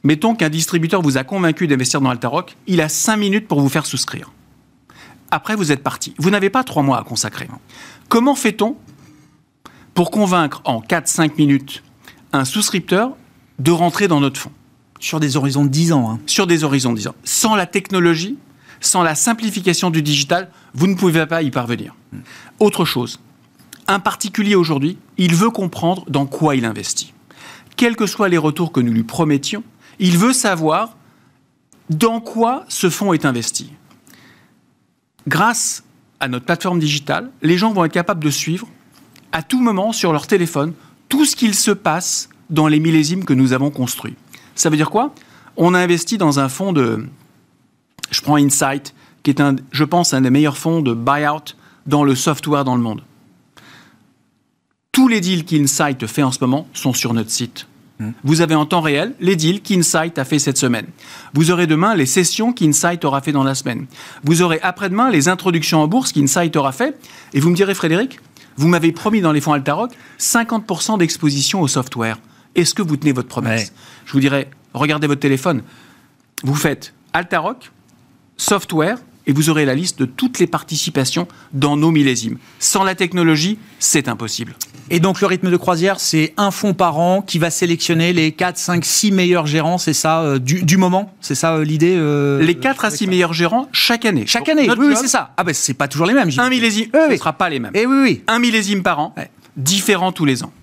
Mettons 0.05 0.35
qu'un 0.35 0.49
distributeur 0.49 1.01
vous 1.01 1.17
a 1.17 1.23
convaincu 1.23 1.65
d'investir 1.65 1.99
dans 1.99 2.11
Altaroc, 2.11 2.55
il 2.67 2.79
a 2.79 2.89
5 2.89 3.17
minutes 3.17 3.47
pour 3.47 3.59
vous 3.59 3.69
faire 3.69 3.87
souscrire. 3.87 4.31
Après, 5.31 5.55
vous 5.55 5.71
êtes 5.71 5.81
parti. 5.81 6.13
Vous 6.19 6.29
n'avez 6.29 6.51
pas 6.51 6.63
3 6.63 6.83
mois 6.83 6.99
à 6.99 7.03
consacrer. 7.03 7.47
Comment 8.07 8.35
fait-on 8.35 8.77
pour 9.95 10.11
convaincre 10.11 10.61
en 10.63 10.79
4-5 10.79 11.31
minutes 11.39 11.81
un 12.33 12.45
souscripteur 12.45 13.17
de 13.57 13.71
rentrer 13.71 14.07
dans 14.07 14.19
notre 14.19 14.39
fonds? 14.39 14.51
Sur 14.99 15.19
des 15.19 15.37
horizons 15.37 15.65
de 15.65 15.69
10 15.69 15.93
ans. 15.93 16.11
Hein. 16.11 16.19
Sur 16.27 16.45
des 16.45 16.63
horizons 16.63 16.91
de 16.91 16.97
10 16.97 17.07
ans. 17.07 17.15
Sans 17.23 17.55
la 17.55 17.65
technologie, 17.65 18.37
sans 18.81 19.01
la 19.01 19.15
simplification 19.15 19.89
du 19.89 20.03
digital, 20.03 20.51
vous 20.75 20.85
ne 20.85 20.93
pouvez 20.93 21.25
pas 21.25 21.41
y 21.41 21.49
parvenir. 21.49 21.95
Hmm. 22.13 22.19
Autre 22.59 22.85
chose, 22.85 23.19
Un 23.87 23.99
particulier 23.99 24.53
aujourd'hui, 24.53 24.99
il 25.17 25.33
veut 25.33 25.49
comprendre 25.49 26.05
dans 26.07 26.27
quoi 26.27 26.55
il 26.55 26.65
investit. 26.65 27.13
Quels 27.75 27.95
que 27.95 28.05
soient 28.05 28.29
les 28.29 28.37
retours 28.37 28.71
que 28.71 28.79
nous 28.79 28.93
lui 28.93 29.03
promettions, 29.03 29.63
il 29.99 30.17
veut 30.17 30.33
savoir 30.33 30.95
dans 31.89 32.19
quoi 32.19 32.65
ce 32.67 32.89
fonds 32.89 33.13
est 33.13 33.25
investi. 33.25 33.71
Grâce 35.27 35.83
à 36.19 36.27
notre 36.27 36.45
plateforme 36.45 36.79
digitale, 36.79 37.31
les 37.41 37.57
gens 37.57 37.73
vont 37.73 37.85
être 37.85 37.91
capables 37.91 38.23
de 38.23 38.29
suivre 38.29 38.67
à 39.31 39.43
tout 39.43 39.61
moment 39.61 39.91
sur 39.91 40.11
leur 40.11 40.27
téléphone 40.27 40.73
tout 41.09 41.25
ce 41.25 41.35
qu'il 41.35 41.55
se 41.55 41.71
passe 41.71 42.29
dans 42.49 42.67
les 42.67 42.79
millésimes 42.79 43.25
que 43.25 43.33
nous 43.33 43.53
avons 43.53 43.69
construits. 43.69 44.15
Ça 44.55 44.69
veut 44.69 44.77
dire 44.77 44.89
quoi? 44.89 45.13
On 45.57 45.73
a 45.73 45.79
investi 45.79 46.17
dans 46.17 46.39
un 46.39 46.49
fonds 46.49 46.73
de... 46.73 47.07
Je 48.11 48.21
prends 48.21 48.35
Insight, 48.35 48.93
qui 49.23 49.31
est, 49.31 49.41
un, 49.41 49.55
je 49.71 49.83
pense, 49.83 50.13
un 50.13 50.21
des 50.21 50.29
meilleurs 50.29 50.57
fonds 50.57 50.81
de 50.81 50.93
buyout 50.93 51.55
dans 51.85 52.03
le 52.03 52.15
software 52.15 52.63
dans 52.63 52.75
le 52.75 52.81
monde. 52.81 53.01
Tous 54.91 55.07
les 55.07 55.19
deals 55.19 55.43
qu'Insight 55.43 56.05
fait 56.07 56.23
en 56.23 56.31
ce 56.31 56.39
moment 56.39 56.67
sont 56.73 56.93
sur 56.93 57.13
notre 57.13 57.31
site. 57.31 57.67
Vous 58.23 58.41
avez 58.41 58.55
en 58.55 58.65
temps 58.65 58.81
réel 58.81 59.13
les 59.19 59.35
deals 59.35 59.61
qu'Insight 59.61 60.19
a 60.19 60.25
fait 60.25 60.39
cette 60.39 60.57
semaine. 60.57 60.87
Vous 61.33 61.51
aurez 61.51 61.65
demain 61.65 61.95
les 61.95 62.05
sessions 62.05 62.51
qu'Insight 62.51 63.05
aura 63.05 63.21
fait 63.21 63.31
dans 63.31 63.43
la 63.43 63.55
semaine. 63.55 63.85
Vous 64.23 64.41
aurez 64.41 64.59
après-demain 64.61 65.09
les 65.09 65.29
introductions 65.29 65.81
en 65.81 65.87
bourse 65.87 66.11
qu'Insight 66.11 66.55
aura 66.57 66.73
fait. 66.73 66.99
Et 67.33 67.39
vous 67.39 67.49
me 67.49 67.55
direz, 67.55 67.73
Frédéric, 67.73 68.19
vous 68.57 68.67
m'avez 68.67 68.91
promis 68.91 69.21
dans 69.21 69.31
les 69.31 69.41
fonds 69.41 69.53
Altaroc 69.53 69.91
50% 70.19 70.97
d'exposition 70.97 71.61
au 71.61 71.67
software. 71.67 72.19
Est-ce 72.55 72.73
que 72.73 72.81
vous 72.81 72.97
tenez 72.97 73.11
votre 73.11 73.27
promesse 73.27 73.73
Je 74.05 74.13
vous 74.13 74.19
dirais, 74.19 74.49
regardez 74.73 75.07
votre 75.07 75.21
téléphone. 75.21 75.61
Vous 76.43 76.55
faites 76.55 76.93
Altaroc, 77.13 77.71
software, 78.37 78.97
et 79.27 79.33
vous 79.33 79.49
aurez 79.49 79.65
la 79.65 79.75
liste 79.75 79.99
de 79.99 80.05
toutes 80.05 80.39
les 80.39 80.47
participations 80.47 81.27
dans 81.53 81.77
nos 81.77 81.91
millésimes. 81.91 82.37
Sans 82.59 82.83
la 82.83 82.95
technologie, 82.95 83.57
c'est 83.79 84.07
impossible. 84.07 84.55
Et 84.91 84.99
donc 84.99 85.19
le 85.19 85.27
rythme 85.27 85.49
de 85.49 85.57
croisière, 85.57 85.99
c'est 85.99 86.33
un 86.37 86.51
fonds 86.51 86.75
par 86.75 86.99
an 86.99 87.23
qui 87.23 87.39
va 87.39 87.49
sélectionner 87.49 88.13
les 88.13 88.31
4, 88.31 88.57
5, 88.57 88.85
6 88.85 89.11
meilleurs 89.11 89.47
gérants, 89.47 89.79
c'est 89.79 89.93
ça, 89.93 90.21
euh, 90.21 90.39
du, 90.39 90.77
moment? 90.77 91.11
C'est 91.21 91.33
ça 91.33 91.55
euh, 91.55 91.63
l'idée 91.63 91.95
euh, 91.97 92.39
Les 92.41 92.55
4 92.55 92.85
à 92.85 92.91
6 92.91 93.07
meilleurs 93.07 93.33
gérants 93.33 93.67
chaque 93.71 94.05
année. 94.05 94.25
Chaque 94.27 94.47
année, 94.47 94.69
oui, 94.77 94.93
c'est 94.95 95.07
ça. 95.07 95.33
Ah 95.37 95.43
ben 95.43 95.53
c'est 95.55 95.73
pas 95.73 95.87
toujours 95.87 96.05
les 96.05 96.13
mêmes. 96.13 96.29
Un 96.37 96.49
millésime, 96.49 96.87
ce 96.93 97.11
ne 97.11 97.17
sera 97.17 97.33
pas 97.33 97.49
les 97.49 97.59
mêmes. 97.59 97.71
Et 97.73 97.81
eh 97.81 97.85
oui, 97.87 97.97
oui. 98.01 98.23
Un 98.27 98.37
millésime 98.37 98.83
par 98.83 98.99
an, 98.99 99.15
différent 99.57 100.11
tous 100.11 100.25
les 100.25 100.43
ans. 100.43 100.53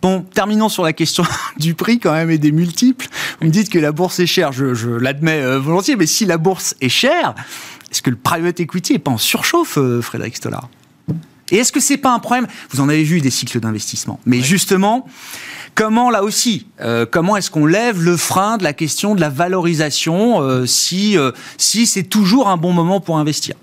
Bon, 0.00 0.22
terminons 0.22 0.70
sur 0.70 0.82
la 0.82 0.94
question 0.94 1.24
du 1.58 1.74
prix 1.74 1.98
quand 1.98 2.12
même 2.12 2.30
et 2.30 2.38
des 2.38 2.52
multiples. 2.52 3.08
Vous 3.40 3.46
me 3.46 3.52
dites 3.52 3.68
que 3.68 3.78
la 3.78 3.92
bourse 3.92 4.20
est 4.20 4.26
chère, 4.26 4.52
je, 4.52 4.88
l'admets 4.88 5.58
volontiers, 5.58 5.96
mais 5.96 6.06
si 6.06 6.24
la 6.24 6.38
bourse 6.38 6.74
est 6.80 6.88
chère, 6.88 7.34
est-ce 7.90 8.02
que 8.02 8.10
le 8.10 8.16
private 8.16 8.60
equity 8.60 8.94
est 8.94 8.98
pas 8.98 9.10
en 9.10 9.18
surchauffe, 9.18 9.78
Frédéric 10.00 10.36
Stollard? 10.36 10.68
Et 11.50 11.56
est-ce 11.56 11.72
que 11.72 11.80
c'est 11.80 11.96
pas 11.96 12.12
un 12.12 12.18
problème? 12.18 12.46
Vous 12.70 12.80
en 12.80 12.88
avez 12.88 13.02
vu 13.02 13.20
des 13.20 13.30
cycles 13.30 13.60
d'investissement, 13.60 14.20
mais 14.24 14.40
justement, 14.40 15.06
comment 15.74 16.10
là 16.10 16.22
aussi, 16.22 16.66
euh, 16.80 17.06
comment 17.10 17.36
est-ce 17.36 17.50
qu'on 17.50 17.66
lève 17.66 18.02
le 18.02 18.16
frein 18.16 18.56
de 18.56 18.62
la 18.62 18.72
question 18.72 19.14
de 19.14 19.20
la 19.20 19.28
valorisation 19.28 20.40
euh, 20.40 20.66
si 20.66 21.18
euh, 21.18 21.32
si 21.58 21.86
c'est 21.86 22.04
toujours 22.04 22.48
un 22.48 22.56
bon 22.56 22.72
moment 22.72 23.00
pour 23.00 23.18
investir? 23.18 23.56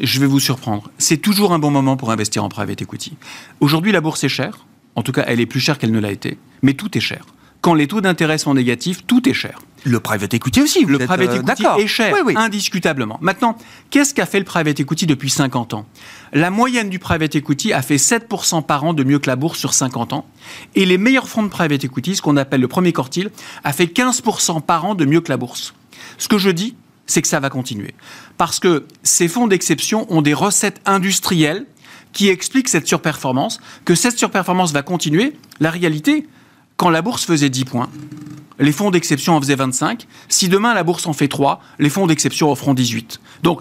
Je 0.00 0.20
vais 0.20 0.26
vous 0.26 0.40
surprendre. 0.40 0.90
C'est 0.96 1.18
toujours 1.18 1.52
un 1.52 1.58
bon 1.58 1.70
moment 1.70 1.98
pour 1.98 2.10
investir 2.10 2.42
en 2.42 2.48
private 2.48 2.80
equity. 2.80 3.16
Aujourd'hui, 3.60 3.92
la 3.92 4.00
bourse 4.00 4.24
est 4.24 4.30
chère. 4.30 4.66
En 4.96 5.02
tout 5.02 5.12
cas, 5.12 5.24
elle 5.26 5.40
est 5.40 5.46
plus 5.46 5.60
chère 5.60 5.78
qu'elle 5.78 5.92
ne 5.92 6.00
l'a 6.00 6.10
été, 6.10 6.38
mais 6.62 6.72
tout 6.74 6.96
est 6.96 7.00
cher. 7.00 7.26
Quand 7.60 7.74
les 7.74 7.86
taux 7.86 8.00
d'intérêt 8.00 8.38
sont 8.38 8.54
négatifs, 8.54 9.06
tout 9.06 9.28
est 9.28 9.34
cher. 9.34 9.60
Le 9.84 10.00
private 10.00 10.34
equity 10.34 10.60
aussi, 10.60 10.84
Le 10.84 10.98
private 10.98 11.34
equity 11.34 11.64
est 11.78 11.86
cher, 11.86 12.14
indiscutablement. 12.36 13.18
Maintenant, 13.20 13.56
qu'est-ce 13.90 14.14
qu'a 14.14 14.26
fait 14.26 14.38
le 14.38 14.44
private 14.44 14.78
equity 14.80 15.06
depuis 15.06 15.30
50 15.30 15.74
ans? 15.74 15.86
La 16.32 16.50
moyenne 16.50 16.88
du 16.88 16.98
private 16.98 17.34
equity 17.34 17.72
a 17.72 17.82
fait 17.82 17.96
7% 17.96 18.64
par 18.64 18.84
an 18.84 18.94
de 18.94 19.04
mieux 19.04 19.18
que 19.18 19.28
la 19.28 19.36
bourse 19.36 19.58
sur 19.58 19.74
50 19.74 20.12
ans. 20.12 20.26
Et 20.74 20.86
les 20.86 20.98
meilleurs 20.98 21.28
fonds 21.28 21.42
de 21.42 21.48
private 21.48 21.84
equity, 21.84 22.16
ce 22.16 22.22
qu'on 22.22 22.36
appelle 22.36 22.60
le 22.60 22.68
premier 22.68 22.92
quartile, 22.92 23.30
a 23.64 23.72
fait 23.72 23.86
15% 23.86 24.62
par 24.62 24.84
an 24.84 24.94
de 24.94 25.04
mieux 25.04 25.20
que 25.20 25.30
la 25.30 25.36
bourse. 25.36 25.74
Ce 26.18 26.28
que 26.28 26.38
je 26.38 26.50
dis, 26.50 26.76
c'est 27.06 27.22
que 27.22 27.28
ça 27.28 27.40
va 27.40 27.50
continuer. 27.50 27.94
Parce 28.38 28.60
que 28.60 28.86
ces 29.02 29.28
fonds 29.28 29.48
d'exception 29.48 30.06
ont 30.10 30.22
des 30.22 30.34
recettes 30.34 30.80
industrielles 30.86 31.66
qui 32.12 32.28
expliquent 32.28 32.68
cette 32.68 32.86
surperformance, 32.86 33.60
que 33.84 33.94
cette 33.94 34.18
surperformance 34.18 34.72
va 34.72 34.82
continuer. 34.82 35.34
La 35.60 35.70
réalité, 35.70 36.26
quand 36.76 36.90
la 36.90 37.02
bourse 37.02 37.24
faisait 37.24 37.50
10 37.50 37.64
points, 37.64 37.90
les 38.62 38.72
fonds 38.72 38.90
d'exception 38.90 39.34
en 39.34 39.40
faisaient 39.40 39.56
25. 39.56 40.06
Si 40.28 40.48
demain 40.48 40.72
la 40.72 40.84
bourse 40.84 41.06
en 41.06 41.12
fait 41.12 41.28
3, 41.28 41.60
les 41.78 41.90
fonds 41.90 42.06
d'exception 42.06 42.50
en 42.50 42.54
feront 42.54 42.74
18. 42.74 43.20
Donc, 43.42 43.60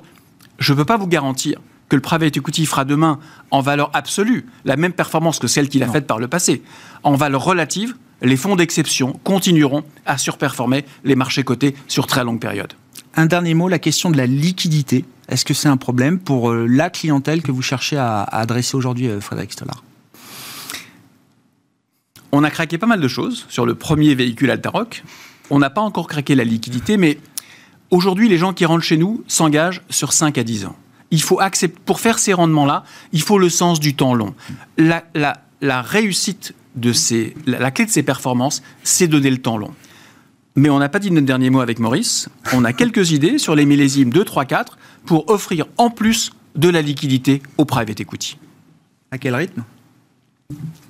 je 0.59 0.73
ne 0.73 0.77
peux 0.77 0.85
pas 0.85 0.97
vous 0.97 1.07
garantir 1.07 1.59
que 1.89 1.95
le 1.95 2.01
private 2.01 2.37
equity 2.37 2.65
fera 2.65 2.85
demain, 2.85 3.19
en 3.49 3.59
valeur 3.61 3.89
absolue, 3.93 4.45
la 4.63 4.77
même 4.77 4.93
performance 4.93 5.39
que 5.39 5.47
celle 5.47 5.67
qu'il 5.67 5.83
a 5.83 5.87
faite 5.87 6.07
par 6.07 6.19
le 6.19 6.27
passé. 6.29 6.61
En 7.03 7.15
valeur 7.15 7.43
relative, 7.43 7.95
les 8.21 8.37
fonds 8.37 8.55
d'exception 8.55 9.19
continueront 9.23 9.83
à 10.05 10.17
surperformer 10.17 10.85
les 11.03 11.15
marchés 11.15 11.43
cotés 11.43 11.75
sur 11.87 12.07
très 12.07 12.23
longue 12.23 12.39
période. 12.39 12.73
Un 13.15 13.25
dernier 13.25 13.55
mot, 13.55 13.67
la 13.67 13.79
question 13.79 14.09
de 14.09 14.17
la 14.17 14.25
liquidité. 14.25 15.03
Est-ce 15.27 15.43
que 15.43 15.53
c'est 15.53 15.67
un 15.67 15.77
problème 15.77 16.19
pour 16.19 16.51
euh, 16.51 16.65
la 16.65 16.89
clientèle 16.89 17.41
que 17.41 17.51
vous 17.51 17.61
cherchez 17.61 17.97
à, 17.97 18.21
adresser 18.23 18.77
aujourd'hui, 18.77 19.07
euh, 19.07 19.19
Frédéric 19.19 19.51
Stollard? 19.51 19.83
On 22.31 22.43
a 22.43 22.49
craqué 22.49 22.77
pas 22.77 22.87
mal 22.87 23.01
de 23.01 23.07
choses 23.07 23.45
sur 23.49 23.65
le 23.65 23.75
premier 23.75 24.15
véhicule 24.15 24.51
Altaroc. 24.51 25.03
On 25.49 25.59
n'a 25.59 25.69
pas 25.69 25.81
encore 25.81 26.07
craqué 26.07 26.35
la 26.35 26.43
liquidité, 26.43 26.97
mais 26.97 27.17
aujourd'hui, 27.89 28.29
les 28.29 28.37
gens 28.37 28.53
qui 28.53 28.65
rentrent 28.65 28.85
chez 28.85 28.97
nous 28.97 29.23
s'engagent 29.27 29.81
sur 29.89 30.13
5 30.13 30.37
à 30.37 30.43
10 30.43 30.65
ans. 30.65 30.75
Il 31.11 31.21
faut 31.21 31.41
accepter, 31.41 31.77
pour 31.85 31.99
faire 31.99 32.19
ces 32.19 32.33
rendements-là, 32.33 32.83
il 33.11 33.21
faut 33.21 33.37
le 33.37 33.49
sens 33.49 33.79
du 33.79 33.95
temps 33.95 34.13
long. 34.13 34.33
La, 34.77 35.81
réussite 35.81 36.55
de 36.75 36.93
ces, 36.93 37.35
la, 37.45 37.69
clé 37.69 37.85
de 37.85 37.91
ces 37.91 38.03
performances, 38.03 38.63
c'est 38.83 39.07
donner 39.07 39.29
le 39.29 39.39
temps 39.39 39.57
long. 39.57 39.73
Mais 40.55 40.69
on 40.69 40.79
n'a 40.79 40.89
pas 40.89 40.99
dit 40.99 41.11
notre 41.11 41.25
dernier 41.25 41.49
mot 41.49 41.59
avec 41.59 41.79
Maurice. 41.79 42.29
On 42.53 42.63
a 42.63 42.71
quelques 42.71 43.11
idées 43.11 43.37
sur 43.37 43.55
les 43.55 43.65
millésimes 43.65 44.09
2, 44.09 44.23
3, 44.23 44.45
4 44.45 44.77
pour 45.05 45.29
offrir 45.29 45.65
en 45.77 45.89
plus 45.89 46.31
de 46.55 46.69
la 46.69 46.81
liquidité 46.81 47.41
au 47.57 47.65
private 47.65 47.99
equity. 47.99 48.37
À 49.11 49.17
quel 49.17 49.35
rythme? 49.35 49.63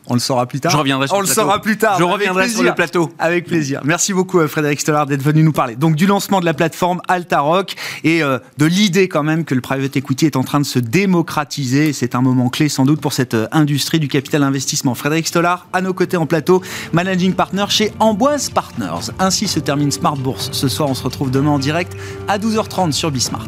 On 0.08 0.16
le 0.16 0.20
saura 0.20 0.46
plus 0.46 0.60
tard. 0.60 0.72
Je 0.72 0.78
reviendrai 0.78 1.08
sur 1.08 1.16
On 1.16 1.22
le, 1.22 1.28
saura 1.28 1.62
plus 1.62 1.78
tard. 1.78 1.98
Je 1.98 2.04
reviendrai 2.04 2.50
sur 2.50 2.64
le 2.64 2.74
plateau. 2.74 3.12
Avec 3.18 3.46
plaisir. 3.46 3.82
Merci 3.86 4.14
beaucoup 4.14 4.40
euh, 4.40 4.48
Frédéric 4.48 4.82
Stollard 4.82 5.06
d'être 5.06 5.22
venu 5.22 5.42
nous 5.44 5.54
parler. 5.54 5.76
Donc 5.76 5.96
du 5.96 6.06
lancement 6.06 6.40
de 6.40 6.46
la 6.46 6.54
plateforme 6.54 7.02
Altaroc 7.08 7.76
et 8.04 8.22
euh, 8.22 8.40
de 8.58 8.66
l'idée 8.66 9.08
quand 9.08 9.24
même 9.24 9.46
que 9.46 9.56
le 9.56 9.62
private 9.62 9.96
equity 9.96 10.26
est 10.26 10.36
en 10.36 10.44
train 10.44 10.60
de 10.60 10.66
se 10.66 10.80
démocratiser. 10.80 11.94
C'est 11.94 12.16
un 12.16 12.22
moment 12.22 12.50
clé 12.50 12.68
sans 12.68 12.86
doute 12.86 13.00
pour 13.00 13.14
cette 13.14 13.36
euh, 13.36 13.48
industrie 13.52 14.00
du 14.00 14.08
capital 14.08 14.44
investissement. 14.44 14.96
Frédéric 14.96 15.28
Stollard 15.28 15.68
à 15.72 15.82
nos 15.82 15.94
côtés 15.94 16.18
en 16.18 16.26
plateau, 16.26 16.62
managing 16.94 17.34
partner 17.34 17.66
chez 17.70 17.94
Amboise 18.00 18.50
Partners. 18.50 19.12
Ainsi 19.20 19.48
se 19.48 19.60
termine 19.60 19.92
Smart 19.92 20.18
Bourse. 20.18 20.50
Ce 20.52 20.68
soir, 20.68 20.90
on 20.90 20.94
se 20.94 21.04
retrouve 21.04 21.32
demain 21.32 21.52
en 21.52 21.60
direct 21.60 21.96
à 22.28 22.38
12h30 22.38 22.92
sur 22.92 23.12
Bismart. 23.12 23.48